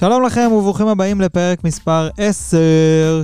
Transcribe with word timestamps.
שלום 0.00 0.22
לכם 0.22 0.50
וברוכים 0.52 0.86
הבאים 0.88 1.20
לפרק 1.20 1.64
מספר 1.64 2.08
10 2.18 2.58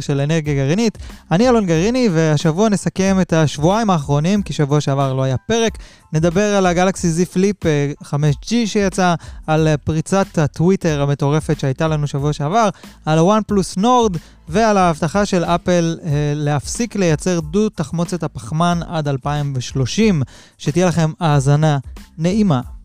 של 0.01 0.21
אנרגיה 0.21 0.55
גרעינית. 0.55 0.99
אני 1.31 1.49
אלון 1.49 1.67
גרעיני 1.67 2.09
והשבוע 2.13 2.69
נסכם 2.69 3.17
את 3.21 3.33
השבועיים 3.33 3.91
האחרונים, 3.91 4.43
כי 4.43 4.53
שבוע 4.53 4.81
שעבר 4.81 5.13
לא 5.13 5.23
היה 5.23 5.37
פרק. 5.37 5.79
נדבר 6.13 6.55
על 6.57 6.67
הגלקסי 6.67 7.09
זי 7.09 7.27
פליפ 7.27 7.57
5G 8.03 8.49
שיצא, 8.67 9.15
על 9.47 9.69
פריצת 9.85 10.39
הטוויטר 10.39 11.03
המטורפת 11.03 11.61
שהייתה 11.61 11.89
לנו 11.89 12.07
שבוע 12.07 12.33
שעבר, 12.33 12.69
על 13.07 13.19
הוואן 13.19 13.41
פלוס 13.47 13.77
נורד 13.77 14.17
ועל 14.49 14.77
ההבטחה 14.77 15.27
של 15.27 15.45
אפל 15.45 15.99
אה, 16.05 16.11
להפסיק 16.35 16.97
לייצר 16.97 17.41
דו 17.41 17.69
תחמוצת 17.69 18.23
הפחמן 18.23 18.81
עד 18.89 19.09
2030. 19.09 20.23
שתהיה 20.59 20.87
לכם 20.87 21.11
האזנה 21.21 21.79
נעימה. 22.19 22.76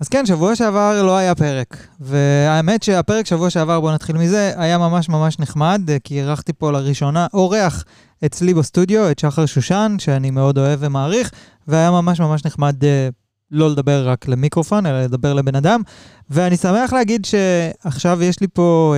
אז 0.00 0.08
כן, 0.08 0.26
שבוע 0.26 0.56
שעבר 0.56 1.02
לא 1.02 1.16
היה 1.16 1.34
פרק. 1.34 1.86
והאמת 2.00 2.82
שהפרק 2.82 3.26
שבוע 3.26 3.50
שעבר, 3.50 3.80
בואו 3.80 3.94
נתחיל 3.94 4.16
מזה, 4.16 4.52
היה 4.56 4.78
ממש 4.78 5.08
ממש 5.08 5.38
נחמד, 5.38 5.82
כי 6.04 6.20
אירחתי 6.20 6.52
פה 6.52 6.72
לראשונה 6.72 7.26
אורח 7.34 7.84
אצלי 8.24 8.54
בסטודיו, 8.54 9.10
את 9.10 9.18
שחר 9.18 9.46
שושן, 9.46 9.96
שאני 9.98 10.30
מאוד 10.30 10.58
אוהב 10.58 10.78
ומעריך, 10.82 11.30
והיה 11.68 11.90
ממש 11.90 12.20
ממש 12.20 12.44
נחמד 12.44 12.84
אה, 12.84 13.08
לא 13.50 13.70
לדבר 13.70 14.08
רק 14.08 14.28
למיקרופון, 14.28 14.86
אלא 14.86 15.02
לדבר 15.02 15.34
לבן 15.34 15.54
אדם. 15.54 15.82
ואני 16.30 16.56
שמח 16.56 16.92
להגיד 16.92 17.24
שעכשיו 17.24 18.22
יש 18.22 18.40
לי 18.40 18.46
פה 18.52 18.94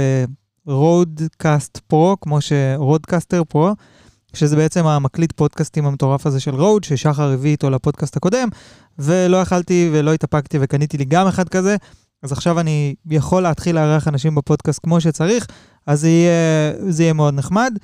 RODECast 0.66 1.77
אה, 1.77 1.80
Pro, 1.87 2.16
כמו 2.20 2.41
ש... 2.41 2.53
RODECaster 2.77 3.42
Pro, 3.48 3.74
שזה 4.34 4.56
בעצם 4.56 4.86
המקליט 4.86 5.32
פודקאסטים 5.32 5.86
המטורף 5.86 6.27
הזה 6.27 6.41
של 6.41 6.54
רוד, 6.54 6.84
ששחר 6.84 7.32
הביא 7.32 7.50
איתו 7.50 7.70
לפודקאסט 7.70 8.16
הקודם, 8.16 8.48
ולא 8.98 9.36
יכלתי 9.36 9.91
ולא 9.92 10.12
התאפקתי 10.12 10.58
וקניתי 10.61 10.98
לי 10.98 11.05
גם 11.05 11.27
אחד 11.27 11.48
כזה, 11.48 11.77
אז 12.22 12.33
עכשיו 12.33 12.61
אני 12.61 12.94
יכול 13.11 13.42
להתחיל 13.42 13.74
לארח 13.74 14.08
אנשים 14.08 14.34
בפודקאסט 14.34 14.80
כמו 14.83 15.00
שצריך, 15.00 15.47
אז 15.86 16.00
זה 16.00 16.08
יהיה, 16.08 16.72
זה 16.89 17.02
יהיה 17.02 17.12
מאוד 17.12 17.34
נחמד. 17.34 17.78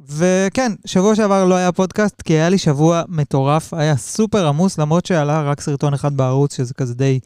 וכן, 0.00 0.72
שבוע 0.84 1.14
שעבר 1.14 1.44
לא 1.44 1.54
היה 1.54 1.72
פודקאסט, 1.72 2.22
כי 2.22 2.32
היה 2.32 2.48
לי 2.48 2.58
שבוע 2.58 3.02
מטורף, 3.08 3.74
היה 3.74 3.96
סופר 3.96 4.48
עמוס, 4.48 4.78
למרות 4.78 5.06
שעלה 5.06 5.42
רק 5.42 5.60
סרטון 5.60 5.94
אחד 5.94 6.16
בערוץ, 6.16 6.56
שזה 6.56 6.74
כזה 6.74 6.94
די, 6.94 7.18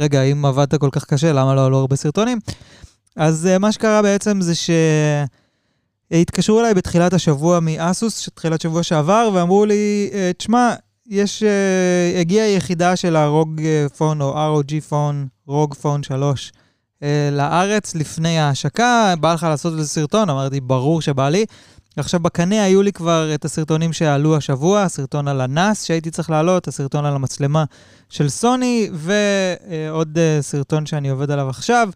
רגע, 0.00 0.22
אם 0.22 0.44
עבדת 0.44 0.74
כל 0.74 0.88
כך 0.92 1.04
קשה, 1.04 1.32
למה 1.32 1.54
לא 1.54 1.66
עלו 1.66 1.78
הרבה 1.78 1.96
סרטונים? 1.96 2.38
אז 3.16 3.48
uh, 3.54 3.58
מה 3.58 3.72
שקרה 3.72 4.02
בעצם 4.02 4.40
זה 4.40 4.52
שהתקשרו 6.12 6.60
אליי 6.60 6.74
בתחילת 6.74 7.12
השבוע 7.12 7.60
מאסוס, 7.60 8.28
תחילת 8.34 8.60
שבוע 8.60 8.82
שעבר, 8.82 9.30
ואמרו 9.34 9.66
לי, 9.66 10.10
אה, 10.12 10.30
תשמע, 10.38 10.74
יש, 11.08 11.42
uh, 11.42 12.20
הגיעה 12.20 12.48
יחידה 12.48 12.96
של 12.96 13.16
הרוג 13.16 13.60
פון 13.96 14.20
או 14.20 14.34
ROG 14.34 14.80
פון, 14.88 15.26
רוג 15.46 15.74
פון 15.74 16.02
3, 16.02 16.52
uh, 16.52 17.04
לארץ 17.32 17.94
לפני 17.94 18.38
ההשקה, 18.38 19.14
בא 19.20 19.34
לך 19.34 19.42
לעשות 19.42 19.72
איזה 19.72 19.88
סרטון? 19.88 20.30
אמרתי, 20.30 20.60
ברור 20.60 21.02
שבא 21.02 21.28
לי. 21.28 21.44
עכשיו, 21.96 22.20
בקנה 22.20 22.62
היו 22.62 22.82
לי 22.82 22.92
כבר 22.92 23.34
את 23.34 23.44
הסרטונים 23.44 23.92
שעלו 23.92 24.36
השבוע, 24.36 24.82
הסרטון 24.82 25.28
על 25.28 25.40
הנאס 25.40 25.84
שהייתי 25.84 26.10
צריך 26.10 26.30
לעלות, 26.30 26.68
הסרטון 26.68 27.04
על 27.04 27.14
המצלמה 27.14 27.64
של 28.08 28.28
סוני, 28.28 28.90
ועוד 28.92 30.18
סרטון 30.40 30.86
שאני 30.86 31.08
עובד 31.08 31.30
עליו 31.30 31.48
עכשיו. 31.48 31.88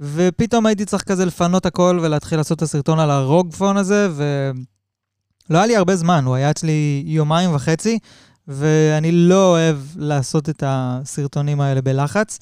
ופתאום 0.00 0.66
הייתי 0.66 0.84
צריך 0.84 1.02
כזה 1.02 1.24
לפנות 1.24 1.66
הכל 1.66 1.98
ולהתחיל 2.02 2.38
לעשות 2.38 2.58
את 2.58 2.62
הסרטון 2.62 2.98
על 2.98 3.10
הרוג 3.10 3.52
פון 3.54 3.76
הזה, 3.76 4.08
ולא 4.14 5.58
היה 5.58 5.66
לי 5.66 5.76
הרבה 5.76 5.96
זמן, 5.96 6.24
הוא 6.24 6.34
היה 6.34 6.50
אצלי 6.50 7.02
יומיים 7.06 7.54
וחצי. 7.54 7.98
ואני 8.48 9.12
לא 9.12 9.50
אוהב 9.50 9.76
לעשות 9.96 10.48
את 10.48 10.62
הסרטונים 10.66 11.60
האלה 11.60 11.80
בלחץ. 11.80 12.38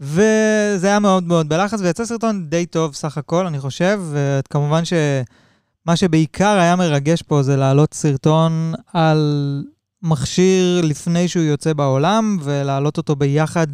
וזה 0.00 0.86
היה 0.86 0.98
מאוד 0.98 1.24
מאוד 1.24 1.48
בלחץ, 1.48 1.80
ויצא 1.80 2.04
סרטון 2.04 2.46
די 2.48 2.66
טוב 2.66 2.94
סך 2.94 3.18
הכל, 3.18 3.46
אני 3.46 3.60
חושב, 3.60 4.00
וכמובן 4.10 4.82
שמה 4.84 5.96
שבעיקר 5.96 6.58
היה 6.58 6.76
מרגש 6.76 7.22
פה 7.22 7.42
זה 7.42 7.56
להעלות 7.56 7.94
סרטון 7.94 8.72
על 8.92 9.62
מכשיר 10.02 10.80
לפני 10.80 11.28
שהוא 11.28 11.42
יוצא 11.42 11.72
בעולם, 11.72 12.38
ולהעלות 12.42 12.96
אותו 12.96 13.16
ביחד 13.16 13.66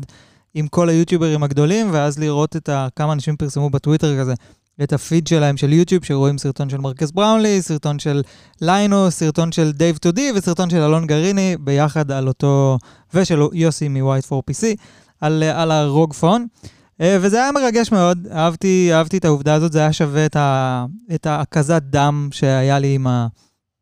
עם 0.54 0.66
כל 0.66 0.88
היוטיוברים 0.88 1.42
הגדולים, 1.42 1.88
ואז 1.92 2.18
לראות 2.18 2.56
את 2.56 2.68
ה... 2.68 2.88
כמה 2.96 3.12
אנשים 3.12 3.36
פרסמו 3.36 3.70
בטוויטר 3.70 4.20
כזה. 4.20 4.34
את 4.82 4.92
הפיד 4.92 5.26
שלהם 5.26 5.56
של 5.56 5.72
יוטיוב, 5.72 6.04
שרואים 6.04 6.38
סרטון 6.38 6.70
של 6.70 6.78
מרקס 6.78 7.10
בראונלי, 7.10 7.62
סרטון 7.62 7.98
של 7.98 8.22
ליינוס, 8.60 9.10
סרטון 9.10 9.52
של 9.52 9.72
דייב 9.72 9.96
טודי 9.96 10.32
וסרטון 10.34 10.70
של 10.70 10.82
אלון 10.82 11.06
גריני, 11.06 11.56
ביחד 11.60 12.10
על 12.10 12.28
אותו, 12.28 12.78
ושל 13.14 13.40
יוסי 13.52 13.88
מ-White 13.88 14.32
4PC, 14.32 14.64
על, 15.20 15.42
על 15.42 15.70
ה 15.70 15.81
ROG 15.81 16.12
Phone. 16.12 16.46
אה, 17.00 17.18
וזה 17.20 17.42
היה 17.42 17.52
מרגש 17.52 17.92
מאוד, 17.92 18.26
אהבתי, 18.32 18.90
אהבתי 18.92 19.18
את 19.18 19.24
העובדה 19.24 19.54
הזאת, 19.54 19.72
זה 19.72 19.78
היה 19.78 19.92
שווה 19.92 20.26
את, 20.26 20.36
ה, 20.36 20.84
את 21.14 21.26
ההקזת 21.26 21.82
דם 21.82 22.28
שהיה 22.32 22.78
לי 22.78 22.94
עם, 22.94 23.06
ה, 23.06 23.26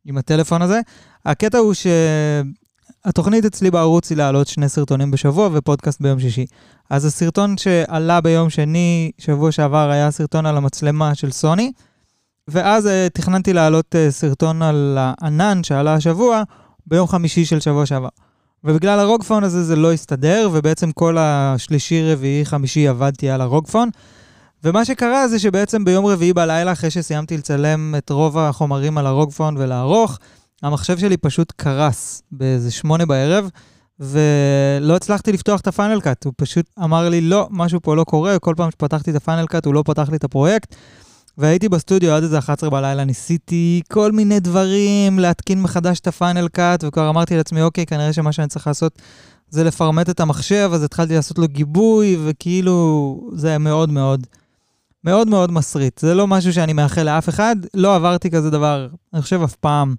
עם 0.04 0.18
הטלפון 0.18 0.62
הזה. 0.62 0.80
הקטע 1.26 1.58
הוא 1.58 1.74
שהתוכנית 3.06 3.44
אצלי 3.44 3.70
בערוץ 3.70 4.10
היא 4.10 4.18
להעלות 4.18 4.48
שני 4.48 4.68
סרטונים 4.68 5.10
בשבוע 5.10 5.48
ופודקאסט 5.52 6.00
ביום 6.00 6.20
שישי. 6.20 6.46
אז 6.90 7.04
הסרטון 7.04 7.56
שעלה 7.56 8.20
ביום 8.20 8.50
שני, 8.50 9.10
שבוע 9.18 9.52
שעבר, 9.52 9.90
היה 9.90 10.10
סרטון 10.10 10.46
על 10.46 10.56
המצלמה 10.56 11.14
של 11.14 11.30
סוני, 11.30 11.72
ואז 12.48 12.86
uh, 12.86 12.90
תכננתי 13.12 13.52
להעלות 13.52 13.94
uh, 13.94 14.10
סרטון 14.10 14.62
על 14.62 14.98
הענן 15.00 15.64
שעלה 15.64 15.94
השבוע, 15.94 16.42
ביום 16.86 17.08
חמישי 17.08 17.44
של 17.44 17.60
שבוע 17.60 17.86
שעבר. 17.86 18.08
ובגלל 18.64 18.98
הרוגפון 18.98 19.44
הזה 19.44 19.64
זה 19.64 19.76
לא 19.76 19.92
הסתדר, 19.92 20.48
ובעצם 20.52 20.92
כל 20.92 21.16
השלישי, 21.18 22.12
רביעי, 22.12 22.44
חמישי 22.44 22.88
עבדתי 22.88 23.30
על 23.30 23.40
הרוגפון. 23.40 23.88
ומה 24.64 24.84
שקרה 24.84 25.28
זה 25.28 25.38
שבעצם 25.38 25.84
ביום 25.84 26.06
רביעי 26.06 26.32
בלילה, 26.32 26.72
אחרי 26.72 26.90
שסיימתי 26.90 27.36
לצלם 27.36 27.94
את 27.98 28.10
רוב 28.10 28.38
החומרים 28.38 28.98
על 28.98 29.06
הרוגפון 29.06 29.56
ולערוך, 29.56 30.18
המחשב 30.62 30.98
שלי 30.98 31.16
פשוט 31.16 31.52
קרס 31.56 32.22
באיזה 32.32 32.70
שמונה 32.70 33.06
בערב, 33.06 33.48
ולא 34.00 34.96
הצלחתי 34.96 35.32
לפתוח 35.32 35.60
את 35.60 35.66
ה 35.66 35.72
Final 35.72 36.00
Cut, 36.00 36.24
הוא 36.24 36.32
פשוט 36.36 36.66
אמר 36.84 37.08
לי, 37.08 37.20
לא, 37.20 37.48
משהו 37.50 37.80
פה 37.82 37.96
לא 37.96 38.04
קורה, 38.04 38.38
כל 38.38 38.54
פעם 38.56 38.70
שפתחתי 38.70 39.10
את 39.10 39.16
ה 39.16 39.21
Final 39.21 39.46
Cut 39.46 39.66
הוא 39.66 39.74
לא 39.74 39.82
פתח 39.86 40.08
לי 40.10 40.16
את 40.16 40.24
הפרויקט. 40.24 40.74
והייתי 41.38 41.68
בסטודיו 41.68 42.12
עד 42.12 42.22
איזה 42.22 42.38
11 42.38 42.70
בלילה, 42.70 43.04
ניסיתי 43.04 43.82
כל 43.92 44.12
מיני 44.12 44.40
דברים, 44.40 45.18
להתקין 45.18 45.62
מחדש 45.62 46.00
את 46.00 46.06
ה 46.06 46.13
Final 46.13 46.48
Cut, 46.48 46.84
וכבר 46.84 47.08
אמרתי 47.08 47.36
לעצמי, 47.36 47.62
אוקיי, 47.62 47.86
כנראה 47.86 48.12
שמה 48.12 48.32
שאני 48.32 48.48
צריך 48.48 48.66
לעשות 48.66 48.98
זה 49.50 49.64
לפרמט 49.64 50.10
את 50.10 50.20
המחשב, 50.20 50.70
אז 50.74 50.82
התחלתי 50.82 51.14
לעשות 51.14 51.38
לו 51.38 51.48
גיבוי, 51.48 52.16
וכאילו, 52.24 53.30
זה 53.34 53.58
מאוד 53.58 53.90
מאוד, 53.90 54.26
מאוד 55.04 55.28
מאוד 55.28 55.52
מסריט. 55.52 55.98
זה 55.98 56.14
לא 56.14 56.26
משהו 56.26 56.52
שאני 56.52 56.72
מאחל 56.72 57.02
לאף 57.02 57.28
אחד, 57.28 57.56
לא 57.74 57.94
עברתי 57.94 58.30
כזה 58.30 58.50
דבר, 58.50 58.88
אני 59.14 59.22
חושב 59.22 59.42
אף 59.42 59.54
פעם. 59.54 59.94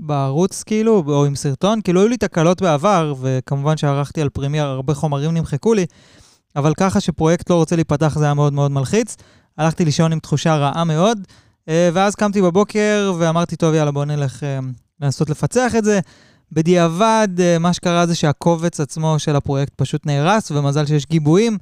בערוץ, 0.00 0.62
כאילו, 0.62 1.02
או 1.06 1.24
עם 1.24 1.36
סרטון, 1.36 1.80
כאילו, 1.80 2.00
היו 2.00 2.08
לי 2.08 2.16
תקלות 2.16 2.62
בעבר, 2.62 3.14
וכמובן 3.20 3.76
שערכתי 3.76 4.22
על 4.22 4.28
Premiere, 4.28 4.66
הרבה 4.66 4.94
חומרים 4.94 5.34
נמחקו 5.34 5.74
לי, 5.74 5.86
אבל 6.56 6.74
ככה 6.74 7.00
שפרויקט 7.00 7.50
לא 7.50 7.54
רוצה 7.54 7.76
להיפתח 7.76 8.18
זה 8.18 8.24
היה 8.24 8.34
מאוד 8.34 8.52
מאוד 8.52 8.70
מלחיץ. 8.70 9.16
הלכתי 9.58 9.84
לישון 9.84 10.12
עם 10.12 10.18
תחושה 10.18 10.56
רעה 10.56 10.84
מאוד, 10.84 11.18
אה, 11.68 11.90
ואז 11.92 12.14
קמתי 12.14 12.42
בבוקר 12.42 13.12
ואמרתי, 13.18 13.56
טוב, 13.56 13.74
יאללה, 13.74 13.90
בוא 13.90 14.04
נלך 14.04 14.44
אה, 14.44 14.58
לנסות 15.00 15.30
לפצח 15.30 15.74
את 15.78 15.84
זה. 15.84 16.00
בדיעבד, 16.52 17.28
אה, 17.40 17.58
מה 17.58 17.72
שקרה 17.72 18.06
זה 18.06 18.14
שהקובץ 18.14 18.80
עצמו 18.80 19.18
של 19.18 19.36
הפרויקט 19.36 19.72
פשוט 19.76 20.06
נהרס, 20.06 20.50
ומזל 20.50 20.86
שיש 20.86 21.06
גיבויים 21.06 21.58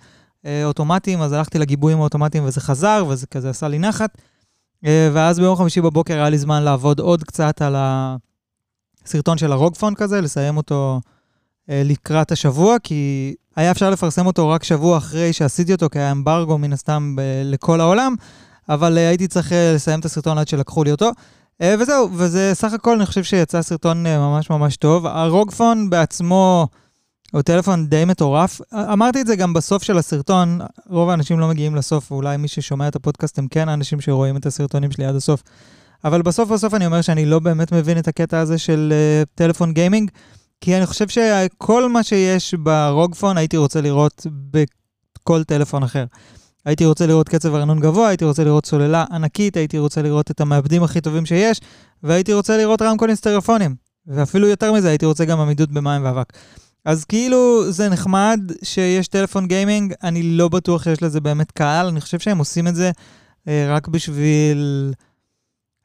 אוטומטיים, 0.65 1.23
אז 1.23 1.33
הלכתי 1.33 1.59
לגיבויים 1.59 2.01
האוטומטיים 2.01 2.45
וזה 2.45 2.61
חזר, 2.61 3.05
וזה 3.09 3.27
כזה 3.27 3.51
עשה 3.51 3.69
לי 3.69 3.79
נחת. 3.79 4.19
אה, 4.87 5.11
ואז 5.13 5.39
ביום 5.39 5.57
חמישי 5.57 5.81
בבוקר 5.81 6.15
היה 6.15 6.29
לי 6.29 6.39
זמן 6.39 6.63
לעבוד 6.63 7.01
עוד 7.01 7.25
קצת 7.25 7.63
על 7.63 7.75
הסרטון 9.07 9.39
של 9.39 9.53
הרוגפון 9.53 9.95
כזה, 9.95 10.21
לסיים 10.21 10.57
אותו 10.57 11.01
אה, 11.71 11.83
לקראת 11.85 12.33
השבוע, 12.33 12.77
כי 12.83 13.35
היה 13.57 13.71
אפשר 13.71 13.91
לפרסם 13.91 14.27
אותו 14.27 14.49
רק 14.49 14.65
שבוע 14.65 14.99
אחרי 14.99 15.33
שעשיתי 15.33 15.73
אותו, 15.73 15.91
כי 15.91 15.99
היה 15.99 16.11
אמברגו 16.11 16.59
מן 16.59 16.73
הסתם 16.73 17.17
ב- 17.17 17.43
לכל 17.45 17.81
העולם, 17.81 18.15
אבל 18.69 18.99
אה, 18.99 19.09
הייתי 19.09 19.29
צריך 19.29 19.53
לסיים 19.75 20.01
את 20.01 20.05
הסרטון 20.05 20.39
עד 20.39 20.49
שלקחו 20.49 20.85
לי 20.85 20.91
אותו. 20.91 21.11
וזהו, 21.79 22.09
וזה 22.13 22.51
סך 22.55 22.73
הכל, 22.73 22.97
אני 22.97 23.07
חושב 23.07 23.23
שיצא 23.23 23.63
סרטון 23.63 24.03
ממש 24.07 24.51
ממש 24.51 24.77
טוב. 24.77 25.07
הרוגפון 25.07 25.91
בעצמו... 25.91 26.69
הוא 27.33 27.43
טלפון 27.43 27.87
די 27.87 28.05
מטורף. 28.05 28.61
אמרתי 28.75 29.21
את 29.21 29.27
זה 29.27 29.37
גם 29.37 29.53
בסוף 29.53 29.83
של 29.83 29.99
הסרטון, 29.99 30.59
רוב 30.87 31.11
האנשים 31.11 31.41
לא 31.41 31.49
מגיעים 31.49 31.75
לסוף, 31.75 32.13
ואולי 32.13 32.37
מי 32.37 32.49
ששומע 32.49 32.89
את 32.89 32.97
הפודקאסט 32.97 33.39
הם 33.39 33.49
כן 33.49 33.69
האנשים 33.69 34.01
שרואים 34.01 34.37
את 34.37 34.47
הסרטונים 34.47 34.91
שלי 34.91 35.05
עד 35.05 35.15
הסוף. 35.15 35.43
אבל 36.05 36.23
בסוף 36.23 36.49
בסוף 36.49 36.75
אני 36.75 36.87
אומר 36.87 37.01
שאני 37.01 37.27
לא 37.27 37.39
באמת 37.39 37.73
מבין 37.73 37.99
את 37.99 38.09
הקטע 38.09 38.39
הזה 38.39 38.59
של 38.59 38.93
uh, 38.93 39.29
טלפון 39.35 39.73
גיימינג, 39.73 40.11
כי 40.61 40.77
אני 40.77 40.87
חושב 40.87 41.09
שכל 41.09 41.89
מה 41.89 42.03
שיש 42.03 42.55
ברוגפון 42.55 43.37
הייתי 43.37 43.57
רוצה 43.57 43.81
לראות 43.81 44.27
בכל 44.51 45.45
טלפון 45.45 45.83
אחר. 45.83 46.05
הייתי 46.65 46.85
רוצה 46.85 47.07
לראות 47.07 47.29
קצב 47.29 47.55
ארנון 47.55 47.81
גבוה, 47.81 48.09
הייתי 48.09 48.25
רוצה 48.25 48.45
לראות 48.45 48.67
סוללה 48.67 49.05
ענקית, 49.11 49.57
הייתי 49.57 49.79
רוצה 49.79 50.03
לראות 50.03 50.31
את 50.31 50.41
המעבדים 50.41 50.83
הכי 50.83 51.01
טובים 51.01 51.27
שיש, 51.27 51.61
והייתי 52.03 52.33
רוצה 52.33 52.57
לראות 52.57 52.83
רמקולים 52.83 53.17
סטריאופונים. 53.17 53.75
ואפילו 54.07 54.49
יותר 54.49 54.73
מזה, 54.73 54.89
הייתי 54.89 55.07
רוצה 55.07 55.25
גם 55.25 55.41
עמידות 55.41 55.73
במים 55.73 56.05
ואבק. 56.05 56.33
אז 56.85 57.05
כאילו 57.05 57.73
זה 57.73 57.89
נחמד 57.89 58.41
שיש 58.63 59.09
טלפון 59.09 59.47
גיימינג, 59.47 59.95
אני 60.03 60.23
לא 60.23 60.49
בטוח 60.49 60.85
שיש 60.85 61.03
לזה 61.03 61.21
באמת 61.21 61.51
קהל, 61.51 61.87
אני 61.87 62.01
חושב 62.01 62.19
שהם 62.19 62.39
עושים 62.39 62.69
את 62.69 62.75
זה 62.75 62.91
אה, 63.49 63.75
רק 63.75 63.89
בשביל 63.89 64.93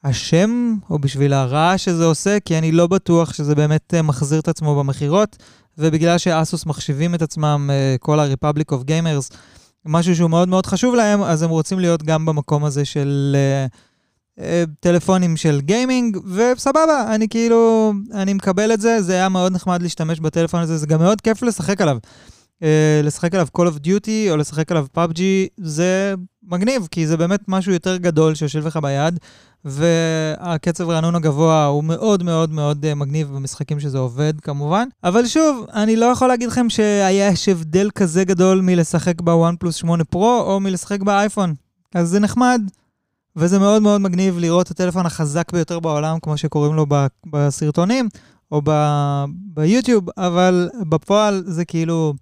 השם, 0.04 0.76
או 0.90 1.00
בשביל 1.00 1.34
הרעש 1.34 1.86
שזה 1.86 2.06
עושה, 2.06 2.40
כי 2.40 2.58
אני 2.58 2.72
לא 2.72 2.88
בטוח 2.88 3.34
שזה 3.34 3.56
באמת 3.56 3.94
אה, 3.94 4.02
מחזיר 4.02 4.40
את 4.40 4.48
עצמו 4.48 4.76
במכירות, 4.76 5.38
ובגלל 5.78 6.18
שאסוס 6.18 6.66
מחשיבים 6.66 7.16
את 7.16 7.22
עצמם, 7.22 7.70
אה, 7.74 7.96
כל 8.00 8.20
ה-Republic 8.20 8.74
of 8.74 8.84
Gamers, 8.88 9.36
משהו 9.86 10.16
שהוא 10.16 10.30
מאוד 10.30 10.50
מאוד 10.50 10.66
חשוב 10.66 10.96
להם, 10.96 11.24
אז 11.24 11.42
הם 11.42 11.50
רוצים 11.50 11.80
להיות 11.80 12.04
גם 12.04 12.26
במקום 12.26 12.66
הזה 12.66 12.86
של... 12.86 13.36
אה, 13.36 13.66
טלפונים 14.80 15.38
של 15.38 15.62
גיימינג, 15.62 16.18
וסבבה, 16.26 17.16
אני 17.16 17.28
כאילו, 17.30 17.94
אני 18.14 18.34
מקבל 18.34 18.74
את 18.74 18.82
זה, 18.82 19.02
זה 19.02 19.14
היה 19.14 19.30
מאוד 19.30 19.52
נחמד 19.52 19.82
להשתמש 19.82 20.20
בטלפון 20.20 20.62
הזה, 20.62 20.78
זה 20.78 20.88
גם 20.88 21.00
מאוד 21.00 21.22
כיף 21.22 21.42
לשחק 21.42 21.82
עליו. 21.82 21.98
Uh, 22.64 22.66
לשחק 23.04 23.34
עליו 23.34 23.48
Call 23.58 23.62
of 23.62 23.86
Duty 23.88 24.32
או 24.32 24.38
לשחק 24.38 24.72
עליו 24.72 24.86
PUBG, 24.98 25.20
זה 25.58 26.14
מגניב, 26.44 26.88
כי 26.92 27.08
זה 27.08 27.18
באמת 27.18 27.40
משהו 27.48 27.74
יותר 27.74 27.98
גדול 27.98 28.36
שיושב 28.36 28.68
לך 28.68 28.78
ביד, 28.78 29.20
והקצב 29.66 30.90
רענון 30.90 31.16
הגבוה 31.16 31.66
הוא 31.66 31.84
מאוד 31.84 32.24
מאוד 32.24 32.52
מאוד 32.52 32.86
uh, 32.86 32.96
מגניב 32.96 33.28
במשחקים 33.28 33.80
שזה 33.80 33.98
עובד 33.98 34.34
כמובן. 34.42 34.88
אבל 35.04 35.26
שוב, 35.26 35.66
אני 35.74 35.96
לא 35.96 36.06
יכול 36.06 36.28
להגיד 36.28 36.50
לכם 36.50 36.70
שהיה 36.70 37.32
יש 37.32 37.50
הבדל 37.50 37.90
כזה 37.96 38.24
גדול 38.24 38.62
מלשחק 38.62 39.22
בוואן 39.22 39.56
פלוס 39.60 39.76
8 39.76 40.04
פרו 40.04 40.40
או 40.40 40.60
מלשחק 40.60 41.02
באייפון. 41.02 41.54
אז 41.96 42.10
זה 42.10 42.20
נחמד. 42.20 42.62
וזה 43.36 43.60
מאוד 43.60 43.82
מאוד 43.82 44.02
מגניב 44.02 44.38
לראות 44.38 44.66
את 44.66 44.72
הטלפון 44.72 45.06
החזק 45.06 45.52
ביותר 45.52 45.80
בעולם, 45.80 46.20
כמו 46.20 46.38
שקוראים 46.38 46.74
לו 46.74 46.86
בסרטונים, 47.26 48.10
או 48.52 48.62
ב- 48.64 49.26
ביוטיוב, 49.30 50.06
אבל 50.18 50.70
בפועל 50.90 51.44
זה 51.46 51.66
כאילו 51.66 52.14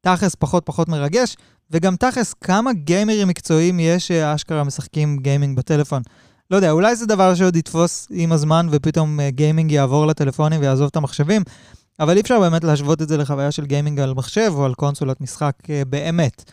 תכלס 0.00 0.34
פחות 0.34 0.62
פחות 0.66 0.88
מרגש, 0.88 1.36
וגם 1.70 1.96
תכלס 1.96 2.34
כמה 2.34 2.72
גיימרים 2.72 3.28
מקצועיים 3.28 3.80
יש 3.80 4.08
שאשכרה 4.08 4.64
משחקים 4.64 5.18
גיימינג 5.18 5.56
בטלפון. 5.56 6.02
לא 6.50 6.56
יודע, 6.56 6.70
אולי 6.70 6.96
זה 6.96 7.06
דבר 7.06 7.34
שעוד 7.34 7.56
יתפוס 7.56 8.08
עם 8.10 8.32
הזמן 8.32 8.66
ופתאום 8.70 9.20
אה, 9.20 9.30
גיימינג 9.30 9.72
יעבור 9.72 10.06
לטלפונים 10.06 10.60
ויעזוב 10.60 10.86
את 10.86 10.96
המחשבים, 10.96 11.42
אבל 12.00 12.16
אי 12.16 12.20
אפשר 12.20 12.40
באמת 12.40 12.64
להשוות 12.64 13.02
את 13.02 13.08
זה 13.08 13.16
לחוויה 13.16 13.50
של 13.50 13.66
גיימינג 13.66 14.00
על 14.00 14.14
מחשב 14.14 14.52
או 14.54 14.64
על 14.64 14.74
קונסולת 14.74 15.20
משחק 15.20 15.54
אה, 15.70 15.82
באמת. 15.84 16.52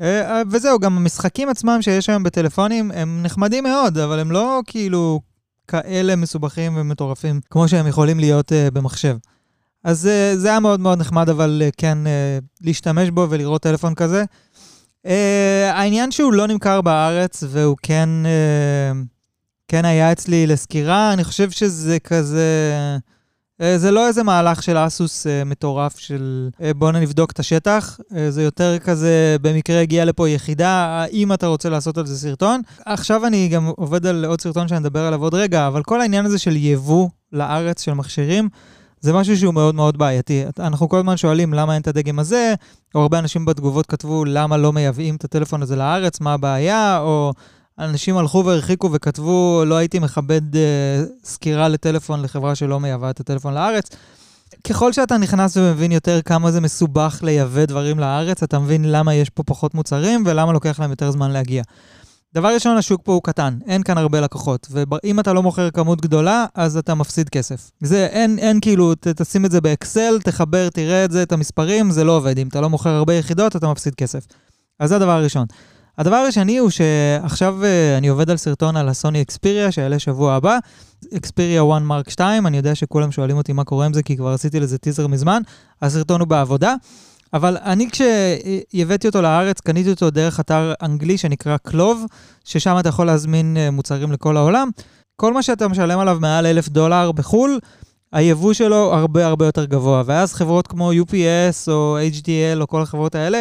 אה, 0.00 0.30
אה, 0.30 0.42
וזהו, 0.50 0.78
גם 0.78 0.96
המשחקים 0.96 1.48
עצמם 1.48 1.78
שיש 1.82 2.08
היום 2.08 2.22
בטלפונים 2.22 2.90
הם 2.90 3.22
נחמדים 3.22 3.64
מאוד, 3.64 3.98
אבל 3.98 4.18
הם 4.18 4.30
לא 4.30 4.60
כאילו 4.66 5.20
כאלה 5.68 6.16
מסובכים 6.16 6.72
ומטורפים 6.76 7.40
כמו 7.50 7.68
שהם 7.68 7.86
יכולים 7.86 8.18
להיות 8.18 8.52
uh, 8.52 8.70
במחשב. 8.70 9.16
אז 9.84 10.06
uh, 10.06 10.38
זה 10.38 10.48
היה 10.48 10.60
מאוד 10.60 10.80
מאוד 10.80 10.98
נחמד, 10.98 11.28
אבל 11.28 11.62
uh, 11.68 11.74
כן, 11.76 11.98
uh, 12.04 12.44
להשתמש 12.60 13.10
בו 13.10 13.26
ולראות 13.30 13.62
טלפון 13.62 13.94
כזה. 13.94 14.24
Uh, 15.06 15.10
העניין 15.72 16.10
שהוא 16.10 16.32
לא 16.32 16.46
נמכר 16.46 16.80
בארץ 16.80 17.44
והוא 17.48 17.76
כן, 17.82 18.08
uh, 18.24 18.96
כן 19.68 19.84
היה 19.84 20.12
אצלי 20.12 20.46
לסקירה, 20.46 21.12
אני 21.12 21.24
חושב 21.24 21.50
שזה 21.50 21.98
כזה... 21.98 22.52
זה 23.76 23.90
לא 23.90 24.06
איזה 24.06 24.22
מהלך 24.22 24.62
של 24.62 24.76
אסוס 24.76 25.26
uh, 25.26 25.48
מטורף 25.48 25.98
של 25.98 26.48
uh, 26.52 26.60
בואו 26.76 26.92
נבדוק 26.92 27.30
את 27.30 27.38
השטח, 27.38 27.98
uh, 28.00 28.14
זה 28.28 28.42
יותר 28.42 28.78
כזה, 28.78 29.36
במקרה 29.42 29.80
הגיעה 29.80 30.04
לפה 30.04 30.28
יחידה, 30.28 30.70
האם 30.70 31.32
אתה 31.32 31.46
רוצה 31.46 31.68
לעשות 31.68 31.98
על 31.98 32.06
זה 32.06 32.18
סרטון. 32.18 32.60
עכשיו 32.86 33.26
אני 33.26 33.48
גם 33.48 33.66
עובד 33.76 34.06
על 34.06 34.24
עוד 34.24 34.40
סרטון 34.40 34.68
שאני 34.68 34.80
אדבר 34.80 35.06
עליו 35.06 35.22
עוד 35.22 35.34
רגע, 35.34 35.66
אבל 35.66 35.82
כל 35.82 36.00
העניין 36.00 36.26
הזה 36.26 36.38
של 36.38 36.56
יבוא 36.56 37.08
לארץ 37.32 37.84
של 37.84 37.94
מכשירים, 37.94 38.48
זה 39.00 39.12
משהו 39.12 39.36
שהוא 39.36 39.54
מאוד 39.54 39.74
מאוד 39.74 39.98
בעייתי. 39.98 40.44
אנחנו 40.58 40.88
כל 40.88 40.98
הזמן 40.98 41.16
שואלים 41.16 41.54
למה 41.54 41.74
אין 41.74 41.82
את 41.82 41.88
הדגם 41.88 42.18
הזה, 42.18 42.54
או 42.94 43.02
הרבה 43.02 43.18
אנשים 43.18 43.44
בתגובות 43.44 43.86
כתבו 43.86 44.24
למה 44.24 44.56
לא 44.56 44.72
מייבאים 44.72 45.16
את 45.16 45.24
הטלפון 45.24 45.62
הזה 45.62 45.76
לארץ, 45.76 46.20
מה 46.20 46.32
הבעיה, 46.32 46.98
או... 47.00 47.32
אנשים 47.78 48.16
הלכו 48.16 48.44
והרחיקו 48.44 48.92
וכתבו, 48.92 49.62
לא 49.66 49.74
הייתי 49.74 49.98
מכבד 49.98 50.56
אה, 50.56 51.02
סקירה 51.24 51.68
לטלפון 51.68 52.22
לחברה 52.22 52.54
שלא 52.54 52.80
מייבאה 52.80 53.10
את 53.10 53.20
הטלפון 53.20 53.54
לארץ. 53.54 53.90
ככל 54.64 54.92
שאתה 54.92 55.18
נכנס 55.18 55.56
ומבין 55.56 55.92
יותר 55.92 56.22
כמה 56.22 56.50
זה 56.50 56.60
מסובך 56.60 57.20
לייבא 57.22 57.64
דברים 57.64 57.98
לארץ, 57.98 58.42
אתה 58.42 58.58
מבין 58.58 58.84
למה 58.84 59.14
יש 59.14 59.30
פה 59.30 59.42
פחות 59.42 59.74
מוצרים 59.74 60.22
ולמה 60.26 60.52
לוקח 60.52 60.80
להם 60.80 60.90
יותר 60.90 61.10
זמן 61.10 61.30
להגיע. 61.30 61.62
דבר 62.34 62.54
ראשון, 62.54 62.76
השוק 62.76 63.00
פה 63.04 63.12
הוא 63.12 63.22
קטן, 63.22 63.58
אין 63.66 63.82
כאן 63.82 63.98
הרבה 63.98 64.20
לקוחות, 64.20 64.68
ואם 64.70 65.20
אתה 65.20 65.32
לא 65.32 65.42
מוכר 65.42 65.70
כמות 65.70 66.00
גדולה, 66.00 66.46
אז 66.54 66.76
אתה 66.76 66.94
מפסיד 66.94 67.28
כסף. 67.28 67.70
זה, 67.80 68.06
אין, 68.06 68.38
אין 68.38 68.60
כאילו, 68.60 68.94
ת, 68.94 69.08
תשים 69.08 69.44
את 69.44 69.50
זה 69.50 69.60
באקסל, 69.60 70.20
תחבר, 70.24 70.68
תראה 70.68 71.04
את 71.04 71.10
זה, 71.10 71.22
את 71.22 71.32
המספרים, 71.32 71.90
זה 71.90 72.04
לא 72.04 72.16
עובד. 72.16 72.38
אם 72.38 72.48
אתה 72.48 72.60
לא 72.60 72.70
מוכר 72.70 72.90
הרבה 72.90 73.14
יחידות, 73.14 73.56
אתה 73.56 73.68
מפסיד 73.72 73.94
כסף. 73.94 74.26
אז 74.80 74.88
זה 74.88 74.96
הדבר 74.96 75.10
הראשון. 75.10 75.46
הדבר 75.98 76.16
השני 76.16 76.58
הוא 76.58 76.70
שעכשיו 76.70 77.64
אה, 77.64 77.98
אני 77.98 78.08
עובד 78.08 78.30
על 78.30 78.36
סרטון 78.36 78.76
על 78.76 78.88
הסוני 78.88 79.22
אקספיריה, 79.22 79.72
שיעלה 79.72 79.98
שבוע 79.98 80.34
הבא. 80.34 80.58
אקספיריה 81.16 81.62
1 81.72 81.82
מרק 81.82 82.10
2, 82.10 82.46
אני 82.46 82.56
יודע 82.56 82.74
שכולם 82.74 83.12
שואלים 83.12 83.36
אותי 83.36 83.52
מה 83.52 83.64
קורה 83.64 83.86
עם 83.86 83.92
זה, 83.92 84.02
כי 84.02 84.16
כבר 84.16 84.28
עשיתי 84.28 84.60
לזה 84.60 84.78
טיזר 84.78 85.06
מזמן. 85.06 85.42
הסרטון 85.82 86.20
הוא 86.20 86.28
בעבודה. 86.28 86.74
אבל 87.32 87.56
אני 87.64 87.88
כשהבאתי 87.90 89.06
אותו 89.06 89.22
לארץ, 89.22 89.60
קניתי 89.60 89.90
אותו 89.90 90.10
דרך 90.10 90.40
אתר 90.40 90.72
אנגלי 90.82 91.18
שנקרא 91.18 91.56
קלוב, 91.56 92.04
ששם 92.44 92.76
אתה 92.80 92.88
יכול 92.88 93.06
להזמין 93.06 93.56
אה, 93.56 93.70
מוצרים 93.70 94.12
לכל 94.12 94.36
העולם. 94.36 94.70
כל 95.16 95.32
מה 95.32 95.42
שאתה 95.42 95.68
משלם 95.68 95.98
עליו 95.98 96.18
מעל 96.20 96.46
אלף 96.46 96.68
דולר 96.68 97.12
בחו"ל, 97.12 97.58
היבוא 98.12 98.52
שלו 98.52 98.94
הרבה 98.94 99.26
הרבה 99.26 99.46
יותר 99.46 99.64
גבוה. 99.64 100.02
ואז 100.06 100.34
חברות 100.34 100.66
כמו 100.66 100.92
UPS 100.92 101.68
או 101.68 101.98
HDL 102.12 102.60
או 102.60 102.66
כל 102.66 102.82
החברות 102.82 103.14
האלה, 103.14 103.40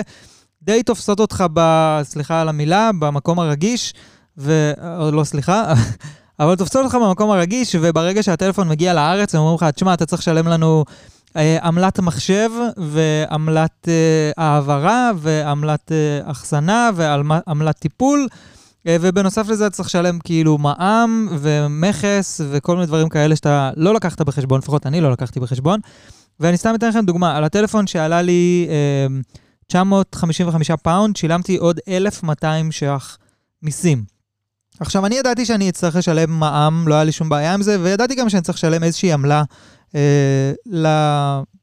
די 0.62 0.84
תופסות 0.84 1.20
אותך 1.20 1.46
ב... 1.54 1.62
סליחה 2.04 2.42
על 2.42 2.50
המילה, 2.50 2.90
במקום 3.00 3.40
הרגיש, 3.40 3.94
ו... 4.38 4.72
או 5.00 5.12
לא 5.12 5.24
סליחה, 5.24 5.74
אבל 6.40 6.56
תופסות 6.56 6.86
אותך 6.86 6.96
במקום 6.96 7.32
הרגיש, 7.32 7.76
וברגע 7.82 8.24
שהטלפון 8.24 8.70
מגיע 8.70 8.94
לארץ, 8.94 9.36
הם 9.36 9.42
אומרים 9.42 9.56
לך, 9.56 9.64
תשמע, 9.64 9.94
אתה 9.94 10.06
צריך 10.06 10.22
לשלם 10.22 10.48
לנו 10.48 10.86
אה, 11.38 11.58
עמלת 11.64 12.00
מחשב, 12.00 12.50
ועמלת 12.78 13.88
אה, 13.88 14.32
העברה, 14.38 15.12
ועמלת 15.18 15.92
אה, 15.92 16.32
אחסנה, 16.32 16.90
ועמלת 16.96 17.76
טיפול. 17.80 18.28
אה, 18.88 18.98
ובנוסף 19.02 19.50
לזה 19.50 19.68
אתה 19.68 19.76
צריך 19.76 19.88
לשלם 19.88 20.20
כאילו 20.20 20.58
מע"מ 20.58 21.28
ומכס 21.40 22.42
וכל 22.50 22.76
מיני 22.76 22.86
דברים 22.86 23.10
כאלה 23.10 23.36
שאתה 23.36 23.72
לא 23.76 23.94
לקחת 23.94 24.22
בחשבון, 24.22 24.60
לפחות 24.60 24.86
אני 24.86 25.02
לא 25.02 25.12
לקחתי 25.12 25.40
בחשבון. 25.40 25.80
ואני 26.40 26.58
סתם 26.58 26.76
אתן 26.76 26.90
לכם 26.90 27.06
דוגמה, 27.06 27.38
על 27.38 27.44
הטלפון 27.44 27.88
שעלה 27.88 28.22
לי 28.22 28.68
אה, 28.70 29.08
955 29.68 30.72
pound, 30.72 31.16
שילמתי 31.16 31.58
עוד 31.58 31.80
1,200 31.88 32.72
ש"ח 32.72 33.18
מיסים. 33.64 34.04
עכשיו, 34.80 35.06
אני 35.06 35.16
ידעתי 35.16 35.46
שאני 35.46 35.70
אצטרך 35.70 35.96
לשלם 35.96 36.40
מע"מ, 36.40 36.88
לא 36.88 36.96
היה 36.96 37.04
לי 37.04 37.12
שום 37.12 37.30
בעיה 37.30 37.54
עם 37.54 37.62
זה, 37.62 37.78
וידעתי 37.82 38.16
גם 38.16 38.30
שאני 38.30 38.42
צריך 38.42 38.58
לשלם 38.58 38.84
איזושהי 38.84 39.14
עמלה 39.14 39.44
אה, 39.96 40.52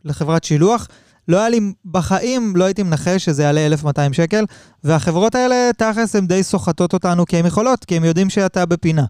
לחברת 0.04 0.44
שילוח. 0.44 0.88
לא 1.28 1.38
היה 1.38 1.48
לי, 1.48 1.60
בחיים 1.84 2.56
לא 2.56 2.64
הייתי 2.64 2.82
מנחש 2.82 3.24
שזה 3.24 3.42
יעלה 3.42 3.66
1,200 3.66 4.12
שקל, 4.12 4.44
והחברות 4.84 5.34
האלה, 5.34 5.70
תכלס, 5.76 6.16
הן 6.16 6.26
די 6.26 6.42
סוחטות 6.42 6.92
אותנו 6.92 7.26
כי 7.26 7.36
הן 7.36 7.46
יכולות, 7.46 7.84
כי 7.84 7.96
הן 7.96 8.04
יודעים 8.04 8.30
שאתה 8.30 8.66
בפינה. 8.66 9.04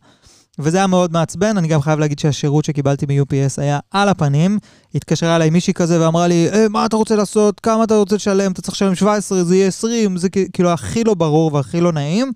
וזה 0.59 0.77
היה 0.77 0.87
מאוד 0.87 1.13
מעצבן, 1.13 1.59
אני 1.59 1.69
גם 1.69 1.83
חייב 1.83 1.99
להגיד 1.99 2.19
שהשירות 2.19 2.65
שקיבלתי 2.65 3.07
מ-UPS 3.07 3.55
היה 3.57 3.79
על 3.91 4.09
הפנים. 4.09 4.59
התקשרה 4.95 5.37
אליי 5.37 5.51
מישהי 5.51 5.75
כזה 5.75 6.01
ואמרה 6.01 6.27
לי, 6.27 6.49
אה, 6.53 6.67
מה 6.71 6.87
אתה 6.87 6.97
רוצה 6.97 7.17
לעשות? 7.17 7.61
כמה 7.61 7.85
אתה 7.85 7.97
רוצה 7.97 8.17
לשלם? 8.17 8.53
אתה 8.53 8.63
צריך 8.63 8.75
לשלם 8.75 8.95
17, 8.95 9.45
זה 9.45 9.57
יהיה 9.57 9.69
20, 9.69 10.17
זה 10.17 10.29
כאילו 10.29 10.71
הכי 10.71 11.05
לא 11.05 11.15
ברור 11.15 11.55
והכי 11.55 11.81
לא 11.81 11.93
נעים. 11.93 12.33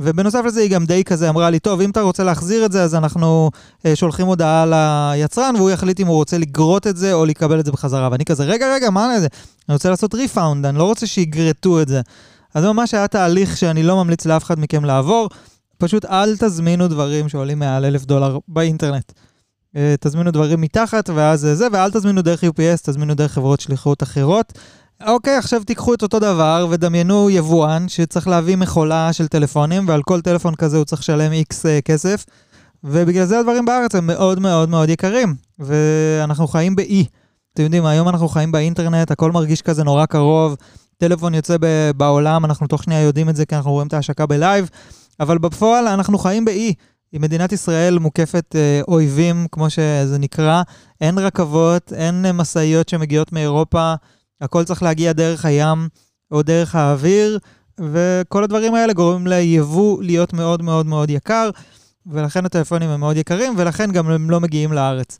ובנוסף 0.00 0.40
לזה 0.44 0.60
היא 0.60 0.70
גם 0.70 0.86
די 0.86 1.04
כזה 1.04 1.28
אמרה 1.28 1.50
לי, 1.50 1.58
טוב, 1.58 1.80
אם 1.80 1.90
אתה 1.90 2.00
רוצה 2.00 2.24
להחזיר 2.24 2.64
את 2.64 2.72
זה, 2.72 2.82
אז 2.82 2.94
אנחנו 2.94 3.50
אה, 3.86 3.96
שולחים 3.96 4.26
הודעה 4.26 4.66
ליצרן, 4.66 5.56
והוא 5.56 5.70
יחליט 5.70 6.00
אם 6.00 6.06
הוא 6.06 6.16
רוצה 6.16 6.38
לגרוט 6.38 6.86
את 6.86 6.96
זה 6.96 7.12
או 7.12 7.26
לקבל 7.26 7.60
את 7.60 7.64
זה 7.64 7.72
בחזרה. 7.72 8.08
ואני 8.12 8.24
כזה, 8.24 8.44
רגע, 8.44 8.74
רגע, 8.74 8.90
מה 8.90 9.20
זה? 9.20 9.26
אני 9.68 9.74
רוצה 9.74 9.90
לעשות 9.90 10.14
refund, 10.14 10.66
אני 10.66 10.78
לא 10.78 10.84
רוצה 10.84 11.06
שיגרטו 11.06 11.82
את 11.82 11.88
זה. 11.88 12.00
אז 12.54 12.62
זה 12.62 12.72
ממש 12.72 12.94
היה 12.94 13.08
תהליך 13.08 13.56
שאני 13.56 13.82
לא 13.82 13.96
ממליץ 14.04 14.26
לאף 14.26 14.44
אחד 14.44 14.60
מכם 14.60 14.84
לעבור. 14.84 15.28
פשוט 15.78 16.04
אל 16.04 16.36
תזמינו 16.36 16.88
דברים 16.88 17.28
שעולים 17.28 17.58
מעל 17.58 17.84
אלף 17.84 18.04
דולר 18.04 18.38
באינטרנט. 18.48 19.12
אה, 19.74 19.78
תזמינו 20.00 20.30
דברים 20.30 20.60
מתחת 20.60 21.10
ואז 21.14 21.40
זה, 21.40 21.66
ואל 21.72 21.90
תזמינו 21.90 22.22
דרך 22.22 22.44
UPS, 22.44 22.82
תזמינו 22.82 23.14
דרך 23.14 23.32
חברות 23.32 23.60
שליחות 23.60 24.02
אחרות. 24.02 24.52
אוקיי, 25.06 25.36
עכשיו 25.36 25.64
תיקחו 25.64 25.94
את 25.94 26.02
אותו 26.02 26.18
דבר 26.18 26.66
ודמיינו 26.70 27.30
יבואן 27.30 27.88
שצריך 27.88 28.28
להביא 28.28 28.56
מכולה 28.56 29.12
של 29.12 29.28
טלפונים, 29.28 29.88
ועל 29.88 30.02
כל 30.02 30.20
טלפון 30.20 30.54
כזה 30.54 30.76
הוא 30.76 30.84
צריך 30.84 31.02
לשלם 31.02 31.32
איקס 31.32 31.66
אה, 31.66 31.68
כסף, 31.84 32.24
ובגלל 32.84 33.24
זה 33.24 33.38
הדברים 33.38 33.64
בארץ 33.64 33.94
הם 33.94 34.06
מאוד 34.06 34.40
מאוד 34.40 34.68
מאוד 34.68 34.88
יקרים, 34.88 35.34
ואנחנו 35.58 36.46
חיים 36.48 36.76
באי. 36.76 37.04
אתם 37.54 37.62
יודעים, 37.62 37.86
היום 37.86 38.08
אנחנו 38.08 38.28
חיים 38.28 38.52
באינטרנט, 38.52 39.10
הכל 39.10 39.32
מרגיש 39.32 39.62
כזה 39.62 39.84
נורא 39.84 40.06
קרוב, 40.06 40.56
טלפון 40.98 41.34
יוצא 41.34 41.56
בעולם, 41.96 42.44
אנחנו 42.44 42.66
תוך 42.66 42.82
שנייה 42.82 43.02
יודעים 43.02 43.28
את 43.28 43.36
זה 43.36 43.46
כי 43.46 43.56
אנחנו 43.56 43.70
רואים 43.70 43.86
את 43.86 43.92
ההשקה 43.92 44.26
בלייב. 44.26 44.70
אבל 45.20 45.38
בפועל 45.38 45.88
אנחנו 45.88 46.18
חיים 46.18 46.44
באי, 46.44 46.74
מדינת 47.12 47.52
ישראל 47.52 47.98
מוקפת 47.98 48.56
אה, 48.56 48.80
אויבים, 48.88 49.46
כמו 49.52 49.70
שזה 49.70 50.18
נקרא, 50.18 50.62
אין 51.00 51.18
רכבות, 51.18 51.92
אין 51.92 52.26
אה, 52.26 52.32
משאיות 52.32 52.88
שמגיעות 52.88 53.32
מאירופה, 53.32 53.94
הכל 54.40 54.64
צריך 54.64 54.82
להגיע 54.82 55.12
דרך 55.12 55.44
הים 55.44 55.88
או 56.30 56.42
דרך 56.42 56.74
האוויר, 56.74 57.38
וכל 57.80 58.44
הדברים 58.44 58.74
האלה 58.74 58.92
גורמים 58.92 59.26
ליבוא 59.26 60.02
להיות 60.02 60.32
מאוד 60.32 60.62
מאוד 60.62 60.86
מאוד 60.86 61.10
יקר, 61.10 61.50
ולכן 62.06 62.44
הטלפונים 62.44 62.90
הם 62.90 63.00
מאוד 63.00 63.16
יקרים, 63.16 63.54
ולכן 63.56 63.92
גם 63.92 64.10
הם 64.10 64.30
לא 64.30 64.40
מגיעים 64.40 64.72
לארץ. 64.72 65.18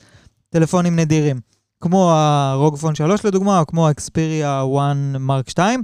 טלפונים 0.50 0.96
נדירים, 0.96 1.40
כמו 1.80 2.10
הרוגפון 2.12 2.94
3 2.94 3.24
לדוגמה, 3.24 3.60
או 3.60 3.66
כמו 3.66 3.88
האקספיריה 3.88 4.62
1 4.62 4.96
מרק 5.20 5.50
2. 5.50 5.82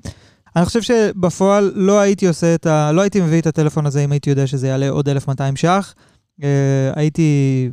אני 0.57 0.65
חושב 0.65 0.83
שבפועל 0.83 1.73
לא 1.75 2.01
הייתי 2.01 2.27
עושה 2.27 2.55
את 2.55 2.67
ה... 2.67 2.93
לא 2.93 3.01
הייתי 3.01 3.21
מביא 3.21 3.41
את 3.41 3.47
הטלפון 3.47 3.87
הזה 3.87 4.05
אם 4.05 4.13
הייתי 4.13 4.31
יודע 4.31 4.47
שזה 4.47 4.69
יעלה 4.69 4.89
עוד 4.89 5.09
1,200 5.09 5.57
ש"ח. 5.57 5.95
Uh, 6.41 6.45
הייתי 6.95 7.71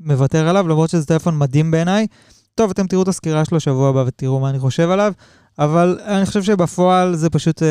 מוותר 0.00 0.48
עליו, 0.48 0.68
למרות 0.68 0.90
שזה 0.90 1.06
טלפון 1.06 1.38
מדהים 1.38 1.70
בעיניי. 1.70 2.06
טוב, 2.54 2.70
אתם 2.70 2.86
תראו 2.86 3.02
את 3.02 3.08
הסקירה 3.08 3.44
שלו 3.44 3.60
שבוע 3.60 3.88
הבא 3.88 4.04
ותראו 4.06 4.40
מה 4.40 4.50
אני 4.50 4.58
חושב 4.58 4.90
עליו, 4.90 5.12
אבל 5.58 5.98
אני 6.04 6.26
חושב 6.26 6.42
שבפועל 6.42 7.16
זה 7.16 7.30
פשוט 7.30 7.62
uh, 7.62 7.64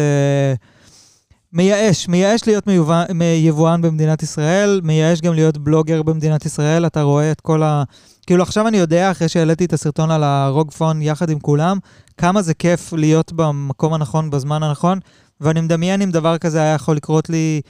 מייאש, 1.54 2.08
מייאש 2.08 2.48
להיות 2.48 2.68
מיובא, 2.68 3.06
יבואן 3.36 3.82
במדינת 3.82 4.24
ישראל, 4.24 4.82
מייאש 4.84 5.22
גם 5.22 5.34
להיות 5.34 5.58
בלוגר 5.58 6.04
במדינת 6.04 6.46
ישראל, 6.46 6.86
אתה 6.86 7.02
רואה 7.02 7.32
את 7.32 7.42
כל 7.42 7.64
ה... 7.64 7.84
כאילו 8.28 8.44
עכשיו 8.44 8.68
אני 8.68 8.78
יודע, 8.78 9.12
אחרי 9.12 9.30
שהעליתי 9.30 9.66
את 9.66 9.74
הסרטון 9.74 10.12
על 10.12 10.24
הרוגפון 10.24 11.02
יחד 11.02 11.30
עם 11.30 11.40
כולם, 11.40 11.78
כמה 12.18 12.42
זה 12.42 12.54
כיף 12.54 12.94
להיות 12.94 13.34
במקום 13.34 13.94
הנכון, 13.94 14.30
בזמן 14.30 14.64
הנכון, 14.64 15.00
ואני 15.42 15.62
מדמיין 15.62 16.02
אם 16.02 16.12
דבר 16.12 16.38
כזה 16.38 16.62
היה 16.62 16.74
יכול 16.74 16.96
לקרות 16.96 17.30
לי 17.30 17.62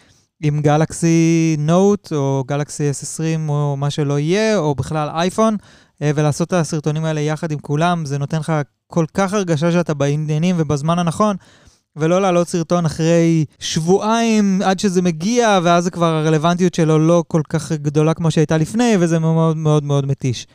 עם 0.44 0.62
גלקסי 0.62 1.56
נוט, 1.60 2.14
או 2.14 2.44
גלקסי 2.48 2.92
S20, 2.92 3.50
או 3.50 3.76
מה 3.78 3.90
שלא 3.90 4.20
יהיה, 4.20 4.58
או 4.58 4.76
בכלל 4.76 5.10
אייפון, 5.10 5.58
אה, 6.02 6.12
ולעשות 6.16 6.48
את 6.48 6.54
הסרטונים 6.54 7.06
האלה 7.06 7.22
יחד 7.22 7.52
עם 7.52 7.60
כולם, 7.60 8.06
זה 8.06 8.18
נותן 8.18 8.40
לך 8.40 8.54
כל 8.88 9.06
כך 9.14 9.34
הרגשה 9.34 9.72
שאתה 9.72 9.94
בעניינים 9.94 10.56
ובזמן 10.60 11.00
הנכון. 11.00 11.36
ולא 11.98 12.22
להעלות 12.22 12.48
סרטון 12.48 12.86
אחרי 12.86 13.46
שבועיים 13.60 14.62
עד 14.66 14.80
שזה 14.80 15.02
מגיע, 15.02 15.60
ואז 15.64 15.90
כבר 15.90 16.06
הרלוונטיות 16.06 16.74
שלו 16.74 17.00
לא 17.00 17.24
כל 17.28 17.42
כך 17.50 17.72
גדולה 17.72 18.14
כמו 18.14 18.32
שהייתה 18.32 18.58
לפני, 18.58 18.94
וזה 19.00 19.20
מאוד 19.20 19.58
מאוד 19.58 19.84
מאוד 19.84 20.06
מתיש. 20.06 20.48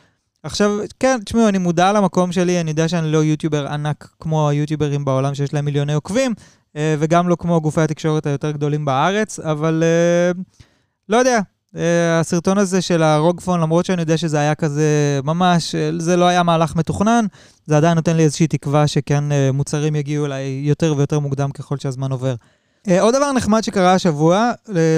עכשיו, 0.43 0.71
כן, 0.99 1.19
תשמעו, 1.25 1.47
אני 1.47 1.57
מודע 1.57 1.91
למקום 1.93 2.31
שלי, 2.31 2.61
אני 2.61 2.71
יודע 2.71 2.87
שאני 2.87 3.11
לא 3.11 3.23
יוטיובר 3.23 3.67
ענק 3.67 4.07
כמו 4.19 4.49
היוטיוברים 4.49 5.05
בעולם 5.05 5.35
שיש 5.35 5.53
להם 5.53 5.65
מיליוני 5.65 5.93
עוקבים, 5.93 6.33
אה, 6.75 6.95
וגם 6.99 7.29
לא 7.29 7.35
כמו 7.35 7.61
גופי 7.61 7.81
התקשורת 7.81 8.25
היותר 8.25 8.51
גדולים 8.51 8.85
בארץ, 8.85 9.39
אבל 9.39 9.83
אה, 9.83 10.41
לא 11.09 11.17
יודע, 11.17 11.39
אה, 11.77 12.19
הסרטון 12.19 12.57
הזה 12.57 12.81
של 12.81 13.03
הרוגפון, 13.03 13.59
למרות 13.59 13.85
שאני 13.85 14.01
יודע 14.01 14.17
שזה 14.17 14.39
היה 14.39 14.55
כזה 14.55 15.19
ממש, 15.23 15.75
זה 15.97 16.17
לא 16.17 16.25
היה 16.25 16.43
מהלך 16.43 16.75
מתוכנן, 16.75 17.25
זה 17.65 17.77
עדיין 17.77 17.95
נותן 17.95 18.15
לי 18.15 18.23
איזושהי 18.23 18.47
תקווה 18.47 18.87
שכן 18.87 19.23
מוצרים 19.53 19.95
יגיעו 19.95 20.25
אליי 20.25 20.61
יותר 20.63 20.93
ויותר 20.97 21.19
מוקדם 21.19 21.51
ככל 21.51 21.77
שהזמן 21.77 22.11
עובר. 22.11 22.35
עוד 22.99 23.15
דבר 23.15 23.31
נחמד 23.31 23.63
שקרה 23.63 23.93
השבוע, 23.93 24.51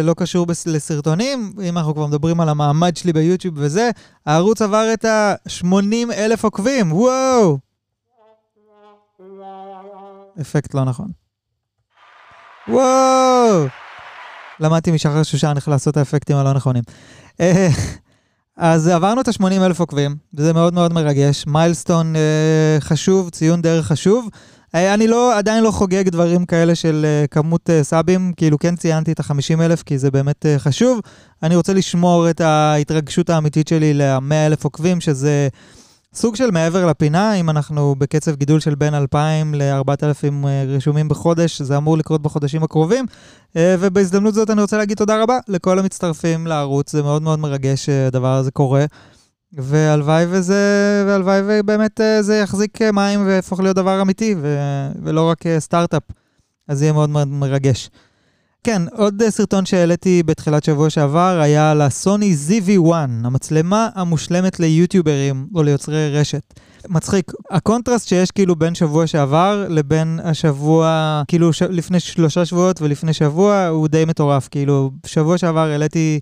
לא 0.04 0.14
קשור 0.18 0.46
לסרטונים, 0.66 1.54
אם 1.64 1.78
אנחנו 1.78 1.94
כבר 1.94 2.08
מדברים 2.08 2.42
על 2.42 2.50
המעמד 2.50 2.98
שלי 2.98 3.14
ביוטיוב 3.14 3.56
וזה, 3.58 3.90
הערוץ 4.26 4.62
עבר 4.62 4.94
את 4.94 5.06
ה-80 5.06 6.14
אלף 6.14 6.44
עוקבים, 6.44 6.92
וואו! 6.94 7.58
אפקט 10.42 10.74
לא 10.74 10.84
נכון. 10.84 11.08
וואו! 12.68 13.85
למדתי 14.60 14.92
משחר 14.92 15.24
שושן 15.24 15.54
איך 15.56 15.68
לעשות 15.68 15.92
את 15.92 15.98
האפקטים 15.98 16.38
הלא 16.38 16.54
נכונים. 16.54 16.84
אה, 17.42 17.68
אז 18.58 18.88
עברנו 18.88 19.22
את 19.22 19.28
ה-80 19.28 19.46
אלף 19.52 19.80
עוקבים, 19.80 20.16
וזה 20.34 20.54
מאוד 20.54 20.74
מאוד 20.74 20.94
מרגש. 20.94 21.44
מיילסטון 21.48 22.16
אה, 22.16 22.78
חשוב, 22.80 23.30
ציון 23.30 23.62
דרך 23.62 23.86
חשוב. 23.86 24.30
אה, 24.76 24.94
אני 24.94 25.08
לא, 25.08 25.38
עדיין 25.38 25.64
לא 25.64 25.72
חוגג 25.72 26.10
דברים 26.10 26.46
כאלה 26.46 26.76
של 26.76 27.06
כמות 27.32 27.70
סאבים, 27.82 28.34
כאילו 28.38 28.60
כן 28.60 28.76
ציינתי 28.76 29.12
את 29.12 29.20
ה-50 29.20 29.62
אלף, 29.62 29.84
כי 29.84 29.98
זה 29.98 30.12
באמת 30.12 30.46
חשוב. 30.58 31.00
אני 31.44 31.56
רוצה 31.56 31.74
לשמור 31.74 32.30
את 32.30 32.42
ההתרגשות 32.42 33.30
האמיתית 33.30 33.68
שלי 33.68 33.94
ל-100 33.94 34.34
אלף 34.34 34.64
עוקבים, 34.64 35.02
שזה... 35.02 35.48
סוג 36.16 36.36
של 36.36 36.52
מעבר 36.52 36.86
לפינה, 36.86 37.34
אם 37.34 37.50
אנחנו 37.50 37.96
בקצב 37.98 38.36
גידול 38.36 38.60
של 38.60 38.76
בין 38.76 38.94
2,000 38.94 39.54
ל-4,000 39.54 40.48
אה, 40.48 40.64
רשומים 40.68 41.10
בחודש, 41.10 41.62
זה 41.62 41.78
אמור 41.78 41.98
לקרות 41.98 42.22
בחודשים 42.22 42.64
הקרובים. 42.64 43.06
אה, 43.56 43.76
ובהזדמנות 43.80 44.34
זאת 44.34 44.50
אני 44.50 44.62
רוצה 44.62 44.78
להגיד 44.78 44.98
תודה 44.98 45.24
רבה 45.24 45.40
לכל 45.48 45.80
המצטרפים 45.80 46.48
לערוץ, 46.48 46.92
זה 46.92 47.04
מאוד 47.04 47.22
מאוד 47.22 47.40
מרגש 47.40 47.86
שהדבר 47.86 48.34
הזה 48.34 48.52
קורה. 48.52 48.86
והלוואי 49.54 50.26
וזה, 50.30 51.04
והלוואי 51.08 51.42
ובאמת 51.46 52.02
אה, 52.02 52.22
זה 52.22 52.36
יחזיק 52.36 52.82
מים 52.82 53.26
ויהפוך 53.26 53.60
להיות 53.60 53.76
דבר 53.76 54.02
אמיתי, 54.02 54.36
ו, 54.42 54.58
ולא 55.04 55.30
רק 55.30 55.44
סטארט-אפ. 55.60 56.04
אז 56.68 56.82
יהיה 56.82 56.94
מאוד 56.94 57.10
מאוד 57.10 57.28
מרגש. 57.28 57.90
כן, 58.66 58.82
עוד 58.92 59.24
סרטון 59.30 59.66
שהעליתי 59.66 60.24
בתחילת 60.24 60.64
שבוע 60.64 60.90
שעבר 60.90 61.40
היה 61.42 61.72
על 61.72 61.82
הסוני 61.82 62.36
ZV-1, 62.48 62.94
המצלמה 63.24 63.90
המושלמת 63.96 64.60
ליוטיוברים 64.60 65.48
או 65.56 65.64
ליוצרי 65.64 66.20
רשת. 66.20 66.42
מצחיק, 66.90 67.32
הקונטרסט 67.50 68.08
שיש 68.08 68.32
כאילו 68.32 68.56
בין 68.56 68.76
שבוע 68.76 69.08
שעבר 69.08 69.66
לבין 69.70 70.20
השבוע, 70.24 71.22
כאילו 71.28 71.54
ש... 71.54 71.62
לפני 71.62 72.00
שלושה 72.00 72.46
שבועות 72.46 72.82
ולפני 72.82 73.14
שבוע, 73.14 73.68
הוא 73.68 73.88
די 73.88 74.06
מטורף. 74.06 74.48
כאילו, 74.48 74.92
שבוע 75.06 75.38
שעבר 75.38 75.68
העליתי 75.68 76.20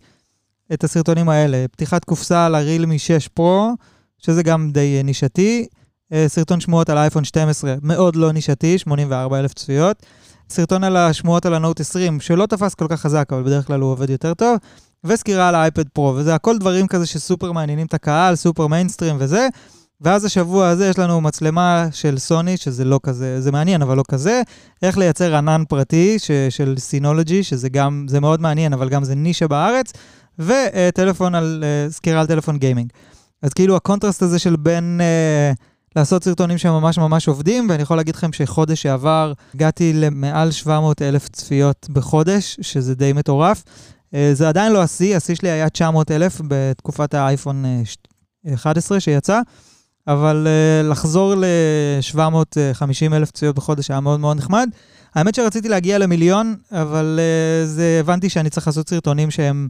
את 0.73 0.83
הסרטונים 0.83 1.29
האלה, 1.29 1.65
פתיחת 1.71 2.05
קופסה 2.05 2.45
על 2.45 2.55
הרילמי 2.55 2.99
6 2.99 3.27
פרו, 3.27 3.73
שזה 4.17 4.43
גם 4.43 4.71
די 4.71 5.01
נישתי, 5.03 5.67
אה, 6.13 6.25
סרטון 6.27 6.59
שמועות 6.59 6.89
על 6.89 6.97
אייפון 6.97 7.23
12, 7.23 7.75
מאוד 7.81 8.15
לא 8.15 8.31
נישתי, 8.31 8.77
84 8.77 9.39
אלף 9.39 9.53
צפיות. 9.53 10.03
סרטון 10.49 10.83
על 10.83 10.97
השמועות 10.97 11.45
על 11.45 11.53
הנוט 11.53 11.79
20, 11.79 12.19
שלא 12.19 12.45
תפס 12.45 12.75
כל 12.75 12.85
כך 12.89 13.01
חזק, 13.01 13.29
אבל 13.31 13.43
בדרך 13.43 13.67
כלל 13.67 13.79
הוא 13.79 13.91
עובד 13.91 14.09
יותר 14.09 14.33
טוב, 14.33 14.57
וסקירה 15.03 15.49
על 15.49 15.55
האייפד 15.55 15.89
פרו, 15.89 16.13
וזה 16.15 16.35
הכל 16.35 16.57
דברים 16.57 16.87
כזה 16.87 17.05
שסופר 17.05 17.51
מעניינים 17.51 17.85
את 17.85 17.93
הקהל, 17.93 18.35
סופר 18.35 18.67
מיינסטרים 18.67 19.15
וזה. 19.19 19.47
ואז 20.01 20.25
השבוע 20.25 20.67
הזה 20.67 20.89
יש 20.89 20.99
לנו 20.99 21.21
מצלמה 21.21 21.87
של 21.91 22.17
סוני, 22.17 22.57
שזה 22.57 22.85
לא 22.85 22.99
כזה, 23.03 23.41
זה 23.41 23.51
מעניין, 23.51 23.81
אבל 23.81 23.97
לא 23.97 24.03
כזה. 24.07 24.41
איך 24.81 24.97
לייצר 24.97 25.35
ענן 25.35 25.63
פרטי 25.69 26.19
ש, 26.19 26.31
של 26.49 26.75
סינולוגי, 26.77 27.43
שזה 27.43 27.69
גם, 27.69 28.05
זה 28.09 28.19
מאוד 28.19 28.41
מעניין, 28.41 28.73
אבל 28.73 28.89
גם 28.89 29.03
זה 29.03 29.15
נישה 29.15 29.47
בארץ, 29.47 29.93
וטלפון 30.39 31.35
על, 31.35 31.63
אה, 31.63 31.91
סקירה 31.91 32.21
על 32.21 32.27
טלפון 32.27 32.57
גיימינג. 32.57 32.89
אז 33.41 33.53
כאילו 33.53 33.75
הקונטרסט 33.75 34.21
הזה 34.21 34.39
של 34.39 34.55
בין... 34.55 35.01
אה, 35.01 35.72
לעשות 35.95 36.23
סרטונים 36.23 36.57
שממש 36.57 36.97
ממש 36.97 37.27
עובדים, 37.27 37.69
ואני 37.69 37.81
יכול 37.81 37.97
להגיד 37.97 38.15
לכם 38.15 38.33
שחודש 38.33 38.81
שעבר 38.81 39.33
הגעתי 39.55 39.93
למעל 39.93 40.51
700 40.51 41.01
אלף 41.01 41.29
צפיות 41.29 41.87
בחודש, 41.89 42.57
שזה 42.61 42.95
די 42.95 43.13
מטורף. 43.13 43.63
אה, 44.13 44.31
זה 44.33 44.49
עדיין 44.49 44.71
לא 44.71 44.81
השיא, 44.81 45.15
השיא 45.17 45.35
שלי 45.35 45.49
היה 45.49 45.69
900 45.69 46.11
אלף 46.11 46.41
בתקופת 46.47 47.13
האייפון 47.13 47.65
11 48.53 48.95
אה, 48.95 48.99
שיצא, 48.99 49.41
אבל 50.07 50.47
אה, 50.47 50.89
לחזור 50.89 51.35
ל-750 51.35 53.13
אלף 53.13 53.31
צפיות 53.31 53.55
בחודש 53.55 53.91
היה 53.91 53.99
מאוד 53.99 54.19
מאוד 54.19 54.37
נחמד. 54.37 54.69
האמת 55.15 55.35
שרציתי 55.35 55.69
להגיע 55.69 55.97
למיליון, 55.97 56.55
אבל 56.71 57.19
זה, 57.65 57.97
הבנתי 57.99 58.29
שאני 58.29 58.49
צריך 58.49 58.67
לעשות 58.67 58.89
סרטונים 58.89 59.31
שהם 59.31 59.67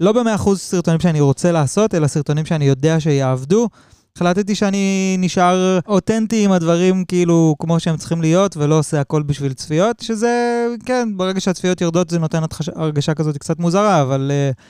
לא 0.00 0.12
ב-100% 0.12 0.54
סרטונים 0.54 1.00
שאני 1.00 1.20
רוצה 1.20 1.52
לעשות, 1.52 1.94
אלא 1.94 2.06
סרטונים 2.06 2.46
שאני 2.46 2.64
יודע 2.64 3.00
שיעבדו. 3.00 3.68
החלטתי 4.16 4.54
שאני 4.54 5.16
נשאר 5.18 5.78
אותנטי 5.88 6.44
עם 6.44 6.52
הדברים 6.52 7.04
כאילו 7.04 7.54
כמו 7.58 7.80
שהם 7.80 7.96
צריכים 7.96 8.20
להיות, 8.20 8.56
ולא 8.56 8.78
עושה 8.78 9.00
הכל 9.00 9.22
בשביל 9.22 9.52
צפיות, 9.52 10.00
שזה, 10.00 10.66
כן, 10.84 11.08
ברגע 11.16 11.40
שהצפיות 11.40 11.80
יורדות 11.80 12.10
זה 12.10 12.18
נותן 12.18 12.42
הרגשה 12.74 13.14
כזאת 13.14 13.38
קצת 13.38 13.58
מוזרה, 13.58 14.02
אבל... 14.02 14.30
uh, 14.52 14.62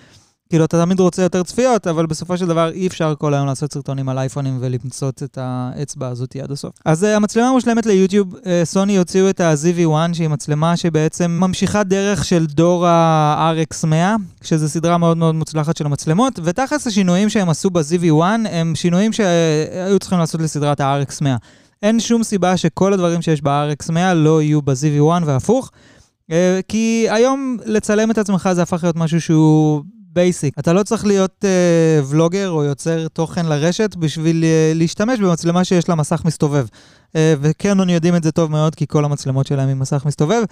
כאילו, 0.53 0.65
אתה 0.65 0.83
תמיד 0.83 1.01
רוצה 1.01 1.23
יותר 1.23 1.43
צפיות, 1.43 1.87
אבל 1.87 2.07
בסופו 2.07 2.39
של 2.39 2.47
דבר 2.47 2.71
אי 2.71 2.87
אפשר 2.87 3.15
כל 3.19 3.35
היום 3.35 3.47
לעשות 3.47 3.73
סרטונים 3.73 4.09
על 4.09 4.19
אייפונים 4.19 4.59
ולמצות 4.61 5.23
את 5.23 5.39
האצבע 5.41 6.09
הזאת 6.09 6.37
עד 6.37 6.51
הסוף. 6.51 6.73
אז 6.85 7.05
uh, 7.05 7.07
המצלמה 7.07 7.49
המושלמת 7.49 7.87
ליוטיוב, 7.87 8.35
uh, 8.35 8.39
סוני 8.65 8.99
הוציאו 8.99 9.31
את 9.31 9.41
ה-ZV-1, 9.41 10.15
שהיא 10.15 10.29
מצלמה 10.29 10.77
שבעצם 10.77 11.31
ממשיכה 11.41 11.85
דרך 11.85 12.25
של 12.25 12.47
דור 12.47 12.87
ה-RX100, 12.87 13.95
שזו 14.43 14.69
סדרה 14.69 14.99
מאוד 14.99 15.17
מאוד 15.17 15.35
מוצלחת 15.35 15.77
של 15.77 15.87
המצלמות, 15.87 16.39
ותכלס 16.45 16.87
השינויים 16.87 17.29
שהם 17.29 17.49
עשו 17.49 17.71
ב-ZV-1 17.71 18.23
הם 18.51 18.75
שינויים 18.75 19.13
שהיו 19.13 19.99
צריכים 19.99 20.19
לעשות 20.19 20.41
לסדרת 20.41 20.81
ה-RX100. 20.81 21.27
אין 21.83 22.01
שום 22.01 22.23
סיבה 22.23 22.57
שכל 22.57 22.93
הדברים 22.93 23.23
שיש 23.23 23.43
ב-RX100 23.43 24.15
לא 24.15 24.43
יהיו 24.43 24.63
ב-ZV-1 24.63 25.25
והפוך. 25.25 25.71
כי 26.69 27.07
היום 27.11 27.57
לצלם 27.65 28.11
את 28.11 28.19
עצמך 28.19 28.49
זה 28.53 28.63
הפך 28.63 28.83
להיות 28.83 28.97
משהו 28.97 29.21
שהוא 29.21 29.83
בייסיק. 30.13 30.59
אתה 30.59 30.73
לא 30.73 30.83
צריך 30.83 31.07
להיות 31.07 31.45
uh, 31.45 32.05
ולוגר 32.07 32.51
או 32.51 32.65
יוצר 32.65 33.09
תוכן 33.09 33.47
לרשת 33.47 33.97
בשביל 33.97 34.45
uh, 34.45 34.79
להשתמש 34.79 35.21
במצלמה 35.21 35.65
שיש 35.65 35.89
לה 35.89 35.95
מסך 35.95 36.23
מסתובב. 36.25 36.67
Uh, 36.67 37.17
וקרנון 37.41 37.91
יודעים 37.91 38.17
את 38.17 38.23
זה 38.23 38.33
טוב 38.33 38.51
מאוד, 38.51 38.75
כי 38.75 38.87
כל 38.87 39.05
המצלמות 39.05 39.47
שלהם 39.47 39.69
עם 39.69 39.79
מסך 39.79 40.07
מסתובב. 40.07 40.43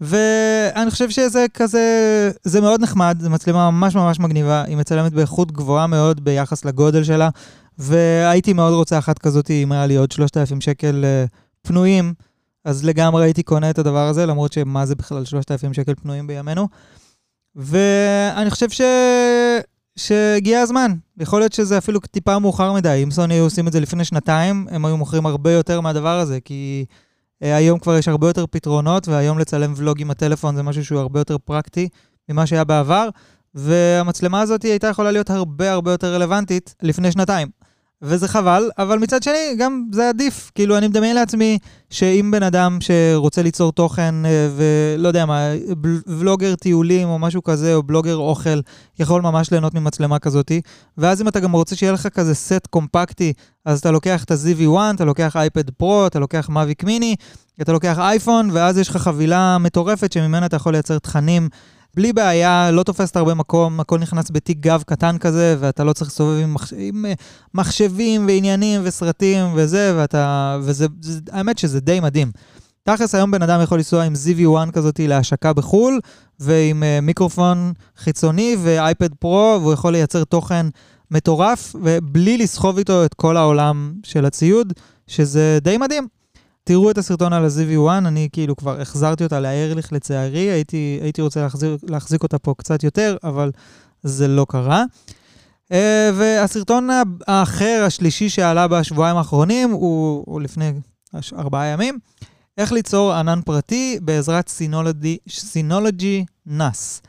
ואני 0.00 0.90
חושב 0.90 1.10
שזה 1.10 1.46
כזה, 1.54 1.80
זה 2.42 2.60
מאוד 2.60 2.80
נחמד, 2.80 3.18
זו 3.20 3.30
מצלמה 3.30 3.70
ממש 3.70 3.94
ממש 3.94 4.20
מגניבה, 4.20 4.62
היא 4.62 4.76
מצלמת 4.76 5.12
באיכות 5.12 5.52
גבוהה 5.52 5.86
מאוד 5.86 6.24
ביחס 6.24 6.64
לגודל 6.64 7.04
שלה, 7.04 7.28
והייתי 7.78 8.52
מאוד 8.52 8.72
רוצה 8.72 8.98
אחת 8.98 9.18
כזאת, 9.18 9.50
אם 9.50 9.72
היה 9.72 9.86
לי 9.86 9.96
עוד 9.96 10.12
3,000 10.12 10.60
שקל 10.60 11.04
אה, 11.04 11.24
פנויים, 11.62 12.14
אז 12.64 12.84
לגמרי 12.84 13.24
הייתי 13.24 13.42
קונה 13.42 13.70
את 13.70 13.78
הדבר 13.78 14.08
הזה, 14.08 14.26
למרות 14.26 14.52
שמה 14.52 14.86
זה 14.86 14.94
בכלל 14.94 15.24
3,000 15.24 15.74
שקל 15.74 15.94
פנויים 15.94 16.26
בימינו. 16.26 16.68
ואני 17.56 18.50
חושב 18.50 18.70
ש... 18.70 18.80
שהגיע 19.96 20.60
הזמן. 20.60 20.92
יכול 21.18 21.40
להיות 21.40 21.52
שזה 21.52 21.78
אפילו 21.78 22.00
טיפה 22.00 22.38
מאוחר 22.38 22.72
מדי. 22.72 23.00
אם 23.02 23.10
סוני 23.10 23.34
היו 23.34 23.44
עושים 23.44 23.68
את 23.68 23.72
זה 23.72 23.80
לפני 23.80 24.04
שנתיים, 24.04 24.66
הם 24.70 24.84
היו 24.84 24.96
מוכרים 24.96 25.26
הרבה 25.26 25.52
יותר 25.52 25.80
מהדבר 25.80 26.18
הזה, 26.18 26.40
כי 26.40 26.84
uh, 26.88 27.46
היום 27.46 27.78
כבר 27.78 27.96
יש 27.96 28.08
הרבה 28.08 28.26
יותר 28.26 28.46
פתרונות, 28.46 29.08
והיום 29.08 29.38
לצלם 29.38 29.72
ולוג 29.76 30.00
עם 30.00 30.10
הטלפון 30.10 30.56
זה 30.56 30.62
משהו 30.62 30.84
שהוא 30.84 31.00
הרבה 31.00 31.20
יותר 31.20 31.38
פרקטי 31.38 31.88
ממה 32.28 32.46
שהיה 32.46 32.64
בעבר, 32.64 33.08
והמצלמה 33.54 34.40
הזאת 34.40 34.62
הייתה 34.62 34.86
יכולה 34.86 35.10
להיות 35.10 35.30
הרבה 35.30 35.72
הרבה 35.72 35.90
יותר 35.90 36.14
רלוונטית 36.14 36.74
לפני 36.82 37.12
שנתיים. 37.12 37.48
וזה 38.06 38.28
חבל, 38.28 38.70
אבל 38.78 38.98
מצד 38.98 39.22
שני, 39.22 39.56
גם 39.58 39.84
זה 39.92 40.08
עדיף. 40.08 40.50
כאילו, 40.54 40.78
אני 40.78 40.88
מדמיין 40.88 41.16
לעצמי 41.16 41.58
שאם 41.90 42.30
בן 42.32 42.42
אדם 42.42 42.78
שרוצה 42.80 43.42
ליצור 43.42 43.72
תוכן, 43.72 44.26
אה, 44.26 44.48
ולא 44.56 45.08
יודע 45.08 45.26
מה, 45.26 45.40
ולוגר 46.06 46.54
טיולים 46.54 47.08
או 47.08 47.18
משהו 47.18 47.42
כזה, 47.42 47.74
או 47.74 47.82
בלוגר 47.82 48.16
אוכל, 48.16 48.60
יכול 48.98 49.22
ממש 49.22 49.50
ליהנות 49.50 49.74
ממצלמה 49.74 50.18
כזאתי, 50.18 50.60
ואז 50.98 51.22
אם 51.22 51.28
אתה 51.28 51.40
גם 51.40 51.52
רוצה 51.52 51.76
שיהיה 51.76 51.92
לך 51.92 52.06
כזה 52.06 52.34
סט 52.34 52.66
קומפקטי, 52.70 53.32
אז 53.64 53.78
אתה 53.78 53.90
לוקח 53.90 54.24
את 54.24 54.30
ה-ZV-1, 54.30 54.94
אתה 54.94 55.04
לוקח 55.04 55.36
אייפד 55.36 55.70
פרו, 55.70 56.06
אתה 56.06 56.18
לוקח 56.18 56.48
מאביק 56.48 56.84
מיני, 56.84 57.16
אתה 57.62 57.72
לוקח 57.72 57.98
אייפון, 57.98 58.50
ואז 58.52 58.78
יש 58.78 58.88
לך 58.88 58.96
חבילה 58.96 59.58
מטורפת 59.58 60.12
שממנה 60.12 60.46
אתה 60.46 60.56
יכול 60.56 60.72
לייצר 60.72 60.98
תכנים 60.98 61.48
בלי 61.96 62.12
בעיה, 62.12 62.70
לא 62.70 62.82
תופסת 62.82 63.16
הרבה 63.16 63.34
מקום, 63.34 63.80
הכל 63.80 63.98
נכנס 63.98 64.30
בתיק 64.30 64.58
גב 64.60 64.82
קטן 64.86 65.18
כזה, 65.18 65.56
ואתה 65.58 65.84
לא 65.84 65.92
צריך 65.92 66.10
לסובב 66.10 66.42
עם, 66.42 66.54
מחש... 66.54 66.74
עם 66.76 67.06
אה, 67.06 67.12
מחשבים 67.54 68.26
ועניינים 68.26 68.80
וסרטים 68.84 69.46
וזה, 69.54 69.94
ואתה... 69.96 70.58
וזה, 70.62 70.86
זה, 71.00 71.20
האמת 71.32 71.58
שזה 71.58 71.80
די 71.80 72.00
מדהים. 72.00 72.30
תכלס, 72.82 73.14
היום 73.14 73.30
בן 73.30 73.42
אדם 73.42 73.60
יכול 73.62 73.78
לנסוע 73.78 74.04
עם 74.04 74.12
ZV-1 74.12 74.72
כזאת 74.72 75.00
להשקה 75.00 75.52
בחו"ל, 75.52 76.00
ועם 76.40 76.82
uh, 76.82 77.00
מיקרופון 77.00 77.72
חיצוני 77.96 78.56
ואייפד 78.62 79.14
פרו, 79.14 79.58
והוא 79.60 79.72
יכול 79.72 79.92
לייצר 79.92 80.24
תוכן 80.24 80.66
מטורף, 81.10 81.76
ובלי 81.82 82.38
לסחוב 82.38 82.78
איתו 82.78 83.04
את 83.04 83.14
כל 83.14 83.36
העולם 83.36 83.94
של 84.02 84.24
הציוד, 84.24 84.72
שזה 85.06 85.58
די 85.62 85.78
מדהים. 85.78 86.08
תראו 86.64 86.90
את 86.90 86.98
הסרטון 86.98 87.32
על 87.32 87.44
ה-ZV1, 87.44 87.90
אני 87.90 88.28
כאילו 88.32 88.56
כבר 88.56 88.80
החזרתי 88.80 89.24
אותה 89.24 89.40
לאיירליך 89.40 89.92
לצערי, 89.92 90.38
הייתי, 90.50 90.98
הייתי 91.02 91.22
רוצה 91.22 91.42
להחזיר, 91.42 91.76
להחזיק 91.82 92.22
אותה 92.22 92.38
פה 92.38 92.54
קצת 92.58 92.84
יותר, 92.84 93.16
אבל 93.24 93.50
זה 94.02 94.28
לא 94.28 94.46
קרה. 94.48 94.84
Uh, 95.72 95.76
והסרטון 96.14 96.88
האחר, 97.26 97.82
השלישי 97.86 98.28
שעלה 98.28 98.68
בשבועיים 98.68 99.16
האחרונים, 99.16 99.70
הוא, 99.70 100.24
הוא 100.26 100.40
לפני 100.40 100.72
ארבעה 101.38 101.66
ימים, 101.66 101.98
איך 102.58 102.72
ליצור 102.72 103.12
ענן 103.12 103.40
פרטי 103.44 103.98
בעזרת 104.02 104.52
סינולוגי 105.28 106.24
NAS. 106.48 107.00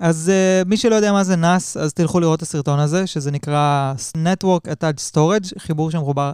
אז 0.00 0.32
uh, 0.64 0.68
מי 0.68 0.76
שלא 0.76 0.94
יודע 0.94 1.12
מה 1.12 1.24
זה 1.24 1.34
NAS, 1.34 1.80
אז 1.80 1.92
תלכו 1.94 2.20
לראות 2.20 2.36
את 2.36 2.42
הסרטון 2.42 2.78
הזה, 2.78 3.06
שזה 3.06 3.30
נקרא 3.30 3.94
Network 4.16 4.68
Attached 4.68 5.12
Storage, 5.12 5.58
חיבור 5.58 5.90
שמחובר 5.90 6.32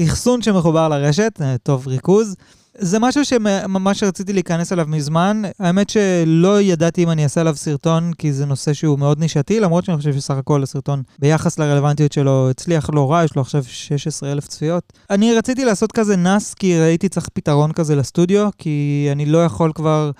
אחסון 0.00 0.42
שמחובר 0.42 0.88
לרשת, 0.88 1.38
אה, 1.42 1.56
טוב 1.62 1.86
ריכוז. 1.86 2.36
זה 2.78 2.98
משהו 2.98 3.24
שממש 3.24 4.02
רציתי 4.02 4.32
להיכנס 4.32 4.72
אליו 4.72 4.86
מזמן. 4.88 5.42
האמת 5.60 5.90
שלא 5.90 6.60
ידעתי 6.60 7.02
אם 7.04 7.10
אני 7.10 7.24
אעשה 7.24 7.40
עליו 7.40 7.56
סרטון, 7.56 8.12
כי 8.18 8.32
זה 8.32 8.46
נושא 8.46 8.72
שהוא 8.72 8.98
מאוד 8.98 9.18
נישתי, 9.18 9.60
למרות 9.60 9.84
שאני 9.84 9.96
חושב 9.96 10.12
שסך 10.12 10.34
הכל 10.34 10.62
הסרטון 10.62 11.02
ביחס 11.18 11.58
לרלוונטיות 11.58 12.12
שלו 12.12 12.50
הצליח 12.50 12.90
לא 12.92 13.12
רע, 13.12 13.24
יש 13.24 13.36
לו 13.36 13.42
עכשיו 13.42 13.64
16 13.64 14.32
אלף 14.32 14.46
צפיות. 14.46 14.92
אני 15.10 15.34
רציתי 15.34 15.64
לעשות 15.64 15.92
כזה 15.92 16.16
נס, 16.16 16.54
כי 16.54 16.80
ראיתי 16.80 17.08
צריך 17.08 17.28
פתרון 17.32 17.72
כזה 17.72 17.96
לסטודיו, 17.96 18.48
כי 18.58 19.08
אני 19.12 19.26
לא 19.26 19.44
יכול 19.44 19.72
כבר... 19.74 20.10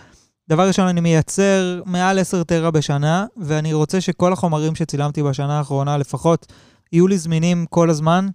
דבר 0.48 0.66
ראשון, 0.66 0.86
אני 0.86 1.00
מייצר 1.00 1.82
מעל 1.86 2.18
10 2.18 2.42
טרה 2.42 2.70
בשנה, 2.70 3.26
ואני 3.36 3.72
רוצה 3.72 4.00
שכל 4.00 4.32
החומרים 4.32 4.74
שצילמתי 4.74 5.22
בשנה 5.22 5.58
האחרונה 5.58 5.98
לפחות 5.98 6.46
יהיו 6.92 7.06
לי 7.06 7.18
זמינים 7.18 7.66
כל 7.70 7.90
הזמן. 7.90 8.28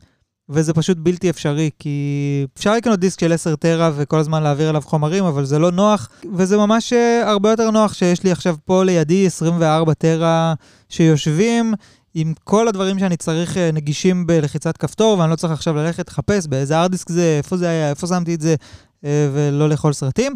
וזה 0.49 0.73
פשוט 0.73 0.97
בלתי 0.97 1.29
אפשרי, 1.29 1.69
כי 1.79 2.45
אפשר 2.57 2.73
לקנות 2.73 2.99
דיסק 2.99 3.19
של 3.19 3.33
10 3.33 3.55
טרה 3.55 3.91
וכל 3.95 4.19
הזמן 4.19 4.43
להעביר 4.43 4.69
אליו 4.69 4.81
חומרים, 4.81 5.23
אבל 5.23 5.45
זה 5.45 5.59
לא 5.59 5.71
נוח, 5.71 6.09
וזה 6.33 6.57
ממש 6.57 6.93
אה, 6.93 7.29
הרבה 7.29 7.49
יותר 7.49 7.71
נוח 7.71 7.93
שיש 7.93 8.23
לי 8.23 8.31
עכשיו 8.31 8.55
פה 8.65 8.83
לידי 8.83 9.25
24 9.27 9.93
טרה 9.93 10.53
שיושבים. 10.89 11.73
עם 12.13 12.33
כל 12.43 12.67
הדברים 12.67 12.99
שאני 12.99 13.17
צריך 13.17 13.57
אה, 13.57 13.69
נגישים 13.73 14.27
בלחיצת 14.27 14.77
כפתור, 14.77 15.19
ואני 15.19 15.31
לא 15.31 15.35
צריך 15.35 15.53
עכשיו 15.53 15.75
ללכת 15.75 16.07
לחפש 16.09 16.47
באיזה 16.47 16.79
ארדיסק 16.79 17.09
זה, 17.09 17.35
איפה 17.37 17.57
זה 17.57 17.69
היה, 17.69 17.89
איפה 17.89 18.07
שמתי 18.07 18.35
את 18.35 18.41
זה, 18.41 18.55
אה, 19.05 19.29
ולא 19.33 19.69
לאכול 19.69 19.93
סרטים. 19.93 20.35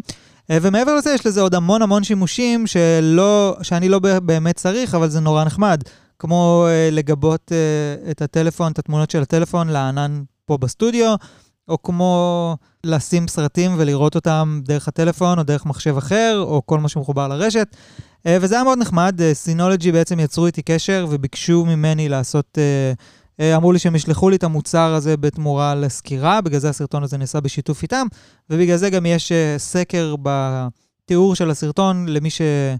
ומעבר 0.50 0.96
לזה, 0.96 1.10
יש 1.14 1.26
לזה 1.26 1.40
עוד 1.40 1.54
המון 1.54 1.82
המון 1.82 2.04
שימושים 2.04 2.66
שלא, 2.66 3.56
שאני 3.62 3.88
לא 3.88 3.98
באמת 3.98 4.56
צריך, 4.56 4.94
אבל 4.94 5.08
זה 5.08 5.20
נורא 5.20 5.44
נחמד. 5.44 5.82
כמו 6.18 6.66
uh, 6.66 6.94
לגבות 6.94 7.52
uh, 7.52 8.10
את 8.10 8.22
הטלפון, 8.22 8.72
את 8.72 8.78
התמונות 8.78 9.10
של 9.10 9.22
הטלפון 9.22 9.68
לענן 9.68 10.22
פה 10.44 10.56
בסטודיו, 10.56 11.14
או 11.68 11.82
כמו 11.82 12.56
לשים 12.84 13.28
סרטים 13.28 13.74
ולראות 13.78 14.14
אותם 14.14 14.60
דרך 14.64 14.88
הטלפון 14.88 15.38
או 15.38 15.42
דרך 15.42 15.66
מחשב 15.66 15.96
אחר, 15.96 16.44
או 16.46 16.62
כל 16.66 16.80
מה 16.80 16.88
שמחובר 16.88 17.28
לרשת. 17.28 17.68
Uh, 17.72 18.30
וזה 18.40 18.54
היה 18.54 18.64
מאוד 18.64 18.78
נחמד, 18.78 19.20
סינולוגי 19.32 19.90
uh, 19.90 19.92
בעצם 19.92 20.20
יצרו 20.20 20.46
איתי 20.46 20.62
קשר 20.62 21.06
וביקשו 21.10 21.64
ממני 21.64 22.08
לעשות, 22.08 22.58
uh, 22.58 23.40
uh, 23.40 23.56
אמרו 23.56 23.72
לי 23.72 23.78
שהם 23.78 23.96
ישלחו 23.96 24.30
לי 24.30 24.36
את 24.36 24.44
המוצר 24.44 24.94
הזה 24.94 25.16
בתמורה 25.16 25.74
לסקירה, 25.74 26.40
בגלל 26.40 26.60
זה 26.60 26.68
הסרטון 26.68 27.02
הזה 27.02 27.18
נעשה 27.18 27.40
בשיתוף 27.40 27.82
איתם, 27.82 28.06
ובגלל 28.50 28.76
זה 28.76 28.90
גם 28.90 29.06
יש 29.06 29.32
uh, 29.32 29.58
סקר 29.58 30.14
בתיאור 30.22 31.34
של 31.34 31.50
הסרטון 31.50 32.08
למי. 32.08 32.28
אה, 32.40 32.74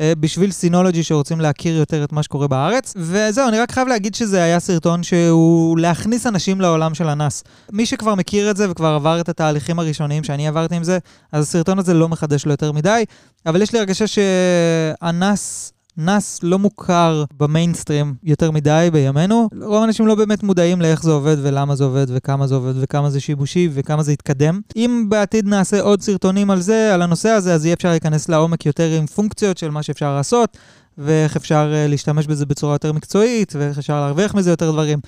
בשביל 0.00 0.50
סינולוגי 0.50 1.02
שרוצים 1.02 1.40
להכיר 1.40 1.76
יותר 1.76 2.04
את 2.04 2.12
מה 2.12 2.22
שקורה 2.22 2.48
בארץ. 2.48 2.94
וזהו, 2.96 3.48
אני 3.48 3.58
רק 3.58 3.72
חייב 3.72 3.88
להגיד 3.88 4.14
שזה 4.14 4.42
היה 4.42 4.60
סרטון 4.60 5.02
שהוא 5.02 5.78
להכניס 5.78 6.26
אנשים 6.26 6.60
לעולם 6.60 6.94
של 6.94 7.08
הנאס. 7.08 7.44
מי 7.72 7.86
שכבר 7.86 8.14
מכיר 8.14 8.50
את 8.50 8.56
זה 8.56 8.70
וכבר 8.70 8.94
עבר 8.94 9.20
את 9.20 9.28
התהליכים 9.28 9.78
הראשוניים 9.78 10.24
שאני 10.24 10.48
עברתי 10.48 10.74
עם 10.74 10.84
זה, 10.84 10.98
אז 11.32 11.44
הסרטון 11.44 11.78
הזה 11.78 11.94
לא 11.94 12.08
מחדש 12.08 12.46
לו 12.46 12.50
יותר 12.50 12.72
מדי, 12.72 13.04
אבל 13.46 13.62
יש 13.62 13.72
לי 13.72 13.78
הרגשה 13.78 14.04
שהנאס 14.06 15.72
נאס 15.98 16.40
לא 16.42 16.58
מוכר 16.58 17.24
במיינסטרים 17.36 18.14
יותר 18.22 18.50
מדי 18.50 18.88
בימינו. 18.92 19.48
רוב 19.62 19.82
האנשים 19.82 20.06
לא 20.06 20.14
באמת 20.14 20.42
מודעים 20.42 20.80
לאיך 20.80 21.02
זה 21.02 21.10
עובד 21.10 21.36
ולמה 21.42 21.76
זה 21.76 21.84
עובד 21.84 22.06
וכמה 22.08 22.46
זה 22.46 22.54
עובד 22.54 22.72
וכמה 22.80 23.10
זה 23.10 23.20
שיבושי 23.20 23.68
וכמה 23.72 24.02
זה 24.02 24.12
יתקדם. 24.12 24.60
אם 24.76 25.06
בעתיד 25.08 25.48
נעשה 25.48 25.80
עוד 25.80 26.02
סרטונים 26.02 26.50
על 26.50 26.60
זה, 26.60 26.94
על 26.94 27.02
הנושא 27.02 27.28
הזה, 27.28 27.54
אז 27.54 27.64
יהיה 27.64 27.74
אפשר 27.74 27.90
להיכנס 27.90 28.28
לעומק 28.28 28.66
יותר 28.66 28.90
עם 28.98 29.06
פונקציות 29.06 29.58
של 29.58 29.70
מה 29.70 29.82
שאפשר 29.82 30.14
לעשות, 30.14 30.56
ואיך 30.98 31.36
אפשר 31.36 31.72
uh, 31.72 31.90
להשתמש 31.90 32.26
בזה 32.26 32.46
בצורה 32.46 32.74
יותר 32.74 32.92
מקצועית, 32.92 33.52
ואיך 33.56 33.78
אפשר 33.78 34.00
להרוויח 34.00 34.34
מזה 34.34 34.50
יותר 34.50 34.70
דברים. 34.70 34.98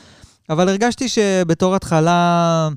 אבל 0.50 0.68
הרגשתי 0.68 1.08
שבתור 1.08 1.74
התחלה... 1.74 2.68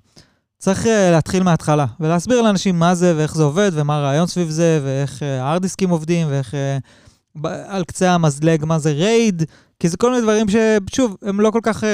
צריך 0.60 0.86
uh, 0.86 0.88
להתחיל 1.12 1.44
מההתחלה, 1.44 1.86
ולהסביר 2.00 2.42
לאנשים 2.42 2.80
מה 2.80 2.96
זה 2.96 3.14
ואיך 3.18 3.36
זה 3.36 3.44
עובד, 3.44 3.72
ומה 3.74 3.98
הרעיון 3.98 4.28
סביב 4.28 4.50
זה, 4.50 4.80
ואיך 4.84 5.22
הארדיסקים 5.22 5.90
uh, 5.90 5.92
עובדים, 5.92 6.28
ואיך 6.30 6.54
על 7.68 7.84
קצה 7.84 8.12
המזלג 8.12 8.66
מה 8.66 8.80
זה 8.80 8.92
רייד, 8.92 9.44
כי 9.80 9.90
זה 9.90 9.98
כל 9.98 10.10
מיני 10.10 10.22
דברים 10.22 10.48
ששוב, 10.50 11.18
הם 11.22 11.42
לא 11.42 11.52
כל 11.52 11.60
כך 11.64 11.84
uh, 11.84 11.88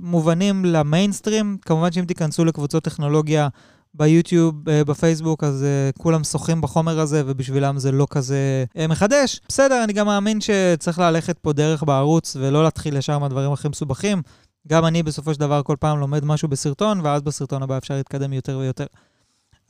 מובנים 0.00 0.64
למיינסטרים. 0.64 1.56
כמובן 1.62 1.92
שאם 1.92 2.04
תיכנסו 2.04 2.44
לקבוצות 2.44 2.84
טכנולוגיה 2.84 3.48
ביוטיוב, 3.94 4.54
uh, 4.54 4.84
בפייסבוק, 4.84 5.44
אז 5.44 5.64
uh, 5.64 5.98
כולם 5.98 6.24
שוחים 6.24 6.60
בחומר 6.60 7.00
הזה, 7.00 7.22
ובשבילם 7.26 7.78
זה 7.78 7.92
לא 7.92 8.06
כזה 8.10 8.64
uh, 8.76 8.88
מחדש. 8.88 9.40
בסדר, 9.48 9.84
אני 9.84 9.92
גם 9.92 10.06
מאמין 10.06 10.38
שצריך 10.40 10.98
ללכת 10.98 11.38
פה 11.38 11.52
דרך 11.52 11.82
בערוץ, 11.82 12.36
ולא 12.40 12.64
להתחיל 12.64 12.96
ישר 12.96 13.18
מהדברים 13.18 13.52
הכי 13.52 13.68
מסובכים. 13.68 14.22
גם 14.68 14.86
אני 14.86 15.02
בסופו 15.02 15.34
של 15.34 15.40
דבר 15.40 15.62
כל 15.62 15.76
פעם 15.80 16.00
לומד 16.00 16.24
משהו 16.24 16.48
בסרטון, 16.48 17.00
ואז 17.00 17.22
בסרטון 17.22 17.62
הבא 17.62 17.78
אפשר 17.78 17.94
להתקדם 17.94 18.32
יותר 18.32 18.58
ויותר. 18.58 18.86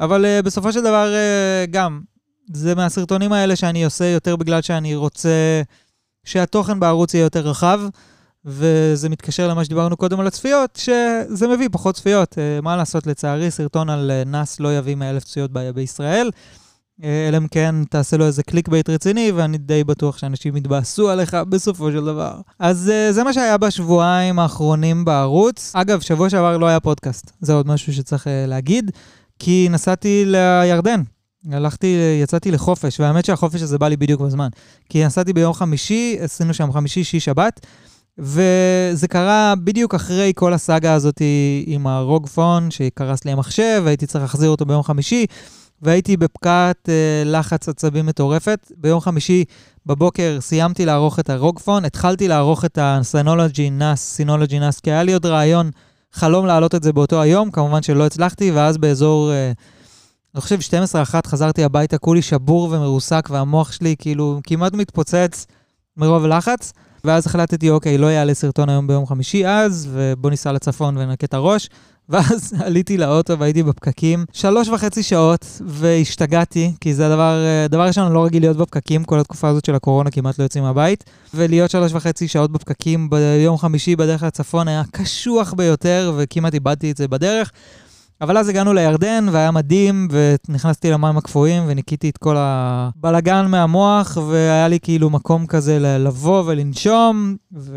אבל 0.00 0.24
uh, 0.24 0.42
בסופו 0.42 0.72
של 0.72 0.80
דבר, 0.80 1.12
uh, 1.12 1.70
גם, 1.70 2.00
זה 2.52 2.74
מהסרטונים 2.74 3.33
האלה 3.33 3.57
שאני 3.57 3.85
עושה 3.85 4.04
יותר 4.04 4.37
בגלל 4.37 4.62
שאני 4.62 4.94
רוצה 4.94 5.62
שהתוכן 6.24 6.80
בערוץ 6.80 7.14
יהיה 7.14 7.24
יותר 7.24 7.40
רחב, 7.40 7.80
וזה 8.44 9.09
מתקשר 9.09 9.48
למה 9.48 9.64
שדיברנו 9.64 9.96
קודם 9.96 10.20
על 10.20 10.26
הצפיות, 10.26 10.76
שזה 10.83 11.48
מביא 11.48 11.68
פחות 11.72 11.94
צפיות. 11.94 12.38
אה, 12.38 12.61
מה 12.62 12.76
לעשות, 12.76 13.07
לצערי, 13.07 13.50
סרטון 13.50 13.90
על 13.90 14.11
אה, 14.11 14.22
NAS 14.26 14.60
לא 14.61 14.78
יביא 14.78 14.94
100 14.94 15.11
אלף 15.11 15.24
צפיות 15.24 15.50
בישראל. 15.74 16.30
אה, 17.04 17.28
אלא 17.28 17.37
אם 17.37 17.48
כן 17.48 17.74
תעשה 17.90 18.16
לו 18.16 18.26
איזה 18.26 18.42
clickbait 18.42 18.90
רציני, 18.90 19.33
ואני 19.35 19.59
די 19.59 19.85
בטוח 19.85 20.18
שאנשים 20.18 20.57
יתבאסו 20.57 21.11
עליך 21.11 21.37
בסופו 21.48 21.92
של 21.92 22.04
דבר. 22.04 22.40
אז 22.59 22.92
זה 23.11 23.24
מה 23.24 23.33
שהיה 23.33 23.57
בשבועיים 23.59 24.38
האחרונים 24.38 25.04
בערוץ. 25.04 25.72
אגב, 25.74 26.00
שבוע 26.00 26.30
שעבר 26.30 26.57
לא 26.57 26.66
היה 26.66 26.80
פודקאסט, 26.80 27.33
זה 27.40 27.52
עוד 27.52 27.66
משהו 27.66 27.92
שצריך 27.92 28.26
להגיד, 28.46 28.90
כי 29.38 29.68
נסעתי 29.70 30.24
לירדן 30.26 31.02
הלכתי, 31.52 31.96
יצאתי 32.22 32.50
לחופש, 32.50 33.00
והאמת 33.00 33.24
שהחופש 33.24 33.62
הזה 33.62 33.78
בא 33.78 33.88
לי 33.88 33.96
בדיוק 33.96 34.20
בזמן. 34.20 34.48
כי 34.88 35.04
נסעתי 35.07 35.33
ביום 35.33 35.52
חמישי, 35.52 36.16
עשינו 36.20 36.54
שם 36.54 36.72
חמישי, 36.72 37.04
שיש 37.04 37.24
שבת, 37.24 37.66
וזה 38.18 39.09
קרה 39.09 39.54
בדיוק 39.64 39.94
אחרי 39.94 40.33
כל 40.35 40.52
הסאגה 40.52 40.94
הזאת 40.94 41.22
עם 41.66 41.87
הרוג 41.87 42.26
פון, 42.26 42.70
שקרס 42.70 43.24
לי 43.24 43.33
המחשב, 43.33 43.83
והייתי 43.85 44.07
צריך 44.07 44.24
להחזיר 44.24 44.50
אותו 44.50 44.66
ביום 44.66 44.83
חמישי, 44.83 45.26
והייתי 45.83 46.16
בפקעת 46.16 46.88
אה, 46.88 47.22
לחץ 47.24 47.68
עצבים 47.68 48.07
מטורפת. 48.07 48.72
ביום 48.76 49.00
חמישי 49.00 49.44
בבוקר 49.87 50.38
סיימתי 50.40 50.87
לערוך 50.87 51.18
את 51.18 51.30
הרוג 51.30 51.59
פון, 51.59 51.85
התחלתי 51.85 52.28
לערוך 52.28 52.64
את 52.64 52.78
הסינולוגי 52.83 53.70
נאס, 53.70 54.00
סינולוגי 54.00 54.59
נאס, 54.59 54.80
כי 54.80 54.90
היה 54.90 55.02
לי 55.02 55.12
עוד 55.12 55.26
רעיון, 55.26 55.70
חלום 56.12 56.46
להעלות 56.46 56.74
את 56.74 56.83
זה 56.83 56.92
באותו 56.92 57.22
היום, 57.22 57.50
כמובן 57.50 57.83
שלא 57.83 58.07
הצלחתי, 58.07 58.50
ואז 58.50 58.78
באזור... 58.78 59.33
אה, 59.33 59.52
אני 60.34 60.40
חושב 60.40 60.58
12-1 60.58 61.26
חזרתי 61.26 61.64
הביתה, 61.64 61.98
כולי 61.98 62.22
שבור 62.22 62.68
ומרוסק, 62.72 63.28
והמוח 63.30 63.72
שלי 63.72 63.94
כאילו 63.98 64.40
כמעט 64.44 64.74
מתפוצץ 64.74 65.46
מרוב 65.96 66.26
לחץ. 66.26 66.72
ואז 67.04 67.26
החלטתי, 67.26 67.70
אוקיי, 67.70 67.98
לא 67.98 68.06
יעלה 68.06 68.34
סרטון 68.34 68.68
היום 68.68 68.86
ביום 68.86 69.06
חמישי 69.06 69.46
אז, 69.46 69.88
ובוא 69.92 70.30
ניסע 70.30 70.52
לצפון 70.52 70.96
ונקה 70.96 71.26
את 71.26 71.34
הראש. 71.34 71.68
ואז 72.08 72.54
עליתי 72.64 72.96
לאוטו 72.96 73.38
והייתי 73.38 73.62
בפקקים 73.62 74.24
שלוש 74.32 74.68
וחצי 74.68 75.02
שעות, 75.02 75.60
והשתגעתי, 75.66 76.72
כי 76.80 76.94
זה 76.94 77.06
הדבר, 77.06 77.44
דבר 77.68 77.86
ראשון, 77.86 78.04
אני 78.04 78.14
לא 78.14 78.24
רגיל 78.24 78.42
להיות 78.42 78.56
בפקקים, 78.56 79.04
כל 79.04 79.20
התקופה 79.20 79.48
הזאת 79.48 79.64
של 79.64 79.74
הקורונה 79.74 80.10
כמעט 80.10 80.38
לא 80.38 80.44
יוצאים 80.44 80.64
מהבית, 80.64 81.04
ולהיות 81.34 81.70
שלוש 81.70 81.92
וחצי 81.92 82.28
שעות 82.28 82.52
בפקקים 82.52 83.10
ביום 83.10 83.58
חמישי 83.58 83.96
בדרך 83.96 84.22
לצפון 84.22 84.68
היה 84.68 84.82
קשוח 84.92 85.52
ביותר, 85.52 86.12
וכמעט 86.16 86.54
איבדתי 86.54 86.90
את 86.90 86.96
זה 86.96 87.08
בדרך. 87.08 87.50
אבל 88.20 88.38
אז 88.38 88.48
הגענו 88.48 88.72
לירדן, 88.72 89.27
והיה 89.33 89.50
מדהים, 89.50 90.09
ונכנסתי 90.11 90.90
למים 90.90 91.16
הקפואים, 91.16 91.62
וניקיתי 91.66 92.09
את 92.09 92.18
כל 92.18 92.37
הבלגן 92.38 93.46
מהמוח, 93.46 94.18
והיה 94.31 94.68
לי 94.68 94.79
כאילו 94.83 95.11
מקום 95.11 95.46
כזה 95.46 95.79
לבוא 95.98 96.42
ולנשום, 96.46 97.37
וזה 97.53 97.74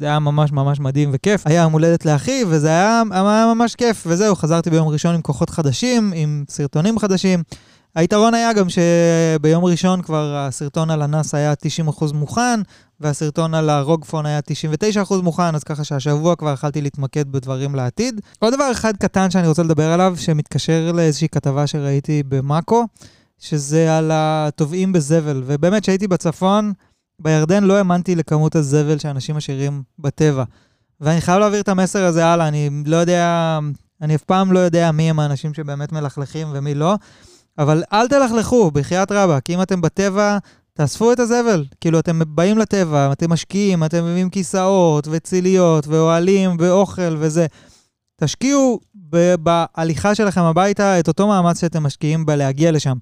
היה 0.00 0.18
ממש 0.18 0.52
ממש 0.52 0.80
מדהים 0.80 1.10
וכיף. 1.12 1.46
היה 1.46 1.62
יום 1.62 1.72
הולדת 1.72 2.04
לאחי, 2.04 2.42
וזה 2.48 2.68
היה, 2.68 3.02
היה 3.10 3.52
ממש 3.54 3.74
כיף, 3.74 4.04
וזהו, 4.06 4.36
חזרתי 4.36 4.70
ביום 4.70 4.88
ראשון 4.88 5.14
עם 5.14 5.22
כוחות 5.22 5.50
חדשים, 5.50 6.12
עם 6.16 6.44
סרטונים 6.48 6.98
חדשים. 6.98 7.42
היתרון 7.96 8.34
היה 8.34 8.52
גם 8.52 8.66
שביום 8.68 9.64
ראשון 9.64 10.02
כבר 10.02 10.36
הסרטון 10.36 10.90
על 10.90 11.02
הנאס 11.02 11.34
היה 11.34 11.52
90% 11.88 12.12
מוכן, 12.14 12.60
והסרטון 13.00 13.54
על 13.54 13.70
הרוגפון 13.70 14.26
היה 14.26 14.40
99% 15.08 15.14
מוכן, 15.22 15.54
אז 15.54 15.64
ככה 15.64 15.84
שהשבוע 15.84 16.36
כבר 16.36 16.52
יכלתי 16.52 16.80
להתמקד 16.80 17.32
בדברים 17.32 17.74
לעתיד. 17.74 18.20
עוד 18.38 18.54
דבר 18.54 18.72
אחד 18.72 18.96
קטן 18.96 19.30
שאני 19.30 19.48
רוצה 19.48 19.62
לדבר 19.62 19.92
עליו, 19.92 20.14
שמתקשר 20.18 20.92
לאיזושהי 20.94 21.28
כתבה 21.28 21.66
שראיתי 21.66 22.22
במאקו, 22.28 22.84
שזה 23.38 23.98
על 23.98 24.10
הטובעים 24.14 24.92
בזבל. 24.92 25.42
ובאמת, 25.46 25.82
כשהייתי 25.82 26.08
בצפון, 26.08 26.72
בירדן 27.18 27.64
לא 27.64 27.76
האמנתי 27.76 28.14
לכמות 28.14 28.56
הזבל 28.56 28.98
שאנשים 28.98 29.36
משאירים 29.36 29.82
בטבע. 29.98 30.44
ואני 31.00 31.20
חייב 31.20 31.38
להעביר 31.38 31.60
את 31.60 31.68
המסר 31.68 32.04
הזה 32.04 32.26
הלאה, 32.26 32.48
אני 32.48 32.70
לא 32.86 32.96
יודע, 32.96 33.58
אני 34.02 34.14
אף 34.14 34.22
פעם 34.22 34.52
לא 34.52 34.58
יודע 34.58 34.92
מי 34.92 35.10
הם 35.10 35.20
האנשים 35.20 35.54
שבאמת 35.54 35.92
מלכלכים 35.92 36.48
ומי 36.52 36.74
לא. 36.74 36.94
אבל 37.58 37.82
אל 37.92 38.08
תלכלכו, 38.08 38.70
בחייאת 38.70 39.12
רבאק, 39.12 39.50
אם 39.50 39.62
אתם 39.62 39.80
בטבע, 39.80 40.38
תאספו 40.72 41.12
את 41.12 41.20
הזבל. 41.20 41.64
כאילו, 41.80 41.98
אתם 41.98 42.20
באים 42.26 42.58
לטבע, 42.58 43.12
אתם 43.12 43.32
משקיעים, 43.32 43.84
אתם 43.84 44.04
מביאים 44.04 44.30
כיסאות 44.30 45.08
וציליות 45.10 45.86
ואוהלים 45.86 46.56
ואוכל 46.60 47.16
וזה. 47.18 47.46
תשקיעו 48.20 48.80
בהליכה 49.38 50.14
שלכם 50.14 50.42
הביתה 50.42 51.00
את 51.00 51.08
אותו 51.08 51.26
מאמץ 51.26 51.60
שאתם 51.60 51.82
משקיעים 51.82 52.26
בלהגיע 52.26 52.72
לשם. 52.72 52.96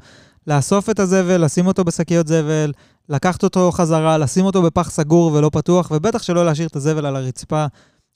לאסוף 0.46 0.90
את 0.90 1.00
הזבל, 1.00 1.44
לשים 1.44 1.66
אותו 1.66 1.84
בשקיות 1.84 2.26
זבל, 2.26 2.72
לקחת 3.08 3.42
אותו 3.42 3.72
חזרה, 3.72 4.18
לשים 4.18 4.44
אותו 4.44 4.62
בפח 4.62 4.90
סגור 4.90 5.32
ולא 5.32 5.50
פתוח, 5.52 5.90
ובטח 5.94 6.22
שלא 6.22 6.46
להשאיר 6.46 6.68
את 6.68 6.76
הזבל 6.76 7.06
על 7.06 7.16
הרצפה 7.16 7.66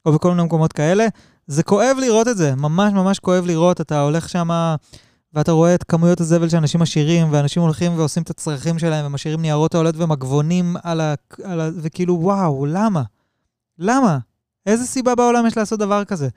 או 0.07 0.13
בכל 0.13 0.31
מיני 0.31 0.43
מקומות 0.43 0.73
כאלה. 0.73 1.07
זה 1.47 1.63
כואב 1.63 1.97
לראות 2.01 2.29
את 2.29 2.37
זה, 2.37 2.55
ממש 2.55 2.93
ממש 2.93 3.19
כואב 3.19 3.45
לראות, 3.47 3.81
אתה 3.81 4.01
הולך. 4.01 4.29
שמה... 4.29 4.77
ואתה 5.35 5.53
רואה 5.53 5.75
את 5.75 5.85
כמויות 5.85 6.21
הזבל 6.21 6.49
שאנשים 6.49 6.81
משאירים, 6.81 7.29
ואנשים 7.33 7.63
הולכים 7.63 7.99
ועושים 7.99 8.23
את 8.23 8.31
הצרכים 8.31 8.79
שלהם, 8.79 9.07
ומשאירים 9.07 9.43
ניירות 9.43 9.75
העולת 9.75 9.95
ומגבונים 9.97 10.77
על 10.83 11.01
ה... 11.01 11.15
על 11.45 11.61
ה... 11.61 11.69
וכאילו, 11.77 12.19
וואו, 12.21 12.67
למה? 12.67 13.03
למה? 13.79 14.19
איזה 14.67 14.87
סיבה 14.87 15.15
בעולם 15.15 15.47
יש 15.47 15.57
לעשות 15.57 15.79
דבר 15.79 16.05
כזה? 16.05 16.29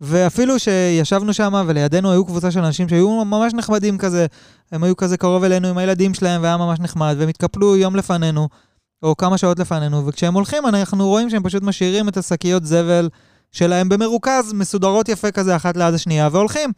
ואפילו 0.00 0.58
שישבנו 0.58 1.34
שם 1.34 1.64
ולידינו 1.66 2.10
היו 2.10 2.24
קבוצה 2.24 2.50
של 2.50 2.60
אנשים 2.64 2.88
שהיו 2.88 3.24
ממש 3.24 3.54
נחמדים 3.54 3.98
כזה, 3.98 4.26
הם 4.72 4.84
היו 4.84 4.96
כזה 4.96 5.16
קרוב 5.16 5.44
אלינו 5.44 5.68
עם 5.68 5.78
הילדים 5.78 6.14
שלהם 6.14 6.42
והיה 6.42 6.56
ממש 6.56 6.80
נחמד, 6.80 7.14
והם 7.18 7.28
התקפלו 7.28 7.76
יום 7.76 7.96
לפנינו, 7.96 8.48
או 9.02 9.16
כמה 9.16 9.38
שעות 9.38 9.58
לפנינו, 9.58 10.06
וכשהם 10.06 10.34
הולכים 10.34 10.66
אנחנו 10.66 11.08
רואים 11.08 11.30
שהם 11.30 11.42
פשוט 11.42 11.62
משאירים 11.62 12.08
את 12.08 12.16
השקיות 12.16 12.64
זבל 12.64 13.08
שלהם 13.52 13.88
במרוכז, 13.88 14.52
מסודרות 14.52 15.08
יפה 15.08 15.30
כזה 15.30 15.56
אחת 15.56 15.76
ליד 15.76 15.94
השנייה, 15.94 16.28
והולכים. 16.32 16.72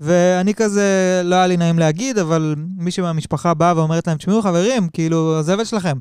ואני 0.00 0.54
כזה, 0.54 1.22
לא 1.24 1.34
היה 1.36 1.46
לי 1.46 1.56
נעים 1.56 1.78
להגיד, 1.78 2.18
אבל 2.18 2.54
מישהי 2.76 3.02
מהמשפחה 3.02 3.54
באה 3.54 3.76
ואומרת 3.76 4.06
להם, 4.06 4.16
תשמעו 4.16 4.42
חברים, 4.42 4.88
כאילו, 4.88 5.38
הזבל 5.38 5.64
שלכם. 5.64 5.98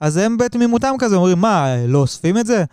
אז 0.00 0.16
הם 0.16 0.36
בתמימותם 0.36 0.94
כזה 0.98 1.16
אומרים, 1.16 1.38
מה, 1.38 1.74
לא 1.86 1.98
אוספים 1.98 2.38
את 2.38 2.46
זה? 2.46 2.64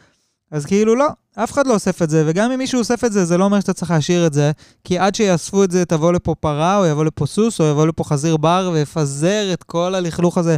אז 0.52 0.66
כאילו 0.66 0.96
לא, 0.96 1.08
אף 1.36 1.52
אחד 1.52 1.68
לא 1.68 1.74
אוסף 1.74 2.02
את 2.02 2.10
זה, 2.10 2.24
וגם 2.28 2.52
אם 2.52 2.58
מישהו 2.58 2.80
אוסף 2.80 3.04
את 3.04 3.12
זה, 3.12 3.26
זה 3.26 3.38
לא 3.38 3.44
אומר 3.44 3.60
שאתה 3.60 3.74
צריך 3.74 3.92
להשאיר 3.92 4.28
את 4.28 4.34
זה, 4.34 4.52
כי 4.84 5.00
עד 5.00 5.16
שיאספו 5.16 5.64
את 5.64 5.72
זה, 5.72 5.86
תבוא 5.86 6.14
לפה 6.14 6.36
פרה, 6.40 6.78
או 6.78 6.86
יבוא 6.86 7.06
לפה 7.06 7.26
סוס, 7.26 7.62
או 7.62 7.66
יבוא 7.66 7.88
לפה 7.88 8.04
חזיר 8.04 8.38
בר, 8.38 8.70
ויפזר 8.74 9.54
את 9.54 9.64
כל 9.64 9.96
הלכלוך 9.96 10.38
הזה 10.38 10.58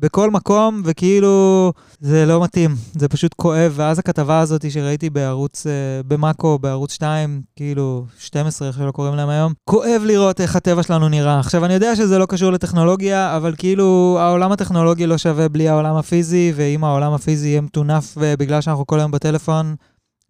בכל 0.00 0.30
מקום, 0.30 0.82
וכאילו, 0.84 1.72
זה 2.00 2.26
לא 2.26 2.42
מתאים, 2.42 2.74
זה 2.92 3.08
פשוט 3.08 3.34
כואב. 3.34 3.72
ואז 3.76 3.98
הכתבה 3.98 4.40
הזאת 4.40 4.70
שראיתי 4.70 5.10
בערוץ, 5.10 5.66
uh, 5.66 5.70
במאקו, 6.06 6.58
בערוץ 6.58 6.92
2, 6.92 7.42
כאילו 7.56 8.04
12, 8.18 8.68
איך 8.68 8.76
שלא 8.76 8.90
קוראים 8.90 9.14
להם 9.14 9.28
היום, 9.28 9.52
כואב 9.64 10.02
לראות 10.04 10.40
איך 10.40 10.56
הטבע 10.56 10.82
שלנו 10.82 11.08
נראה. 11.08 11.40
עכשיו, 11.40 11.64
אני 11.64 11.74
יודע 11.74 11.96
שזה 11.96 12.18
לא 12.18 12.26
קשור 12.26 12.52
לטכנולוגיה, 12.52 13.36
אבל 13.36 13.54
כאילו, 13.58 14.16
העולם 14.20 14.52
הטכנולוגי 14.52 15.06
לא 15.06 15.18
שווה 15.18 15.48
בלי 15.48 15.68
העולם 15.68 15.96
הפיזי, 15.96 16.52
ואם 16.56 16.84
העולם 16.84 17.12
הפיזי 17.12 17.48
יהיה 17.48 17.60
מטונף 17.60 18.14
בגלל 18.38 18.60
שאנחנו 18.60 18.86
כל 18.86 18.98
היום 18.98 19.10
בטלפון, 19.10 19.74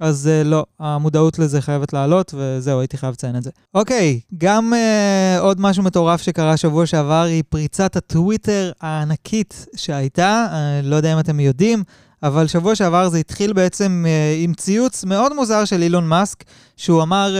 אז 0.01 0.31
uh, 0.43 0.49
לא, 0.49 0.65
המודעות 0.81 1.39
לזה 1.39 1.61
חייבת 1.61 1.93
לעלות, 1.93 2.35
וזהו, 2.37 2.81
הייתי 2.81 2.97
חייב 2.97 3.13
לציין 3.13 3.37
את 3.37 3.43
זה. 3.43 3.51
אוקיי, 3.75 4.21
גם 4.39 4.73
uh, 4.73 5.41
עוד 5.41 5.61
משהו 5.61 5.83
מטורף 5.83 6.23
שקרה 6.23 6.57
שבוע 6.57 6.87
שעבר 6.87 7.23
היא 7.23 7.43
פריצת 7.49 7.97
הטוויטר 7.97 8.73
הענקית 8.81 9.67
שהייתה, 9.77 10.47
uh, 10.51 10.87
לא 10.87 10.97
יודע 10.97 11.13
אם 11.13 11.19
אתם 11.19 11.41
יודעים, 11.41 11.83
אבל 12.23 12.47
שבוע 12.47 12.75
שעבר 12.75 13.09
זה 13.09 13.19
התחיל 13.19 13.53
בעצם 13.53 14.05
uh, 14.07 14.45
עם 14.45 14.55
ציוץ 14.55 15.05
מאוד 15.05 15.35
מוזר 15.35 15.65
של 15.65 15.83
אילון 15.83 16.09
מאסק, 16.09 16.45
שהוא 16.77 17.03
אמר, 17.03 17.35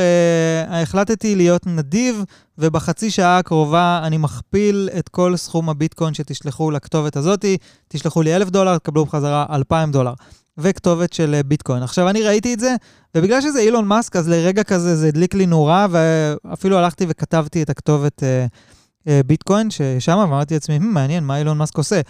uh, 0.69 0.73
החלטתי 0.73 1.37
להיות 1.37 1.67
נדיב, 1.67 2.25
ובחצי 2.59 3.11
שעה 3.11 3.39
הקרובה 3.39 4.01
אני 4.05 4.17
מכפיל 4.17 4.89
את 4.99 5.09
כל 5.09 5.37
סכום 5.37 5.69
הביטקוין 5.69 6.15
שתשלחו 6.15 6.71
לכתובת 6.71 7.17
הזאתי, 7.17 7.57
תשלחו 7.89 8.23
לי 8.23 8.37
אלף 8.37 8.51
דולר, 8.51 8.79
תקבלו 8.79 9.05
בחזרה 9.05 9.47
אלפיים 9.51 9.93
דולר. 9.93 10.13
וכתובת 10.59 11.13
של 11.13 11.35
אה, 11.35 11.43
ביטקוין. 11.43 11.83
עכשיו, 11.83 12.09
אני 12.09 12.23
ראיתי 12.23 12.55
את 12.55 12.61
זה, 12.61 12.75
ובגלל 13.15 13.41
שזה 13.41 13.61
אילון 13.61 13.87
מאסק, 13.87 14.17
אז 14.17 14.29
לרגע 14.29 14.63
כזה 14.63 14.97
זה 14.97 15.09
הדליק 15.09 15.35
לי 15.35 15.47
נורה, 15.47 15.87
ואפילו 15.91 16.79
הלכתי 16.79 17.07
וכתבתי 17.09 17.63
את 17.63 17.71
הכתובת 17.71 18.23
אה, 18.23 18.47
אה, 19.09 19.21
ביטקוין 19.27 19.71
ששם, 19.71 20.19
ואמרתי 20.19 20.55
לעצמי, 20.55 20.79
מעניין, 20.79 21.25
מה 21.25 21.39
אילון 21.39 21.59
מאסק 21.59 21.77
עושה? 21.77 22.01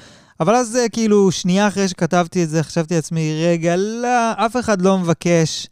אבל 0.40 0.54
אז 0.54 0.68
זה 0.68 0.86
כאילו, 0.92 1.30
שנייה 1.32 1.68
אחרי 1.68 1.88
שכתבתי 1.88 2.44
את 2.44 2.48
זה, 2.48 2.62
חשבתי 2.62 2.94
לעצמי, 2.94 3.44
רגע, 3.46 3.76
לא, 3.76 4.32
אף 4.32 4.56
אחד 4.56 4.82
לא 4.82 4.98
מבקש 4.98 5.68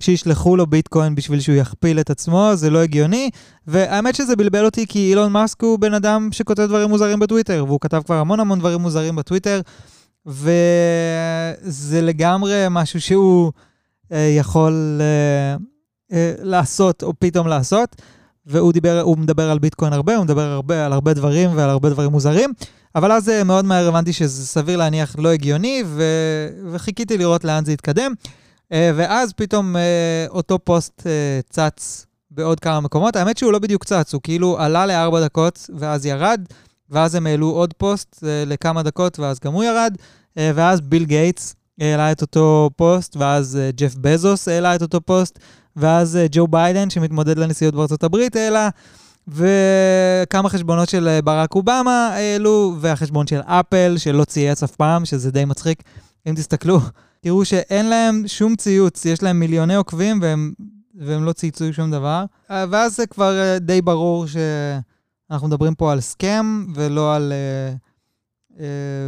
שישלחו 0.00 0.56
לו 0.56 0.66
ביטקוין 0.66 1.14
בשביל 1.14 1.40
שהוא 1.40 1.56
יכפיל 1.56 2.00
את 2.00 2.10
עצמו, 2.10 2.50
זה 2.54 2.70
לא 2.70 2.78
הגיוני. 2.78 3.30
והאמת 3.66 4.14
שזה 4.14 4.36
בלבל 4.36 4.64
אותי, 4.64 4.86
כי 4.86 5.10
אילון 5.10 5.32
מאסק 5.32 5.62
הוא 5.62 5.78
בן 5.78 5.94
אדם 5.94 6.28
שכותב 6.32 6.62
דברים 6.62 6.88
מוזרים 6.88 7.18
בטוויטר, 7.18 7.64
והוא 7.66 7.80
כתב 7.80 8.02
כבר 8.04 8.14
המון 8.14 8.40
המון 8.40 8.58
דברים 8.58 8.80
מוזרים 8.80 9.16
בטוויטר. 9.16 9.60
וזה 10.26 12.02
לגמרי 12.02 12.66
משהו 12.70 13.00
שהוא 13.00 13.52
אה, 14.12 14.34
יכול 14.38 15.00
אה, 15.00 15.56
אה, 16.12 16.34
לעשות, 16.42 17.02
או 17.02 17.12
פתאום 17.18 17.48
לעשות. 17.48 17.96
והוא 18.46 18.72
דיבר, 18.72 19.00
הוא 19.00 19.18
מדבר 19.18 19.50
על 19.50 19.58
ביטקוין 19.58 19.92
הרבה, 19.92 20.16
הוא 20.16 20.24
מדבר 20.24 20.42
הרבה 20.42 20.86
על 20.86 20.92
הרבה 20.92 21.14
דברים 21.14 21.50
ועל 21.54 21.70
הרבה 21.70 21.90
דברים 21.90 22.10
מוזרים, 22.10 22.52
אבל 22.94 23.12
אז 23.12 23.28
אה, 23.28 23.44
מאוד 23.44 23.64
מהר 23.64 23.88
הבנתי 23.88 24.12
שזה 24.12 24.46
סביר 24.46 24.76
להניח 24.76 25.16
לא 25.18 25.32
הגיוני, 25.32 25.82
ו... 25.86 26.02
וחיכיתי 26.72 27.18
לראות 27.18 27.44
לאן 27.44 27.64
זה 27.64 27.72
יתקדם. 27.72 28.12
אה, 28.72 28.90
ואז 28.96 29.32
פתאום 29.32 29.76
אה, 29.76 30.26
אותו 30.28 30.58
פוסט 30.58 31.06
צץ 31.50 32.06
בעוד 32.30 32.60
כמה 32.60 32.80
מקומות. 32.80 33.16
האמת 33.16 33.38
שהוא 33.38 33.52
לא 33.52 33.58
בדיוק 33.58 33.84
צץ, 33.84 34.14
הוא 34.14 34.20
כאילו 34.22 34.58
עלה 34.58 34.86
לארבע 34.86 35.24
דקות 35.24 35.70
ואז 35.78 36.06
ירד. 36.06 36.40
ואז 36.94 37.14
הם 37.14 37.26
העלו 37.26 37.50
עוד 37.50 37.72
פוסט 37.72 38.16
uh, 38.16 38.26
לכמה 38.46 38.82
דקות, 38.82 39.18
ואז 39.18 39.40
גם 39.40 39.52
הוא 39.52 39.64
ירד, 39.64 39.94
uh, 39.98 40.38
ואז 40.54 40.80
ביל 40.80 41.04
גייטס 41.04 41.54
העלה 41.80 42.12
את 42.12 42.22
אותו 42.22 42.70
פוסט, 42.76 43.16
ואז 43.16 43.58
uh, 43.58 43.76
ג'ף 43.76 43.94
בזוס 43.94 44.48
העלה 44.48 44.74
את 44.74 44.82
אותו 44.82 45.00
פוסט, 45.00 45.38
ואז 45.76 46.18
ג'ו 46.30 46.46
ביידן, 46.48 46.90
שמתמודד 46.90 47.38
לנשיאות 47.38 47.74
בארצות 47.74 48.04
הברית, 48.04 48.36
העלה, 48.36 48.68
וכמה 49.28 50.48
חשבונות 50.48 50.88
של 50.88 51.18
ברק 51.24 51.54
אובמה 51.54 52.08
העלו, 52.14 52.76
והחשבון 52.80 53.26
של 53.26 53.40
אפל, 53.40 53.94
שלא 53.98 54.24
צייץ 54.24 54.62
אף 54.62 54.76
פעם, 54.76 55.04
שזה 55.04 55.30
די 55.30 55.44
מצחיק. 55.44 55.82
אם 56.26 56.34
תסתכלו, 56.34 56.78
תראו 57.22 57.44
שאין 57.44 57.86
להם 57.86 58.22
שום 58.26 58.56
ציוץ, 58.56 59.04
יש 59.04 59.22
להם 59.22 59.40
מיליוני 59.40 59.74
עוקבים 59.74 60.18
והם, 60.22 60.52
והם 61.00 61.24
לא 61.24 61.32
צייצו 61.32 61.72
שום 61.72 61.90
דבר. 61.90 62.24
ואז 62.50 62.96
זה 62.96 63.06
כבר 63.06 63.58
די 63.60 63.82
ברור 63.82 64.26
שאנחנו 65.28 65.48
מדברים 65.48 65.74
פה 65.74 65.92
על 65.92 66.00
סכם 66.00 66.64
ולא 66.74 67.14
על... 67.14 67.32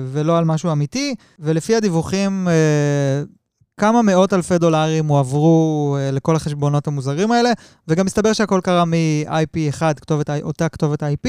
ולא 0.07 0.39
על 0.39 0.45
משהו 0.45 0.73
אמיתי, 0.73 1.15
ולפי 1.39 1.77
הדיווחים, 1.77 2.49
כמה 3.81 4.03
מאות 4.03 4.33
אלפי 4.33 4.59
דולרים 4.59 5.07
הועברו 5.07 5.97
לכל 6.13 6.37
החשבונות 6.37 6.87
המוזרים 6.87 7.33
האלה, 7.33 7.53
וגם 7.89 8.07
מסתבר 8.07 8.33
שהכל 8.33 8.61
קרה 8.65 8.85
מ-IP 8.85 9.69
אחד, 9.69 9.99
כתובת, 9.99 10.31
אותה 10.31 10.69
כתובת 10.69 11.03
IP. 11.03 11.29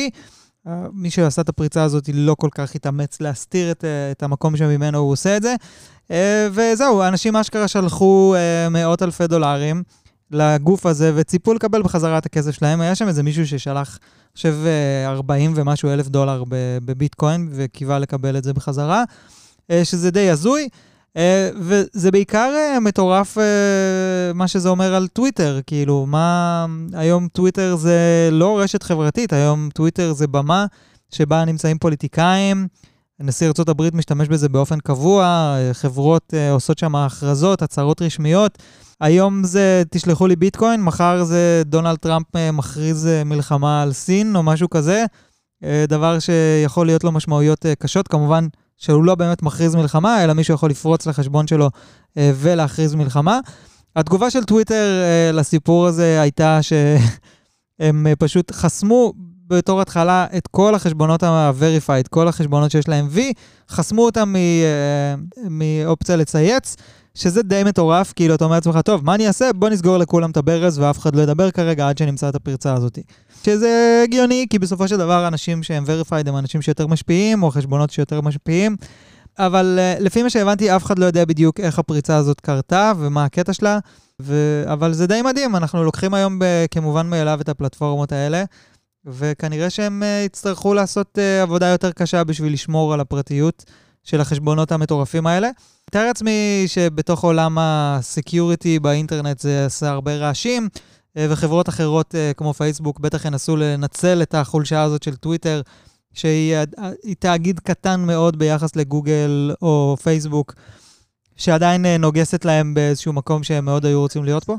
מי 0.93 1.09
שעשה 1.09 1.41
את 1.41 1.49
הפריצה 1.49 1.83
הזאת 1.83 2.09
לא 2.13 2.35
כל 2.39 2.49
כך 2.51 2.75
התאמץ 2.75 3.21
להסתיר 3.21 3.71
את, 3.71 3.83
את 4.11 4.23
המקום 4.23 4.57
שממנו 4.57 4.97
הוא 4.97 5.11
עושה 5.11 5.37
את 5.37 5.43
זה. 5.43 5.55
וזהו, 6.51 7.01
אנשים 7.01 7.35
אשכרה 7.35 7.67
שלחו 7.67 8.35
מאות 8.71 9.03
אלפי 9.03 9.27
דולרים 9.27 9.83
לגוף 10.31 10.85
הזה 10.85 11.11
וציפו 11.15 11.53
לקבל 11.53 11.81
בחזרה 11.81 12.17
את 12.17 12.25
הכסף 12.25 12.51
שלהם. 12.51 12.81
היה 12.81 12.95
שם 12.95 13.07
איזה 13.07 13.23
מישהו 13.23 13.47
ששלח, 13.47 13.99
אני 13.99 14.35
חושב, 14.35 14.55
40 15.05 15.53
ומשהו 15.55 15.89
אלף 15.89 16.07
דולר 16.07 16.43
בביטקוין 16.85 17.49
וקיווה 17.51 17.99
לקבל 17.99 18.37
את 18.37 18.43
זה 18.43 18.53
בחזרה, 18.53 19.03
uh, 19.03 19.73
שזה 19.83 20.11
די 20.11 20.29
הזוי. 20.29 20.69
Uh, 21.13 21.19
וזה 21.59 22.11
בעיקר 22.11 22.77
מטורף 22.81 23.37
מה 24.35 24.47
שזה 24.47 24.69
אומר 24.69 24.95
על 24.95 25.07
טוויטר, 25.07 25.59
כאילו, 25.67 26.05
מה... 26.05 26.65
היום 26.93 27.27
טוויטר 27.27 27.75
זה 27.75 28.29
לא 28.31 28.59
רשת 28.59 28.83
חברתית, 28.83 29.33
היום 29.33 29.69
טוויטר 29.73 30.13
זה 30.13 30.27
במה 30.27 30.65
שבה 31.11 31.45
נמצאים 31.45 31.77
פוליטיקאים, 31.77 32.67
נשיא 33.19 33.47
ארה"ב 33.47 33.95
משתמש 33.95 34.27
בזה 34.27 34.49
באופן 34.49 34.79
קבוע, 34.79 35.55
חברות 35.73 36.33
uh, 36.33 36.53
עושות 36.53 36.77
שם 36.77 36.95
הכרזות, 36.95 37.61
הצהרות 37.61 38.01
רשמיות. 38.01 38.57
היום 39.01 39.43
זה 39.43 39.83
תשלחו 39.89 40.27
לי 40.27 40.35
ביטקוין, 40.35 40.81
מחר 40.81 41.23
זה 41.23 41.61
דונלד 41.65 41.97
טראמפ 41.97 42.25
uh, 42.35 42.51
מכריז 42.53 43.05
uh, 43.05 43.23
מלחמה 43.23 43.81
על 43.81 43.93
סין 43.93 44.35
או 44.35 44.43
משהו 44.43 44.69
כזה, 44.69 45.05
uh, 45.63 45.67
דבר 45.87 46.19
שיכול 46.19 46.85
להיות 46.85 47.03
לו 47.03 47.11
משמעויות 47.11 47.65
uh, 47.65 47.69
קשות, 47.79 48.07
כמובן. 48.07 48.47
שהוא 48.77 49.03
לא 49.03 49.15
באמת 49.15 49.43
מכריז 49.43 49.75
מלחמה, 49.75 50.23
אלא 50.23 50.33
מישהו 50.33 50.53
יכול 50.53 50.69
לפרוץ 50.69 51.07
לחשבון 51.07 51.47
שלו 51.47 51.69
אה, 52.17 52.31
ולהכריז 52.35 52.95
מלחמה. 52.95 53.39
התגובה 53.95 54.29
של 54.29 54.43
טוויטר 54.43 55.01
אה, 55.03 55.31
לסיפור 55.31 55.87
הזה 55.87 56.21
הייתה 56.21 56.59
שהם 56.61 58.07
אה, 58.07 58.15
פשוט 58.15 58.51
חסמו 58.51 59.13
בתור 59.49 59.81
התחלה 59.81 60.25
את 60.37 60.47
כל 60.47 60.75
החשבונות 60.75 61.23
ה-Verified, 61.23 62.07
כל 62.09 62.27
החשבונות 62.27 62.71
שיש 62.71 62.87
להם 62.87 63.07
V, 63.15 63.19
חסמו 63.69 64.05
אותם 64.05 64.35
אה, 64.35 65.15
מאופציה 65.49 66.15
לצייץ, 66.15 66.75
שזה 67.15 67.43
די 67.43 67.63
מטורף, 67.65 68.13
כאילו 68.15 68.35
אתה 68.35 68.45
אומר 68.45 68.55
לעצמך, 68.55 68.77
טוב, 68.85 69.05
מה 69.05 69.15
אני 69.15 69.27
אעשה? 69.27 69.53
בוא 69.55 69.69
נסגור 69.69 69.97
לכולם 69.97 70.31
את 70.31 70.37
הברז 70.37 70.79
ואף 70.79 70.99
אחד 70.99 71.15
לא 71.15 71.21
ידבר 71.21 71.51
כרגע 71.51 71.89
עד 71.89 71.97
שנמצא 71.97 72.29
את 72.29 72.35
הפרצה 72.35 72.73
הזאת. 72.73 72.99
שזה 73.43 74.01
הגיוני, 74.03 74.45
כי 74.49 74.59
בסופו 74.59 74.87
של 74.87 74.97
דבר 74.97 75.27
אנשים 75.27 75.63
שהם 75.63 75.83
verified 75.83 76.29
הם 76.29 76.37
אנשים 76.37 76.61
שיותר 76.61 76.87
משפיעים, 76.87 77.43
או 77.43 77.51
חשבונות 77.51 77.89
שיותר 77.89 78.21
משפיעים. 78.21 78.75
אבל 79.39 79.79
uh, 79.79 80.03
לפי 80.03 80.23
מה 80.23 80.29
שהבנתי, 80.29 80.75
אף 80.75 80.85
אחד 80.85 80.99
לא 80.99 81.05
יודע 81.05 81.25
בדיוק 81.25 81.59
איך 81.59 81.79
הפריצה 81.79 82.17
הזאת 82.17 82.41
קרתה 82.41 82.91
ומה 82.99 83.25
הקטע 83.25 83.53
שלה, 83.53 83.79
ו... 84.21 84.63
אבל 84.65 84.93
זה 84.93 85.07
די 85.07 85.21
מדהים, 85.21 85.55
אנחנו 85.55 85.83
לוקחים 85.83 86.13
היום 86.13 86.39
ב... 86.39 86.45
כמובן 86.71 87.07
מאליו 87.09 87.41
את 87.41 87.49
הפלטפורמות 87.49 88.11
האלה, 88.11 88.43
וכנראה 89.07 89.69
שהם 89.69 90.03
uh, 90.03 90.25
יצטרכו 90.25 90.73
לעשות 90.73 91.17
uh, 91.17 91.43
עבודה 91.43 91.67
יותר 91.67 91.91
קשה 91.91 92.23
בשביל 92.23 92.53
לשמור 92.53 92.93
על 92.93 92.99
הפרטיות 92.99 93.63
של 94.03 94.21
החשבונות 94.21 94.71
המטורפים 94.71 95.27
האלה. 95.27 95.49
אתאר 95.91 96.05
לעצמי 96.05 96.63
שבתוך 96.67 97.23
עולם 97.23 97.57
ה 97.59 97.73
security 97.73 98.79
באינטרנט 98.79 99.39
זה 99.39 99.65
עשה 99.65 99.89
הרבה 99.89 100.15
רעשים, 100.15 100.69
אה, 101.17 101.27
וחברות 101.29 101.69
אחרות 101.69 102.15
אה, 102.15 102.31
כמו 102.37 102.53
פייסבוק 102.53 102.99
בטח 102.99 103.25
ינסו 103.25 103.55
לנצל 103.55 104.21
את 104.21 104.35
החולשה 104.35 104.81
הזאת 104.81 105.03
של 105.03 105.15
טוויטר, 105.15 105.61
שהיא 106.13 106.55
אה, 106.55 106.63
תאגיד 107.19 107.59
קטן 107.59 107.99
מאוד 107.99 108.39
ביחס 108.39 108.75
לגוגל 108.75 109.51
או 109.61 109.97
פייסבוק. 110.03 110.53
שעדיין 111.37 111.85
נוגסת 111.85 112.45
להם 112.45 112.73
באיזשהו 112.73 113.13
מקום 113.13 113.43
שהם 113.43 113.65
מאוד 113.65 113.85
היו 113.85 113.99
רוצים 113.99 114.23
להיות 114.23 114.43
פה. 114.43 114.55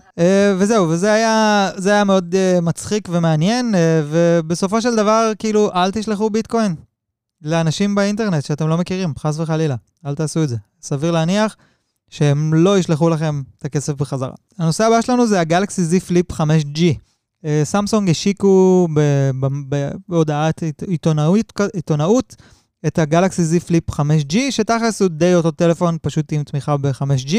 וזהו, 0.59 0.89
וזה 0.89 1.13
היה, 1.13 1.71
היה 1.85 2.05
מאוד 2.05 2.35
מצחיק 2.63 3.09
ומעניין, 3.13 3.75
ובסופו 4.11 4.83
של 4.83 4.97
דבר, 4.97 5.33
כאילו, 5.39 5.73
אל 5.75 5.91
תשלחו 5.91 6.31
ביטקוין 6.31 6.75
לאנשים 7.43 7.95
באינטרנט 7.95 8.45
שאתם 8.45 8.69
לא 8.69 8.79
מכירים, 8.79 9.13
חס 9.19 9.39
וחלילה. 9.39 9.77
אל 10.07 10.15
תעשו 10.15 10.43
את 10.43 10.49
זה. 10.49 10.57
סביר 10.83 11.11
להניח 11.11 11.57
שהם 12.11 12.55
לא 12.55 12.79
ישלחו 12.79 13.09
לכם 13.09 13.43
את 13.59 13.65
הכסף 13.65 13.93
בחזרה. 13.93 14.33
הנושא 14.59 14.85
הבא 14.85 15.01
שלנו 15.01 15.27
זה 15.27 15.41
הגלקסי 15.41 15.83
Z 15.83 16.01
פליפ 16.01 16.33
5G. 16.33 16.81
סמסונג 17.65 18.11
השיקו 18.11 18.89
בהודעת 20.09 20.63
עיתונאות, 20.89 21.53
עיתונאות 21.75 22.37
את 22.87 22.99
הגלקסי 22.99 23.43
Z 23.43 23.61
Flip 23.61 23.91
5G, 23.91 24.37
שתכלס 24.51 25.03
הוא 25.03 25.09
די 25.09 25.35
אותו 25.35 25.51
טלפון, 25.51 25.99
פשוט 26.03 26.33
עם 26.33 26.45
תמיכה 26.45 26.77
ב-5G. 26.77 27.37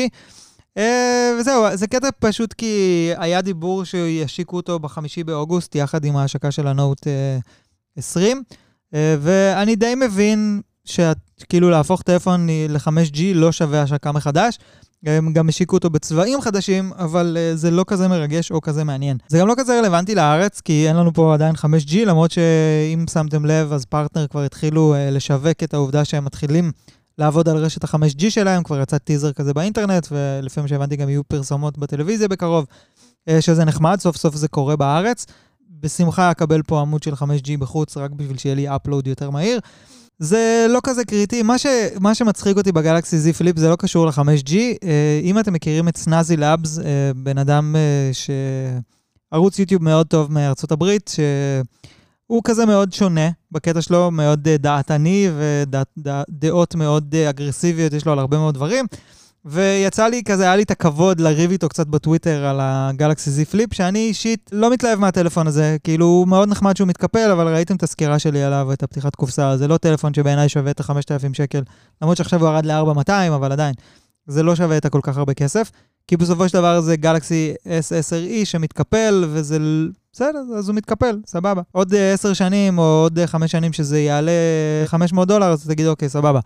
אה, 0.78 1.32
וזהו, 1.39 1.65
זה 1.73 1.88
קטע 1.88 2.10
פשוט 2.19 2.54
כי 2.54 3.10
היה 3.17 3.41
דיבור 3.41 3.84
שישיקו 3.84 4.56
אותו 4.56 4.80
בחמישי 4.80 5.23
באוגוסט, 5.23 5.75
יחד 5.75 6.06
עם 6.06 6.15
ההשקה 6.15 6.52
של 6.52 6.67
הנוט 6.67 7.08
20, 7.97 8.43
אה, 8.93 9.15
ואני 9.21 9.75
די 9.75 9.93
מבין 9.95 10.62
שכאילו 10.86 11.69
להפוך 11.69 12.02
טלפון 12.02 12.47
ל-5G 12.69 13.19
לא 13.34 13.52
שווה 13.52 13.82
השקה 13.82 14.12
מחדש. 14.12 14.60
הם 15.05 15.33
גם 15.33 15.49
השיקו 15.49 15.75
אותו 15.75 15.89
בצבעים 15.89 16.41
חדשים, 16.41 16.91
אבל 16.97 17.38
uh, 17.38 17.57
זה 17.57 17.71
לא 17.71 17.83
כזה 17.88 18.07
מרגש 18.07 18.51
או 18.51 18.62
כזה 18.62 18.83
מעניין. 18.83 19.17
זה 19.27 19.39
גם 19.39 19.47
לא 19.47 19.53
כזה 19.57 19.79
רלוונטי 19.79 20.15
לארץ, 20.15 20.62
כי 20.62 20.88
אין 20.88 20.95
לנו 20.95 21.13
פה 21.13 21.33
עדיין 21.33 21.55
5G, 21.55 21.95
למרות 22.05 22.31
שאם 22.31 23.05
שמתם 23.13 23.45
לב, 23.45 23.73
אז 23.73 23.85
פרטנר 23.85 24.27
כבר 24.27 24.43
התחילו 24.43 24.93
uh, 24.93 25.12
לשווק 25.12 25.63
את 25.63 25.73
העובדה 25.73 26.05
שהם 26.05 26.25
מתחילים 26.25 26.71
לעבוד 27.17 27.49
על 27.49 27.57
רשת 27.57 27.83
ה-5G 27.83 28.29
שלהם, 28.29 28.63
כבר 28.63 28.81
יצא 28.81 28.97
טיזר 28.97 29.33
כזה 29.33 29.53
באינטרנט, 29.53 30.07
ולפי 30.12 30.62
מה 30.62 30.67
שהבנתי 30.67 30.95
גם 30.95 31.09
יהיו 31.09 31.23
פרסומות 31.23 31.77
בטלוויזיה 31.77 32.27
בקרוב, 32.27 32.65
uh, 33.29 33.33
שזה 33.39 33.65
נחמד, 33.65 33.99
סוף 33.99 34.17
סוף 34.17 34.35
זה 34.35 34.47
קורה 34.47 34.75
בארץ. 34.75 35.25
בשמחה 35.81 36.31
אקבל 36.31 36.62
פה 36.62 36.81
עמוד 36.81 37.03
של 37.03 37.13
5G 37.13 37.57
בחוץ, 37.59 37.97
רק 37.97 38.12
בשביל 38.12 38.38
שיהיה 38.38 38.55
לי 38.55 38.75
upload 38.75 39.08
יותר 39.07 39.29
מהיר. 39.29 39.59
זה 40.19 40.65
לא 40.69 40.79
כזה 40.84 41.05
קריטי. 41.05 41.43
מה, 41.43 41.58
ש, 41.58 41.65
מה 41.99 42.15
שמצחיק 42.15 42.58
אותי 42.58 42.71
בגלקסי 42.71 43.15
Z 43.29 43.34
Flip 43.34 43.58
זה 43.58 43.69
לא 43.69 43.75
קשור 43.75 44.05
ל-5G. 44.05 44.53
אה, 44.84 45.19
אם 45.23 45.39
אתם 45.39 45.53
מכירים 45.53 45.88
את 45.88 45.97
Snazzy 45.97 46.38
Labs, 46.38 46.80
אה, 46.79 46.84
בן 47.15 47.38
אדם 47.38 47.75
אה, 47.75 48.10
ש... 48.13 48.29
ערוץ 49.32 49.60
יוטיוב 49.60 49.84
מאוד 49.84 50.08
טוב 50.08 50.32
מארצות 50.32 50.71
הברית, 50.71 51.12
שהוא 52.27 52.41
כזה 52.43 52.65
מאוד 52.65 52.93
שונה 52.93 53.29
בקטע 53.51 53.82
שלו, 53.82 54.12
מאוד 54.12 54.49
דעתני 54.49 55.29
ודעות 55.38 56.75
מאוד 56.75 57.15
אגרסיביות, 57.15 57.93
יש 57.93 58.05
לו 58.05 58.12
על 58.12 58.19
הרבה 58.19 58.38
מאוד 58.38 58.55
דברים. 58.55 58.86
ויצא 59.51 60.07
לי 60.07 60.23
כזה, 60.23 60.43
היה 60.43 60.55
לי 60.55 60.63
את 60.63 60.71
הכבוד 60.71 61.19
לריב 61.19 61.51
איתו 61.51 61.69
קצת 61.69 61.88
בטוויטר 61.88 62.45
על 62.45 62.59
הגלקסי 62.62 63.43
Z 63.43 63.45
פליפ, 63.45 63.73
שאני 63.73 63.99
אישית 63.99 64.49
לא 64.53 64.71
מתלהב 64.71 64.99
מהטלפון 64.99 65.47
הזה, 65.47 65.77
כאילו 65.83 66.05
הוא 66.05 66.27
מאוד 66.27 66.49
נחמד 66.49 66.77
שהוא 66.77 66.88
מתקפל, 66.88 67.31
אבל 67.31 67.53
ראיתם 67.53 67.75
את 67.75 67.83
הסקירה 67.83 68.19
שלי 68.19 68.43
עליו, 68.43 68.73
את 68.73 68.83
הפתיחת 68.83 69.15
קופסה, 69.15 69.57
זה 69.57 69.67
לא 69.67 69.77
טלפון 69.77 70.13
שבעיניי 70.13 70.49
שווה 70.49 70.71
את 70.71 70.79
ה-5,000 70.79 71.33
שקל, 71.33 71.62
למרות 72.01 72.17
שעכשיו 72.17 72.45
הוא 72.45 72.49
ירד 72.49 72.65
ל-4,200, 72.65 73.35
אבל 73.35 73.51
עדיין, 73.51 73.73
זה 74.27 74.43
לא 74.43 74.55
שווה 74.55 74.77
את 74.77 74.85
הכל 74.85 74.99
כך 75.03 75.17
הרבה 75.17 75.33
כסף, 75.33 75.71
כי 76.07 76.17
בסופו 76.17 76.49
של 76.49 76.57
דבר 76.57 76.81
זה 76.81 76.95
גלקסי 76.95 77.53
S10e 77.65 78.45
שמתקפל, 78.45 79.25
וזה... 79.27 79.57
בסדר, 80.13 80.39
אז 80.57 80.69
הוא 80.69 80.75
מתקפל, 80.75 81.17
סבבה. 81.25 81.62
עוד 81.71 81.95
עשר 82.13 82.33
שנים 82.33 82.77
או 82.77 82.83
עוד 82.83 83.19
חמש 83.25 83.51
שנים 83.51 83.73
שזה 83.73 83.99
יעלה 83.99 84.31
500 84.85 85.27
דולר, 85.27 85.51
אז 85.51 85.67
תגיד, 85.67 85.88
אוקיי, 85.88 86.09
סבבה. 86.09 86.39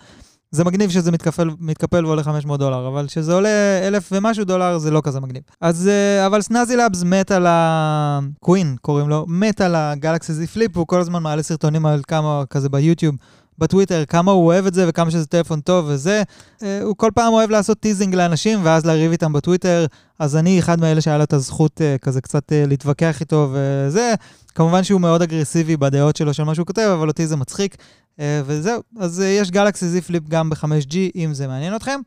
זה 0.54 0.64
מגניב 0.64 0.90
שזה 0.90 1.12
מתקפל, 1.12 1.50
מתקפל 1.60 2.06
ועולה 2.06 2.24
500 2.24 2.60
דולר, 2.60 2.88
אבל 2.88 3.08
כשזה 3.08 3.34
עולה 3.34 3.88
אלף 3.88 4.10
ומשהו 4.12 4.46
דולר 4.46 4.78
זה 4.78 4.92
לא 4.92 5.02
כזה 5.04 5.20
מגניב. 5.20 5.44
אז, 5.62 5.88
אה, 5.88 6.26
אבל 6.26 6.42
Snazzy 6.42 6.76
Labs 6.76 7.04
מת 7.04 7.32
על 7.32 7.48
ה... 7.48 8.20
קווין 8.40 8.76
קוראים 8.82 9.10
לו, 9.10 9.26
מת 9.28 9.62
על 9.62 9.76
הגלקסי 9.76 10.34
Z 10.34 10.48
Flip, 10.48 10.78
הוא 10.78 10.88
כל 10.88 11.00
הזמן 11.00 11.24
מעלה 11.24 11.44
סרטונים 11.44 11.86
על 11.86 12.02
כמה, 12.08 12.44
כזה 12.50 12.70
ביוטיוב, 12.70 13.16
בטוויטר, 13.58 14.06
כמה 14.06 14.32
הוא 14.32 14.46
אוהב 14.46 14.66
את 14.66 14.74
זה 14.74 14.86
וכמה 14.88 15.12
שזה 15.12 15.26
טלפון 15.26 15.60
טוב 15.60 15.86
וזה. 15.88 16.24
אה, 16.64 16.82
הוא 16.82 16.96
כל 16.98 17.12
פעם 17.16 17.34
אוהב 17.34 17.50
לעשות 17.50 17.80
teasing 17.80 18.16
לאנשים 18.16 18.60
ואז 18.64 18.86
לריב 18.86 19.12
איתם 19.12 19.34
בטוויטר, 19.34 19.86
אז 20.20 20.36
אני 20.36 20.60
אחד 20.60 20.80
מאלה 20.80 21.02
שהיה 21.02 21.18
לו 21.18 21.24
את 21.24 21.34
הזכות 21.34 21.82
אה, 21.82 21.96
כזה 22.02 22.22
קצת 22.22 22.44
להתווכח 22.56 23.22
איתו 23.22 23.50
וזה. 23.54 24.14
כמובן 24.56 24.84
שהוא 24.84 25.02
מאוד 25.02 25.22
אגרסיבי 25.22 25.78
בדעות 25.78 26.16
שלו 26.16 26.34
של 26.34 26.44
מה 26.44 26.56
שהוא 26.56 26.68
כותב, 26.68 26.92
אבל 26.94 27.08
אותי 27.08 27.28
זה 27.28 27.36
מצחיק. 27.36 27.76
אה, 28.20 28.42
וזהו, 28.46 28.82
אז 29.00 29.22
אה, 29.22 29.26
יש 29.26 29.52
גלקסי 29.52 29.88
Z 29.88 30.02
Flip 30.02 30.24
גם 30.30 30.50
ב-5G, 30.50 30.96
אם 31.16 31.34
זה 31.34 31.48
מעניין 31.48 31.76
אתכם. 31.76 32.00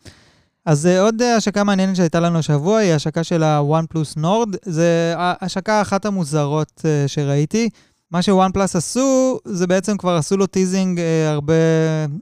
אז 0.64 0.86
אה, 0.86 1.00
עוד 1.00 1.22
השקה 1.22 1.64
מעניינת 1.64 1.96
שהייתה 1.96 2.20
לנו 2.20 2.38
השבוע 2.38 2.78
היא 2.78 2.92
השקה 2.92 3.24
של 3.24 3.42
ה-OnePlus 3.42 4.18
Nord. 4.18 4.56
זה 4.62 5.14
השקה 5.16 5.82
אחת 5.82 6.04
המוזרות 6.04 6.84
שראיתי. 7.06 7.68
מה 8.10 8.22
ש 8.22 8.52
OnePlus 8.52 8.76
עשו, 8.76 9.38
זה 9.44 9.66
בעצם 9.66 9.96
כבר 9.96 10.16
עשו 10.16 10.36
לו 10.36 10.46
teasing 10.46 11.00
הרבה, 11.28 11.54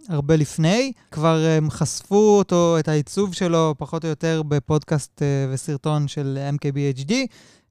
הרבה 0.09 0.37
לפני. 0.37 0.93
כבר 1.11 1.45
הם 1.59 1.71
חשפו 1.71 2.39
אותו, 2.39 2.77
את 2.79 2.89
העיצוב 2.89 3.35
שלו, 3.35 3.75
פחות 3.79 4.05
או 4.05 4.09
יותר 4.09 4.43
בפודקאסט 4.49 5.23
וסרטון 5.53 6.09
של 6.09 6.39
MKBHD. 6.57 7.13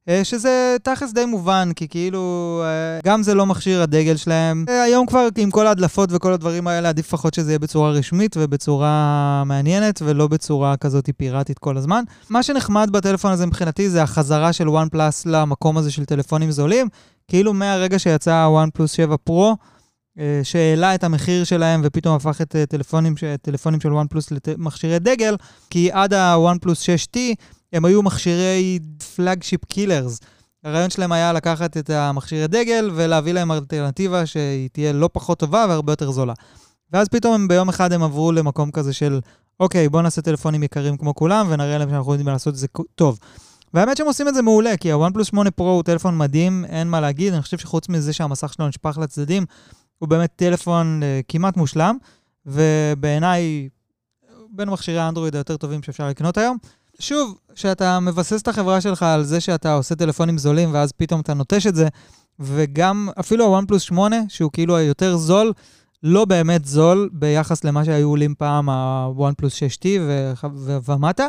אה, 0.09 0.23
שזה 0.23 0.75
תכלס 0.83 1.13
די 1.13 1.25
מובן, 1.25 1.69
כי 1.75 1.87
כאילו, 1.87 2.61
אה, 2.65 2.99
גם 3.05 3.23
זה 3.23 3.33
לא 3.33 3.45
מכשיר 3.45 3.81
הדגל 3.81 4.15
שלהם. 4.15 4.65
אה, 4.69 4.83
היום 4.83 5.05
כבר 5.05 5.27
עם 5.37 5.51
כל 5.51 5.67
ההדלפות 5.67 6.09
וכל 6.11 6.33
הדברים 6.33 6.67
האלה, 6.67 6.89
עדיף 6.89 7.07
לפחות 7.07 7.33
שזה 7.33 7.51
יהיה 7.51 7.59
בצורה 7.59 7.89
רשמית 7.91 8.35
ובצורה 8.39 9.43
מעניינת, 9.45 10.01
ולא 10.05 10.27
בצורה 10.27 10.77
כזאת 10.77 11.09
פיראטית 11.17 11.59
כל 11.59 11.77
הזמן. 11.77 12.03
מה 12.29 12.43
שנחמד 12.43 12.89
בטלפון 12.91 13.31
הזה 13.31 13.45
מבחינתי 13.45 13.89
זה 13.89 14.03
החזרה 14.03 14.53
של 14.53 14.69
וואן 14.69 14.89
פלאס 14.89 15.25
למקום 15.25 15.77
הזה 15.77 15.91
של 15.91 16.05
טלפונים 16.05 16.51
זולים. 16.51 16.87
כאילו 17.27 17.53
מהרגע 17.53 17.99
שיצא 17.99 18.43
הוואן 18.43 18.69
פלוס 18.73 18.91
7 18.91 19.15
פרו, 19.17 19.55
שהעלה 20.43 20.95
את 20.95 21.03
המחיר 21.03 21.43
שלהם 21.43 21.81
ופתאום 21.83 22.15
הפך 22.15 22.41
את 22.41 22.55
טלפונים, 22.69 23.15
טלפונים 23.41 23.79
של 23.79 23.93
OnePlus 23.93 24.29
למכשירי 24.47 24.99
דגל, 24.99 25.35
כי 25.69 25.91
עד 25.91 26.13
ה 26.13 26.58
OnePlus 26.62 26.84
6T 26.83 27.19
הם 27.73 27.86
היו 27.86 28.03
מכשירי 28.03 28.79
flagship 29.15 29.65
killers. 29.65 30.19
הרעיון 30.63 30.89
שלהם 30.89 31.12
היה 31.12 31.33
לקחת 31.33 31.77
את 31.77 31.89
המכשירי 31.89 32.47
דגל 32.47 32.91
ולהביא 32.93 33.33
להם 33.33 33.51
אלטרנטיבה 33.51 34.25
שהיא 34.25 34.69
תהיה 34.71 34.93
לא 34.93 35.09
פחות 35.13 35.39
טובה 35.39 35.65
והרבה 35.69 35.91
יותר 35.91 36.12
זולה. 36.12 36.33
ואז 36.91 37.07
פתאום 37.07 37.33
הם 37.33 37.47
ביום 37.47 37.69
אחד 37.69 37.93
הם 37.93 38.03
עברו 38.03 38.31
למקום 38.31 38.71
כזה 38.71 38.93
של, 38.93 39.19
אוקיי, 39.59 39.89
בואו 39.89 40.01
נעשה 40.01 40.21
טלפונים 40.21 40.63
יקרים 40.63 40.97
כמו 40.97 41.15
כולם 41.15 41.47
ונראה 41.49 41.77
להם 41.77 41.89
שאנחנו 41.89 42.12
יודעים 42.12 42.27
לעשות 42.27 42.53
את 42.53 42.59
זה 42.59 42.67
טוב. 42.95 43.19
והאמת 43.73 43.97
שהם 43.97 44.07
עושים 44.07 44.27
את 44.27 44.33
זה 44.33 44.41
מעולה, 44.41 44.77
כי 44.77 44.91
ה-OnePlus 44.91 45.23
8 45.23 45.49
Pro 45.49 45.63
הוא 45.63 45.83
טלפון 45.83 46.17
מדהים, 46.17 46.65
אין 46.65 46.88
מה 46.88 47.01
להגיד, 47.01 47.33
אני 47.33 47.41
חושב 47.41 47.57
שחוץ 47.57 47.89
מזה 47.89 48.13
שהמסך 48.13 48.53
שלו 48.53 48.67
נשפך 48.67 48.97
לצדדים, 49.01 49.45
הוא 49.99 50.09
באמת 50.09 50.31
טלפון 50.36 51.01
uh, 51.03 51.25
כמעט 51.27 51.57
מושלם, 51.57 51.97
ובעיניי, 52.45 53.69
בין 54.49 54.69
מכשירי 54.69 54.99
האנדרואיד 54.99 55.36
היותר 55.36 55.57
טובים 55.57 55.83
שאפשר 55.83 56.07
לקנות 56.07 56.38
היום. 56.38 56.57
שוב, 57.03 57.37
כשאתה 57.55 57.99
מבסס 57.99 58.41
את 58.41 58.47
החברה 58.47 58.81
שלך 58.81 59.03
על 59.03 59.23
זה 59.23 59.41
שאתה 59.41 59.73
עושה 59.73 59.95
טלפונים 59.95 60.37
זולים, 60.37 60.73
ואז 60.73 60.91
פתאום 60.91 61.21
אתה 61.21 61.33
נוטש 61.33 61.67
את 61.67 61.75
זה, 61.75 61.87
וגם 62.39 63.09
אפילו 63.19 63.55
ה-OnePlus 63.55 63.79
8, 63.79 64.17
שהוא 64.29 64.51
כאילו 64.53 64.75
היותר 64.75 65.17
זול, 65.17 65.53
לא 66.03 66.25
באמת 66.25 66.65
זול 66.65 67.09
ביחס 67.13 67.63
למה 67.63 67.85
שהיו 67.85 68.09
עולים 68.09 68.35
פעם 68.37 68.69
ה-OnePlus 68.69 69.79
6T 69.79 69.85
ומטה. 70.85 71.27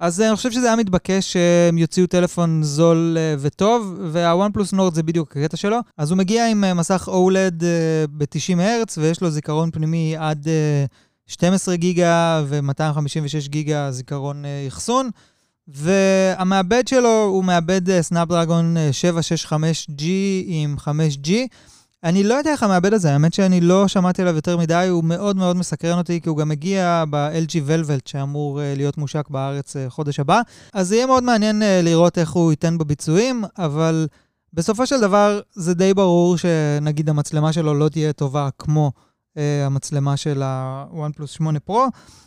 אז 0.00 0.20
אני 0.20 0.36
חושב 0.36 0.50
שזה 0.50 0.66
היה 0.66 0.76
מתבקש 0.76 1.32
שהם 1.32 1.78
יוציאו 1.78 2.06
טלפון 2.06 2.62
זול 2.62 3.16
אה, 3.20 3.34
וטוב, 3.38 4.00
וה-OnePlus 4.12 4.74
Nord 4.74 4.94
זה 4.94 5.02
בדיוק 5.02 5.36
הקטע 5.36 5.56
שלו. 5.56 5.78
אז 5.98 6.10
הוא 6.10 6.18
מגיע 6.18 6.48
עם 6.48 6.64
אה, 6.64 6.74
מסך 6.74 7.08
OLED 7.08 7.64
אה, 7.64 8.04
ב-90 8.10 8.60
הרץ, 8.60 8.98
ויש 8.98 9.20
לו 9.20 9.30
זיכרון 9.30 9.70
פנימי 9.70 10.16
עד 10.18 10.46
12 11.26 11.76
גיגה 11.76 12.42
ו-256 12.46 13.48
גיגה 13.48 13.90
זיכרון 13.90 14.44
אחסון. 14.68 15.10
והמעבד 15.68 16.88
שלו 16.88 17.24
הוא 17.24 17.44
מעבד 17.44 18.00
סנאפדרגון 18.00 18.76
765G 19.02 20.02
עם 20.46 20.76
5G. 20.78 21.30
אני 22.04 22.22
לא 22.22 22.34
יודע 22.34 22.50
איך 22.50 22.62
המעבד 22.62 22.94
הזה, 22.94 23.12
האמת 23.12 23.34
שאני 23.34 23.60
לא 23.60 23.88
שמעתי 23.88 24.22
עליו 24.22 24.34
יותר 24.36 24.56
מדי, 24.56 24.86
הוא 24.90 25.04
מאוד 25.04 25.36
מאוד 25.36 25.56
מסקרן 25.56 25.98
אותי, 25.98 26.20
כי 26.20 26.28
הוא 26.28 26.36
גם 26.36 26.48
מגיע 26.48 27.04
ב-LG 27.10 27.68
Velvet, 27.68 28.00
שאמור 28.04 28.60
להיות 28.76 28.98
מושק 28.98 29.28
בארץ 29.30 29.76
חודש 29.88 30.20
הבא. 30.20 30.40
אז 30.72 30.92
יהיה 30.92 31.06
מאוד 31.06 31.22
מעניין 31.22 31.62
לראות 31.82 32.18
איך 32.18 32.30
הוא 32.30 32.52
ייתן 32.52 32.78
בביצועים, 32.78 33.44
אבל 33.58 34.06
בסופו 34.52 34.86
של 34.86 35.00
דבר 35.00 35.40
זה 35.54 35.74
די 35.74 35.94
ברור 35.94 36.36
שנגיד 36.38 37.08
המצלמה 37.08 37.52
שלו 37.52 37.74
לא 37.74 37.88
תהיה 37.88 38.12
טובה 38.12 38.48
כמו 38.58 38.92
המצלמה 39.66 40.16
של 40.16 40.42
ה-OnePlus 40.42 41.26
8 41.26 41.58
Pro. 41.68 41.72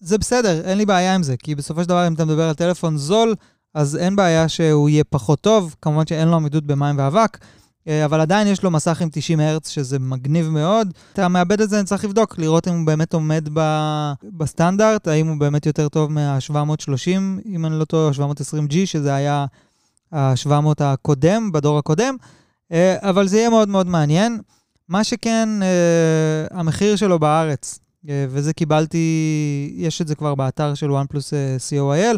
זה 0.02 0.17
בסדר, 0.17 0.62
אין 0.62 0.78
לי 0.78 0.86
בעיה 0.86 1.15
עם 1.15 1.24
זה, 1.24 1.38
כי 1.38 1.56
בסופו 1.56 1.84
של 1.84 1.89
דבר 1.89 2.08
אם 2.08 2.13
אתה 2.13 2.26
מדבר 2.26 2.50
על 2.50 2.54
טלפון 2.54 2.98
זול, 2.98 3.36
אז 3.74 3.95
אין 3.95 4.15
בעיה 4.15 4.50
שהוא 4.50 4.89
יהיה 4.89 5.04
פחות 5.04 5.41
טוב, 5.41 5.76
כמובן 5.82 6.08
שאין 6.08 6.28
לו 6.28 6.36
עמידות 6.36 6.65
במים 6.65 6.98
ואבק. 6.98 7.38
אה, 7.88 8.06
אבל 8.06 8.22
עדיין 8.22 8.48
יש 8.48 8.63
לו 8.63 8.72
מסך 8.72 9.02
עם 9.02 9.10
90 9.12 9.39
הרץ, 9.39 9.69
שזה 9.69 10.00
מגניב 10.00 10.50
מאוד. 10.50 10.93
אתה 11.13 11.28
מאבד 11.28 11.62
את 11.62 11.69
זה, 11.69 11.78
אני 11.78 11.86
צריך 11.86 12.06
לבדוק, 12.06 12.38
לראות 12.38 12.67
אם 12.67 12.74
הוא 12.74 12.88
באמת 12.88 13.13
עומד 13.13 13.50
ב... 13.54 13.62
בסטנדרט, 14.24 15.08
האם 15.08 15.28
הוא 15.28 15.39
באמת 15.39 15.65
יותר 15.65 15.89
טוב 15.89 16.12
מה-730, 16.12 17.10
אם 17.45 17.65
אני 17.65 17.80
לא 17.80 17.86
טועה, 17.86 18.12
720G, 18.12 18.74
שזה 18.86 19.13
היה 19.13 19.45
ה-700 20.12 20.52
הקודם, 20.80 21.52
בדור 21.52 21.78
הקודם. 21.78 22.15
אה, 22.72 22.95
אבל 23.02 23.28
זה 23.28 23.38
יהיה 23.38 23.50
מאוד 23.50 23.69
מאוד 23.69 23.88
מעניין. 23.88 24.39
מה 24.89 25.04
שכן, 25.04 25.49
אה, 25.63 26.60
המחיר 26.60 26.95
שלו 26.95 27.19
בארץ, 27.19 27.80
וזה 28.06 28.54
קיבלתי, 28.54 29.73
יש 29.75 30.02
את 30.02 30.08
זה 30.08 30.15
כבר 30.15 30.36
באתר 30.36 30.73
של 30.73 30.89
OnePlus 30.89 31.34
COIL, 31.71 32.17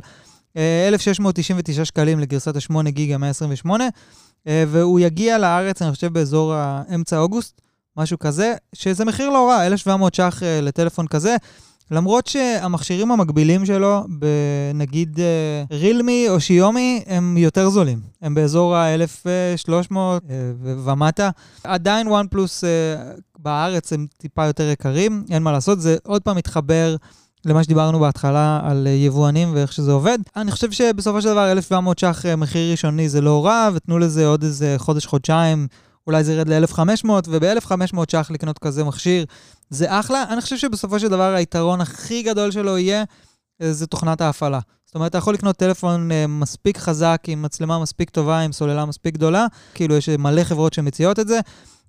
1,699 0.58 1.86
שקלים 1.86 2.20
לגרסת 2.20 2.56
ה-8 2.56 2.90
גיגה 2.90 3.18
128. 3.18 3.88
אה, 4.48 4.64
והוא 4.68 5.00
יגיע 5.00 5.38
לארץ, 5.38 5.82
אני 5.82 5.92
חושב, 5.92 6.14
באזור 6.14 6.54
אמצע 6.96 7.18
אוגוסט, 7.18 7.62
משהו 7.98 8.20
כזה, 8.20 8.54
שזה 8.74 9.06
מחיר 9.06 9.30
לא 9.30 9.50
רע, 9.50 9.66
1,700 9.68 10.14
ש"ח 10.16 10.44
אה, 10.44 10.62
לטלפון 10.62 11.08
כזה. 11.08 11.36
למרות 11.92 12.28
שהמכשירים 12.28 13.12
המקבילים 13.12 13.66
שלו, 13.66 14.04
נגיד 14.74 15.20
רילמי 15.72 16.26
אה, 16.28 16.34
או 16.34 16.40
שיומי, 16.40 17.04
הם 17.08 17.38
יותר 17.38 17.70
זולים. 17.70 18.00
הם 18.22 18.36
באזור 18.36 18.76
ה-1,300 18.76 19.96
ומטה. 20.60 21.30
עדיין 21.64 22.08
וואן 22.08 22.26
פלוס 22.30 22.64
בארץ 23.40 23.94
הם 23.94 24.08
טיפה 24.18 24.46
יותר 24.46 24.70
יקרים, 24.70 25.24
אין 25.30 25.44
מה 25.44 25.52
לעשות, 25.52 25.82
זה 25.82 25.98
עוד 26.04 26.22
פעם 26.22 26.38
מתחבר 26.38 26.96
למה 27.46 27.64
שדיברנו 27.64 28.00
בהתחלה 28.00 28.60
על 28.64 28.88
אה, 28.88 28.92
יבואנים 28.92 29.52
ואיך 29.54 29.74
שזה 29.74 29.92
עובד. 29.92 30.18
אני 30.36 30.52
חושב 30.52 30.72
שבסופו 30.72 31.22
של 31.22 31.30
דבר 31.30 31.52
1,700 31.52 32.00
ש"ח 32.00 32.26
אה, 32.26 32.36
מחיר 32.36 32.72
ראשוני 32.72 33.10
זה 33.10 33.22
לא 33.22 33.46
רע, 33.46 33.70
ותנו 33.74 34.00
לזה 34.00 34.28
עוד 34.28 34.44
איזה 34.44 34.76
חודש-חודשיים, 34.78 35.68
אולי 36.08 36.24
זה 36.24 36.34
ירד 36.34 36.50
ל-1,500, 36.50 37.10
וב-1,500 37.28 37.98
ש"ח 38.12 38.32
לקנות 38.32 38.60
כזה 38.60 38.84
מכשיר 38.84 39.26
זה 39.72 40.00
אחלה. 40.00 40.24
אני 40.30 40.42
חושב 40.42 40.58
שבסופו 40.58 41.00
של 41.00 41.08
דבר 41.08 41.34
היתרון 41.34 41.82
הכי 41.82 42.24
גדול 42.24 42.52
שלו 42.52 42.78
יהיה, 42.78 43.04
אה, 43.62 43.74
זה 43.74 43.88
תוכנת 43.88 44.22
ההפעלה. 44.22 44.60
זאת 44.86 44.96
אומרת, 44.96 45.10
אתה 45.10 45.18
יכול 45.18 45.34
לקנות 45.34 45.56
טלפון 45.56 46.10
מספיק 46.28 46.78
חזק, 46.78 47.22
עם 47.28 47.42
מצלמה 47.42 47.80
מספיק 47.80 48.10
טובה, 48.10 48.40
עם 48.40 48.52
סוללה 48.52 48.86
מספיק 48.86 49.14
גדולה, 49.14 49.46
כאילו 49.74 49.96
יש 49.96 50.10
מלא 50.10 50.44
חברות 50.44 50.74
שמציעות 50.74 51.20
את 51.20 51.28
זה, 51.28 51.40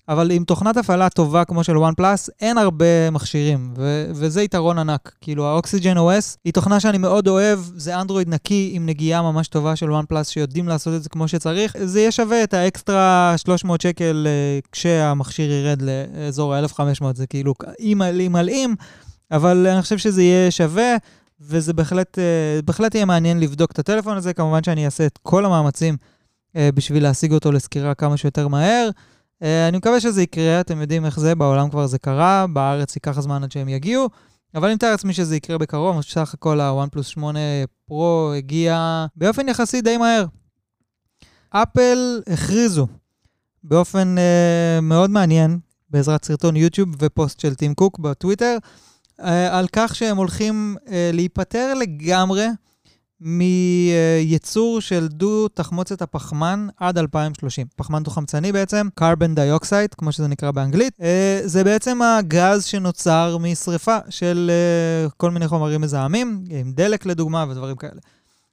אבל 0.09 0.31
עם 0.31 0.45
תוכנת 0.45 0.77
הפעלה 0.77 1.09
טובה 1.09 1.45
כמו 1.45 1.65
של 1.65 1.79
OnePlus, 1.79 2.31
אין 2.41 2.59
הרבה 2.59 3.11
מכשירים, 3.11 3.75
ו- 3.77 4.11
וזה 4.15 4.43
יתרון 4.43 4.79
ענק. 4.79 5.15
כאילו, 5.21 5.47
ה 5.47 5.54
Oxygen 5.54 5.97
OS 5.97 6.37
היא 6.45 6.53
תוכנה 6.53 6.81
שאני 6.81 6.99
מאוד 6.99 7.29
אוהב, 7.29 7.59
זה 7.77 8.01
אנדרואיד 8.01 8.29
נקי 8.29 8.71
עם 8.75 8.87
נגיעה 8.87 9.23
ממש 9.23 9.49
טובה 9.49 9.77
של 9.77 9.91
OnePlus, 9.91 10.29
שיודעים 10.29 10.69
לעשות 10.69 10.95
את 10.95 11.03
זה 11.03 11.09
כמו 11.09 11.29
שצריך. 11.29 11.77
זה 11.85 12.01
יהיה 12.01 12.13
שווה 12.13 12.45
את 12.45 12.55
האקסטרה 12.55 13.35
300 13.37 13.81
שקל 13.81 14.27
uh, 14.27 14.69
כשהמכשיר 14.73 15.53
ירד 15.53 15.83
לאזור 15.83 16.55
ה-1500, 16.55 17.05
זה 17.15 17.27
כאילו, 17.27 17.55
אם 17.81 18.03
מלאים, 18.31 18.77
אבל 19.31 19.67
אני 19.67 19.83
חושב 19.83 19.99
שזה 19.99 20.23
יהיה 20.23 20.51
שווה. 20.51 20.97
וזה 21.41 21.73
בהחלט, 21.73 22.19
uh, 22.19 22.63
בהחלט 22.65 22.95
יהיה 22.95 23.05
מעניין 23.05 23.41
לבדוק 23.41 23.73
את 23.73 23.79
הטלפון 23.79 24.17
הזה. 24.17 24.33
כמובן 24.33 24.63
שאני 24.63 24.85
אעשה 24.85 25.07
את 25.07 25.19
כל 25.23 25.45
המאמצים 25.45 25.97
uh, 25.97 26.57
בשביל 26.75 27.03
להשיג 27.03 27.33
אותו 27.33 27.53
לסקירה 27.53 27.95
כמה 27.95 28.17
שיותר 28.17 28.49
מהר. 28.49 28.91
אה, 29.43 29.69
אני 29.69 29.79
מקווה 29.79 30.01
שזה 30.01 30.23
יקרה, 30.23 30.61
אתם 30.61 30.81
יודעים 30.81 31.05
איך 31.05 31.21
זה, 31.21 31.35
בעולם 31.35 31.71
כבר 31.71 31.87
זה 31.87 31.99
קרה, 31.99 32.47
בארץ 32.53 32.97
ייקח 32.97 33.21
זמן 33.21 33.43
עד 33.45 33.53
שהם 33.53 33.69
יגיעו, 33.69 34.09
אבל 34.55 34.67
אני 34.67 34.75
מתאר 34.75 34.91
לעצמי 34.91 35.13
שזה 35.13 35.37
יקרה 35.37 35.59
בקרוב, 35.59 35.99
בסך 35.99 36.35
הכל 36.35 36.61
ה-OnePlus 36.61 37.03
8 37.03 37.39
Pro 37.91 37.95
הגיע 38.37 39.07
באופן 39.17 39.49
יחסי 39.49 39.81
די 39.81 39.97
מהר. 39.97 40.25
אפל 41.51 42.21
הכריזו 42.27 42.87
באופן 43.65 44.15
uh, 44.19 44.81
מאוד 44.81 45.11
מעניין, 45.11 45.59
בעזרת 45.91 46.25
סרטון 46.25 46.57
יוטיוב 46.57 46.89
ופוסט 46.99 47.41
של 47.41 47.55
טים 47.55 47.75
קוק 47.75 47.99
בטוויטר, 47.99 48.57
uh, 49.21 49.25
על 49.51 49.67
כך 49.73 49.95
שהם 49.95 50.17
הולכים 50.17 50.77
uh, 50.79 50.91
להיפטר 51.13 51.75
לגמרי 51.75 52.47
מייצור 53.25 54.81
של 54.81 55.09
דו 55.09 55.49
תחמוצת 55.49 56.03
הפחמן 56.03 56.67
עד 56.77 56.99
2030. 56.99 57.67
פחמן 57.77 58.03
דו-חמצני 58.03 58.53
בעצם, 58.53 58.89
carbon 59.01 59.37
dioxide, 59.37 59.95
כמו 59.99 60.13
שזה 60.13 60.29
נקרא 60.29 60.51
באנגלית. 60.51 60.95
אה, 61.03 61.41
זה 61.45 61.65
בעצם 61.65 62.03
הגז 62.03 62.65
שנוצר 62.65 63.39
משריפה 63.41 63.99
של 64.11 64.51
אה, 64.51 65.11
כל 65.17 65.31
מיני 65.31 65.49
חומרים 65.49 65.81
מזהמים, 65.81 66.45
עם 66.51 66.73
דלק 66.73 67.07
לדוגמה 67.07 67.45
ודברים 67.49 67.77
כאלה. 67.77 68.01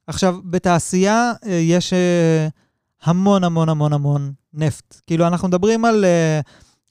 עכשיו, 0.07 0.37
בתעשייה 0.45 1.31
אה, 1.45 1.51
יש 1.51 1.93
המון 3.03 3.43
המון 3.43 3.69
המון 3.69 3.93
המון 3.93 4.31
נפט. 4.53 5.01
כאילו, 5.07 5.27
אנחנו 5.27 5.47
מדברים 5.47 5.85
על, 5.85 6.05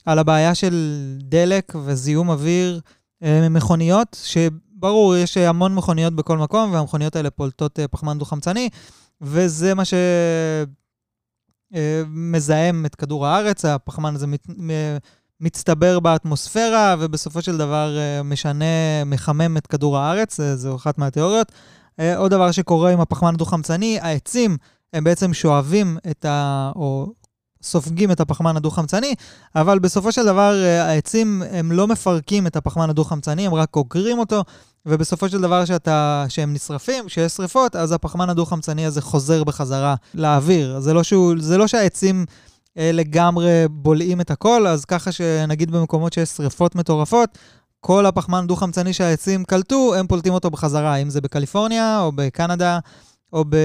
על 0.05 0.19
הבעיה 0.19 0.55
של 0.55 0.95
דלק 1.23 1.73
וזיהום 1.85 2.29
אוויר 2.29 2.79
ממכוניות, 3.21 4.17
ש... 4.23 4.37
ברור, 4.79 5.15
יש 5.15 5.37
המון 5.37 5.75
מכוניות 5.75 6.13
בכל 6.13 6.37
מקום, 6.37 6.73
והמכוניות 6.73 7.15
האלה 7.15 7.29
פולטות 7.29 7.79
אה, 7.79 7.87
פחמן 7.87 8.17
דו-חמצני, 8.17 8.69
וזה 9.21 9.73
מה 9.73 9.85
ש... 9.85 9.93
מזהם 12.07 12.85
את 12.85 12.95
כדור 12.95 13.27
הארץ, 13.27 13.65
הפחמן 13.65 14.15
הזה 14.15 14.27
מת, 14.27 14.47
מצטבר 15.39 15.99
באטמוספירה, 15.99 16.95
ובסופו 16.99 17.41
של 17.41 17.57
דבר 17.57 17.97
משנה, 18.23 19.03
מחמם 19.05 19.57
את 19.57 19.67
כדור 19.67 19.97
הארץ, 19.97 20.39
זו 20.55 20.75
אחת 20.75 20.97
מהתיאוריות. 20.97 21.51
עוד 22.17 22.31
דבר 22.31 22.51
שקורה 22.51 22.91
עם 22.91 23.01
הפחמן 23.01 23.33
הדו-חמצני, 23.33 23.99
העצים 24.01 24.57
הם 24.93 25.03
בעצם 25.03 25.33
שואבים 25.33 25.97
את 26.11 26.25
ה... 26.25 26.71
או 26.75 27.13
סופגים 27.61 28.11
את 28.11 28.19
הפחמן 28.19 28.57
הדו-חמצני, 28.57 29.15
אבל 29.55 29.79
בסופו 29.79 30.11
של 30.11 30.25
דבר 30.25 30.53
העצים 30.79 31.43
הם 31.51 31.71
לא 31.71 31.87
מפרקים 31.87 32.47
את 32.47 32.55
הפחמן 32.55 32.89
הדו-חמצני, 32.89 33.45
הם 33.45 33.53
רק 33.53 33.75
עוקרים 33.75 34.19
אותו, 34.19 34.43
ובסופו 34.85 35.29
של 35.29 35.41
דבר 35.41 35.65
שאתה, 35.65 36.25
שהם 36.29 36.53
נשרפים, 36.53 37.05
כשיש 37.07 37.31
שריפות, 37.31 37.75
אז 37.75 37.91
הפחמן 37.91 38.29
הדו-חמצני 38.29 38.85
הזה 38.85 39.01
חוזר 39.01 39.43
בחזרה 39.43 39.95
לאוויר. 40.13 40.79
זה 40.79 40.93
לא, 40.93 41.03
שהוא, 41.03 41.33
זה 41.39 41.57
לא 41.57 41.67
שהעצים 41.67 42.25
אה, 42.77 42.91
לגמרי 42.93 43.65
בולעים 43.69 44.21
את 44.21 44.31
הכל, 44.31 44.67
אז 44.67 44.85
ככה 44.85 45.11
שנגיד 45.11 45.71
במקומות 45.71 46.13
שיש 46.13 46.29
שריפות 46.29 46.75
מטורפות, 46.75 47.37
כל 47.81 48.05
הפחמן 48.05 48.47
דו-חמצני 48.47 48.93
שהעצים 48.93 49.43
קלטו, 49.43 49.95
הם 49.95 50.07
פולטים 50.07 50.33
אותו 50.33 50.49
בחזרה, 50.49 50.95
אם 50.95 51.09
זה 51.09 51.21
בקליפורניה 51.21 52.01
או 52.01 52.11
בקנדה, 52.15 52.79
או 53.33 53.45
ב... 53.49 53.55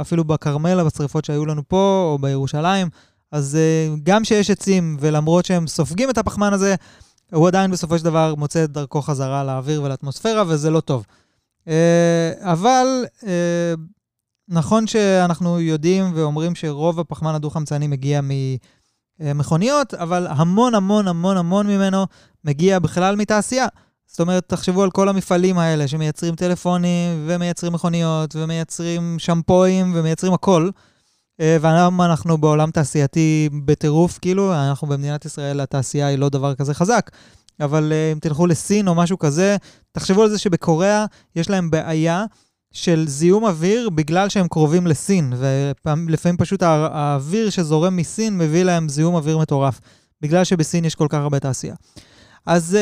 אפילו 0.00 0.24
בכרמל, 0.24 0.82
בשריפות 0.82 1.24
שהיו 1.24 1.46
לנו 1.46 1.62
פה, 1.68 2.08
או 2.12 2.18
בירושלים. 2.18 2.88
אז 3.32 3.58
uh, 3.58 4.00
גם 4.02 4.24
שיש 4.24 4.50
עצים, 4.50 4.96
ולמרות 5.00 5.44
שהם 5.44 5.66
סופגים 5.66 6.10
את 6.10 6.18
הפחמן 6.18 6.52
הזה, 6.52 6.74
הוא 7.34 7.48
עדיין 7.48 7.70
בסופו 7.70 7.98
של 7.98 8.04
דבר 8.04 8.34
מוצא 8.34 8.64
את 8.64 8.70
דרכו 8.70 9.02
חזרה 9.02 9.44
לאוויר 9.44 9.82
ולאטמוספירה, 9.82 10.44
וזה 10.48 10.70
לא 10.70 10.80
טוב. 10.80 11.06
Uh, 11.64 11.70
אבל 12.40 13.04
uh, 13.20 13.24
נכון 14.48 14.86
שאנחנו 14.86 15.60
יודעים 15.60 16.12
ואומרים 16.14 16.54
שרוב 16.54 17.00
הפחמן 17.00 17.34
הדו-חמצני 17.34 17.86
מגיע 17.86 18.20
ממכוניות, 19.20 19.94
אבל 19.94 20.26
המון 20.30 20.74
המון 20.74 21.08
המון 21.08 21.36
המון 21.36 21.66
ממנו 21.66 22.06
מגיע 22.44 22.78
בכלל 22.78 23.16
מתעשייה. 23.16 23.66
זאת 24.06 24.20
אומרת, 24.20 24.48
תחשבו 24.48 24.82
על 24.82 24.90
כל 24.90 25.08
המפעלים 25.08 25.58
האלה 25.58 25.88
שמייצרים 25.88 26.34
טלפונים, 26.34 27.24
ומייצרים 27.26 27.72
מכוניות, 27.72 28.36
ומייצרים 28.36 29.18
שמפואים, 29.18 29.92
ומייצרים 29.94 30.32
הכל. 30.32 30.70
אה, 31.42 31.56
והיום 31.60 32.02
אנחנו 32.02 32.38
בעולם 32.38 32.70
תעשייתי 32.70 33.48
בטירוף, 33.64 34.18
כאילו, 34.18 34.54
אנחנו 34.54 34.86
במדינת 34.86 35.24
ישראל, 35.24 35.60
התעשייה 35.60 36.06
היא 36.06 36.18
לא 36.18 36.28
דבר 36.28 36.54
כזה 36.54 36.74
חזק. 36.74 37.10
אבל 37.60 37.92
אה, 37.92 38.12
אם 38.12 38.18
תלכו 38.18 38.46
לסין 38.46 38.88
או 38.88 38.94
משהו 38.94 39.18
כזה, 39.18 39.56
תחשבו 39.92 40.22
על 40.22 40.28
זה 40.28 40.38
שבקוריאה 40.38 41.04
יש 41.36 41.50
להם 41.50 41.70
בעיה 41.70 42.24
של 42.72 43.04
זיהום 43.08 43.44
אוויר 43.44 43.90
בגלל 43.90 44.28
שהם 44.28 44.48
קרובים 44.48 44.86
לסין, 44.86 45.32
ולפעמים 45.36 46.36
פשוט 46.36 46.62
האוויר 46.62 47.50
שזורם 47.50 47.96
מסין 47.96 48.38
מביא 48.38 48.62
להם 48.62 48.88
זיהום 48.88 49.14
אוויר 49.14 49.38
מטורף, 49.38 49.80
בגלל 50.20 50.44
שבסין 50.44 50.84
יש 50.84 50.94
כל 50.94 51.06
כך 51.08 51.18
הרבה 51.18 51.38
תעשייה. 51.38 51.74
אז 52.46 52.76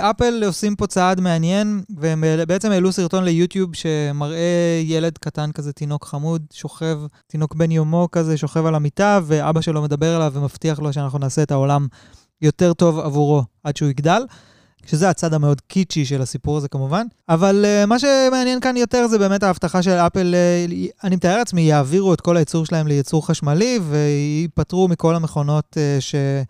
uh, 0.00 0.04
אפל 0.10 0.44
עושים 0.46 0.76
פה 0.76 0.86
צעד 0.86 1.20
מעניין, 1.20 1.82
והם 1.96 2.24
בעצם 2.48 2.70
העלו 2.70 2.92
סרטון 2.92 3.24
ליוטיוב 3.24 3.74
שמראה 3.74 4.80
ילד 4.84 5.18
קטן 5.18 5.52
כזה, 5.52 5.72
תינוק 5.72 6.04
חמוד, 6.04 6.42
שוכב, 6.52 7.00
תינוק 7.26 7.54
בן 7.54 7.70
יומו 7.70 8.08
כזה, 8.12 8.36
שוכב 8.36 8.66
על 8.66 8.74
המיטה, 8.74 9.20
ואבא 9.24 9.60
שלו 9.60 9.82
מדבר 9.82 10.16
אליו 10.16 10.32
ומבטיח 10.34 10.80
לו 10.80 10.92
שאנחנו 10.92 11.18
נעשה 11.18 11.42
את 11.42 11.50
העולם 11.50 11.86
יותר 12.42 12.72
טוב 12.72 12.98
עבורו 12.98 13.42
עד 13.64 13.76
שהוא 13.76 13.88
יגדל. 13.88 14.22
שזה 14.86 15.08
הצד 15.10 15.34
המאוד 15.34 15.60
קיצ'י 15.60 16.04
של 16.04 16.22
הסיפור 16.22 16.56
הזה 16.56 16.68
כמובן. 16.68 17.06
אבל 17.28 17.64
uh, 17.64 17.86
מה 17.86 17.98
שמעניין 17.98 18.60
כאן 18.60 18.76
יותר 18.76 19.06
זה 19.06 19.18
באמת 19.18 19.42
ההבטחה 19.42 19.82
של 19.82 19.90
אפל, 19.90 20.34
uh, 20.34 21.04
אני 21.04 21.16
מתאר 21.16 21.36
לעצמי, 21.36 21.62
יעבירו 21.62 22.14
את 22.14 22.20
כל 22.20 22.36
הייצור 22.36 22.66
שלהם 22.66 22.86
לייצור 22.86 23.26
חשמלי 23.26 23.78
וייפטרו 23.82 24.88
מכל 24.88 25.14
המכונות 25.14 25.76
uh. 25.76 25.78
אה, 26.14 26.42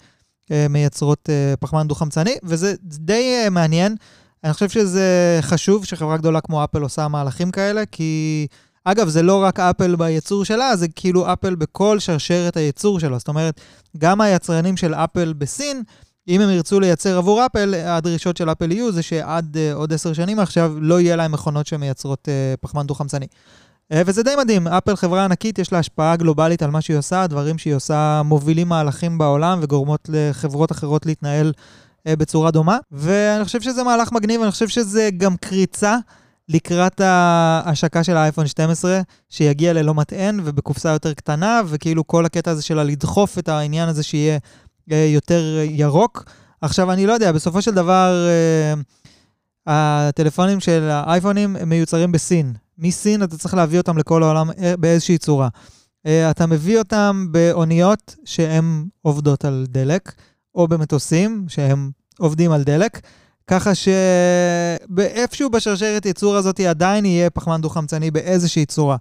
מייצרות 0.71 1.31
אה, 1.31 1.55
פחמן 1.61 1.89
דו-חמצני, 1.89 2.35
וזה 2.43 2.75
די 2.83 3.35
אה, 3.45 3.51
מעניין. 3.51 3.97
אני 4.45 4.53
חושב 4.53 4.69
שזה 4.69 5.39
חשוב 5.43 5.85
שחברה 5.85 6.17
גדולה 6.17 6.41
כמו 6.41 6.65
אפל 6.65 6.83
עושה 6.83 7.09
מהלכים 7.09 7.51
כאלה, 7.51 7.87
כי... 7.87 8.47
אגב, 8.85 9.09
זה 9.09 9.23
לא 9.23 9.43
רק 9.43 9.61
אפל 9.61 9.97
בייצור 9.97 10.45
שלה, 10.45 10.77
זה 10.77 10.89
כאילו 10.89 11.33
אפל 11.33 11.55
בכל 11.55 11.99
שרשרת 11.99 12.57
הייצור 12.57 13.01
שלו. 13.01 13.19
זאת 13.19 13.29
אומרת, 13.29 13.61
גם 13.99 14.21
היצרנים 14.21 14.77
של 14.77 14.95
אפל 14.95 15.33
בסין, 15.33 15.83
אם 16.29 16.41
הם 16.41 16.51
ירצו 16.51 16.81
לייצר 16.81 17.19
עבור 17.19 17.47
אפל, 17.47 17.75
הדרישות 17.75 18.37
של 18.37 18.53
אפל 18.53 18.73
יהיו 18.73 18.93
זה 18.93 19.03
שעד 19.03 19.57
uh, 19.57 19.75
עוד 19.75 19.93
עשר 19.93 20.13
שנים 20.13 20.39
עכשיו 20.39 20.73
לא 20.81 21.01
יהיה 21.01 21.17
להם 21.17 21.33
מכונות 21.33 21.67
שמייצרות 21.67 22.29
uh, 22.29 22.57
פחמן 22.61 22.87
דו-חמצני. 22.87 23.27
אה, 23.93 24.03
וזה 24.07 24.23
די 24.23 24.31
מדהים, 24.39 24.69
אפל 24.69 24.97
חברה 24.97 25.25
ענקית, 25.25 25.59
יש 25.59 25.73
לה 25.73 25.79
השפעה 25.79 26.17
גלובלית 26.17 26.63
על 26.63 26.71
מה 26.71 26.81
שהיא 26.81 26.97
עושה, 26.97 27.23
הדברים 27.23 27.59
שהיא 27.59 27.75
עושה 27.75 28.23
מובילים 28.25 28.69
מהלכים 28.69 29.19
בעולם 29.19 29.59
וגורמות 29.63 30.09
לחברות 30.13 30.73
אחרות 30.73 31.07
להתנהל 31.07 31.53
אה, 32.07 32.17
בצורה 32.17 32.51
דומה. 32.51 32.79
ואני 32.93 33.45
חושב 33.45 33.61
שזה 33.61 33.83
מהלך 33.83 34.13
מגניב, 34.13 34.43
אני 34.43 34.51
חושב 34.51 34.69
שזה 34.69 35.09
גם 35.17 35.37
קריצה 35.37 35.97
לקראת 36.49 37.01
ההשקה 37.01 38.05
של 38.05 38.17
האייפון 38.17 38.47
12, 38.47 39.01
שיגיע 39.29 39.73
ללא 39.73 39.95
מטען 39.95 40.41
ובקופסה 40.45 40.89
יותר 40.91 41.15
קטנה, 41.15 41.61
וכאילו 41.67 42.07
כל 42.07 42.27
הקטע 42.27 42.51
הזה 42.51 42.63
שלה 42.63 42.85
לדחוף 42.85 43.39
את 43.39 43.49
העניין 43.49 43.89
הזה 43.89 44.03
שיהיה 44.03 44.39
אה, 44.93 45.09
יותר 45.15 45.43
ירוק. 45.71 46.25
עכשיו, 46.61 46.93
אני 46.93 47.07
לא 47.07 47.13
יודע, 47.13 47.33
בסופו 47.33 47.63
של 47.63 47.75
דבר, 47.75 48.29
הטלפונים 49.67 50.61
של 50.61 50.89
האייפונים 50.91 51.57
מיוצרים 51.67 52.13
בסין. 52.13 52.53
מסין 52.79 53.23
אתה 53.23 53.39
צריך 53.39 53.55
להביא 53.55 53.79
אותם 53.79 53.99
לכל 53.99 54.23
העולם 54.23 54.51
אה, 54.51 54.77
באיזושהי 54.77 55.19
צורה. 55.19 55.49
אה, 56.07 56.31
אתה 56.31 56.47
מביא 56.47 56.79
אותם 56.79 57.27
באוניות 57.31 58.17
שהן 58.25 58.85
עובדות 59.03 59.45
על 59.45 59.67
דלק, 59.69 60.13
או 60.55 60.69
במטוסים 60.69 61.45
שהם 61.49 61.91
עובדים 62.19 62.53
על 62.53 62.63
דלק, 62.63 63.01
ככה 63.47 63.73
שאיפשהו 63.75 65.51
בשרשרת 65.51 66.07
ייצור 66.07 66.37
הזאת 66.37 66.61
עדיין 66.61 67.05
יהיה 67.05 67.31
פחמן 67.31 67.61
דו-חמצני 67.61 68.11
באיזושהי 68.11 68.67
צורה. 68.67 68.97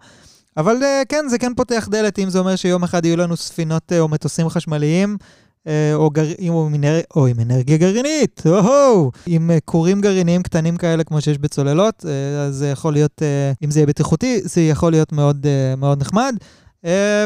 אבל 0.58 0.84
אה, 0.84 1.02
כן, 1.10 1.26
זה 1.30 1.38
כן 1.38 1.54
פותח 1.56 1.88
דלת, 1.92 2.20
אם 2.20 2.30
זה 2.30 2.40
אומר 2.40 2.56
שיום 2.56 2.84
אחד 2.84 3.06
יהיו 3.06 3.18
לנו 3.18 3.38
ספינות 3.38 3.92
או 4.00 4.08
מטוסים 4.08 4.50
חשמליים 4.50 5.18
או, 5.94 6.10
גר... 6.10 6.26
או, 6.50 6.68
אנר... 6.68 7.00
או 7.16 7.28
עם 7.28 7.40
אנרגיה 7.40 7.78
גרעינית, 7.78 8.42
או-הו, 8.46 9.12
עם 9.26 9.52
אה, 9.52 9.58
כורים 9.66 10.02
גרעיניים 10.02 10.44
קטנים 10.44 10.78
כאלה 10.78 11.04
כמו 11.04 11.22
שיש 11.22 11.38
בצוללות, 11.38 12.06
אה, 12.08 12.42
אז 12.42 12.56
זה 12.56 12.70
יכול 12.70 12.94
להיות, 12.94 13.22
אם 13.64 13.72
זה 13.72 13.80
יהיה 13.80 13.88
בטיחותי, 13.88 14.42
זה 14.44 14.62
יכול 14.62 14.92
להיות 14.92 15.12
מאוד, 15.12 15.46
מאוד 15.78 16.02
נחמד. 16.02 16.36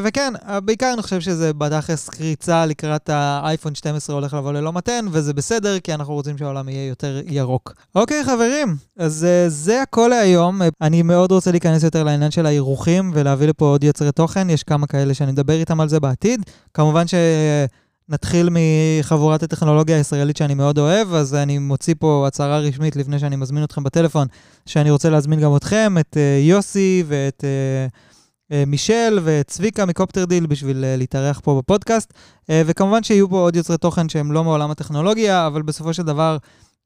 וכן, 0.03 0.33
בעיקר 0.65 0.91
אני 0.93 1.01
חושב 1.01 1.21
שזה 1.21 1.53
בתכלס 1.53 2.09
קריצה 2.09 2.65
לקראת 2.65 3.09
האייפון 3.09 3.75
12 3.75 4.15
הולך 4.15 4.33
לבוא 4.33 4.53
ללא 4.53 4.73
מתן, 4.73 5.05
וזה 5.11 5.33
בסדר, 5.33 5.79
כי 5.79 5.93
אנחנו 5.93 6.13
רוצים 6.13 6.37
שהעולם 6.37 6.69
יהיה 6.69 6.87
יותר 6.87 7.21
ירוק. 7.25 7.73
אוקיי, 7.95 8.23
חברים, 8.23 8.75
אז 8.97 9.27
זה 9.47 9.81
הכל 9.81 10.07
להיום. 10.07 10.61
אני 10.81 11.01
מאוד 11.01 11.31
רוצה 11.31 11.51
להיכנס 11.51 11.83
יותר 11.83 12.03
לעניין 12.03 12.31
של 12.31 12.45
האירוחים 12.45 13.11
ולהביא 13.13 13.47
לפה 13.47 13.65
עוד 13.65 13.83
יוצרי 13.83 14.11
תוכן, 14.11 14.49
יש 14.49 14.63
כמה 14.63 14.87
כאלה 14.87 15.13
שאני 15.13 15.31
אדבר 15.31 15.53
איתם 15.53 15.79
על 15.79 15.89
זה 15.89 15.99
בעתיד. 15.99 16.41
כמובן 16.73 17.07
ש... 17.07 17.13
נתחיל 18.09 18.49
מחבורת 18.51 19.43
הטכנולוגיה 19.43 19.97
הישראלית 19.97 20.37
שאני 20.37 20.53
מאוד 20.53 20.79
אוהב, 20.79 21.13
אז 21.13 21.35
אני 21.35 21.57
מוציא 21.57 21.93
פה 21.99 22.23
הצהרה 22.27 22.59
רשמית 22.59 22.95
לפני 22.95 23.19
שאני 23.19 23.35
מזמין 23.35 23.63
אתכם 23.63 23.83
בטלפון, 23.83 24.27
שאני 24.65 24.91
רוצה 24.91 25.09
להזמין 25.09 25.39
גם 25.39 25.55
אתכם, 25.55 25.95
את 25.99 26.13
uh, 26.13 26.47
יוסי 26.47 27.03
ואת 27.07 27.43
uh, 27.43 27.91
uh, 28.51 28.55
מישל 28.67 29.19
ואת 29.23 29.47
צביקה 29.47 29.85
מקופטר 29.85 30.25
דיל 30.25 30.45
בשביל 30.45 30.95
להתארח 30.97 31.39
פה 31.43 31.57
בפודקאסט, 31.57 32.13
וכמובן 32.51 33.03
שיהיו 33.03 33.29
פה 33.29 33.39
עוד 33.39 33.55
יוצרי 33.55 33.77
תוכן 33.77 34.09
שהם 34.09 34.31
לא 34.31 34.43
מעולם 34.43 34.71
הטכנולוגיה, 34.71 35.47
אבל 35.47 35.61
בסופו 35.61 35.93
של 35.93 36.03
דבר... 36.03 36.37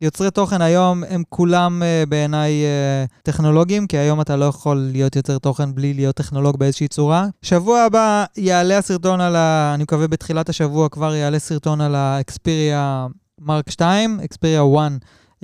יוצרי 0.02 0.32
תוכן 0.32 0.62
היום 0.62 1.04
הם 1.10 1.24
כולם 1.30 1.82
uh, 1.82 2.10
בעיניי 2.10 2.52
uh, 2.52 3.22
טכנולוגיים, 3.24 3.88
כי 3.88 3.98
היום 3.98 4.22
אתה 4.22 4.36
לא 4.36 4.46
יכול 4.46 4.78
להיות 4.92 5.16
יוצר 5.16 5.38
תוכן 5.38 5.76
בלי 5.76 5.94
להיות 5.94 6.16
טכנולוג 6.16 6.58
באיזושהי 6.58 6.88
צורה. 6.88 7.28
שבוע 7.42 7.82
הבא 7.82 8.26
יעלה 8.38 8.78
הסרטון 8.78 9.22
על 9.22 9.36
ה... 9.36 9.72
אני 9.76 9.84
מקווה 9.84 10.08
בתחילת 10.08 10.50
השבוע 10.50 10.90
כבר 10.90 11.16
יעלה 11.16 11.40
סרטון 11.40 11.82
על 11.82 11.96
ה 11.96 12.12
Xperia 12.12 13.08
Mark 13.42 13.70
2, 13.70 14.20
Xperia 14.24 14.62
1, 14.78 14.92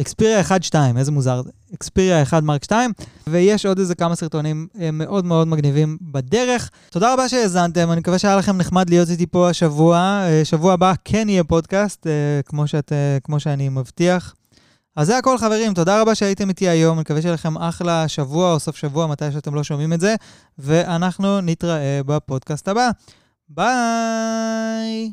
Xperia 0.02 0.42
1-2, 0.42 0.76
איזה 0.98 1.12
מוזר 1.12 1.42
זה. 1.42 1.50
Xperia 1.74 2.22
1 2.22 2.44
Mark 2.44 2.64
2, 2.64 2.92
ויש 3.28 3.66
עוד 3.66 3.80
איזה 3.80 3.96
כמה 3.96 4.16
סרטונים 4.16 4.68
uh, 4.74 4.80
מאוד 4.94 5.26
מאוד 5.26 5.48
מגניבים 5.48 5.98
בדרך. 6.02 6.70
תודה 6.92 7.14
רבה 7.14 7.30
שהאזנתם, 7.30 7.92
אני 7.92 8.00
מקווה 8.00 8.20
שהיה 8.20 8.36
לכם 8.36 8.58
נחמד 8.58 8.90
להיות 8.90 9.10
איתי 9.10 9.26
פה 9.26 9.50
השבוע. 9.50 10.22
שבוע 10.44 10.74
הבא 10.74 10.94
כן 11.06 11.30
יהיה 11.30 11.44
פודקאסט, 11.44 12.08
כמו, 12.46 12.68
שאת, 12.68 12.92
כמו 13.24 13.40
שאני 13.40 13.70
מבטיח. 13.70 14.34
אז 14.98 15.08
זה 15.08 15.18
הכל 15.18 15.38
חברים, 15.38 15.74
תודה 15.74 16.02
רבה 16.02 16.16
שהייתם 16.16 16.50
איתי 16.50 16.70
היום, 16.70 16.94
אני 16.94 17.02
מקווה 17.02 17.22
שיהיה 17.22 17.34
לכם 17.34 17.58
אחלה 17.58 18.08
שבוע 18.08 18.54
או 18.54 18.60
סוף 18.60 18.76
שבוע, 18.76 19.08
מתי 19.08 19.32
שאתם 19.32 19.56
לא 19.56 19.64
שומעים 19.64 19.94
את 19.94 20.00
זה, 20.00 20.16
ואנחנו 20.58 21.42
נתראה 21.42 22.02
בפודקאסט 22.06 22.68
הבא. 22.68 22.90
ביי! 23.50 25.12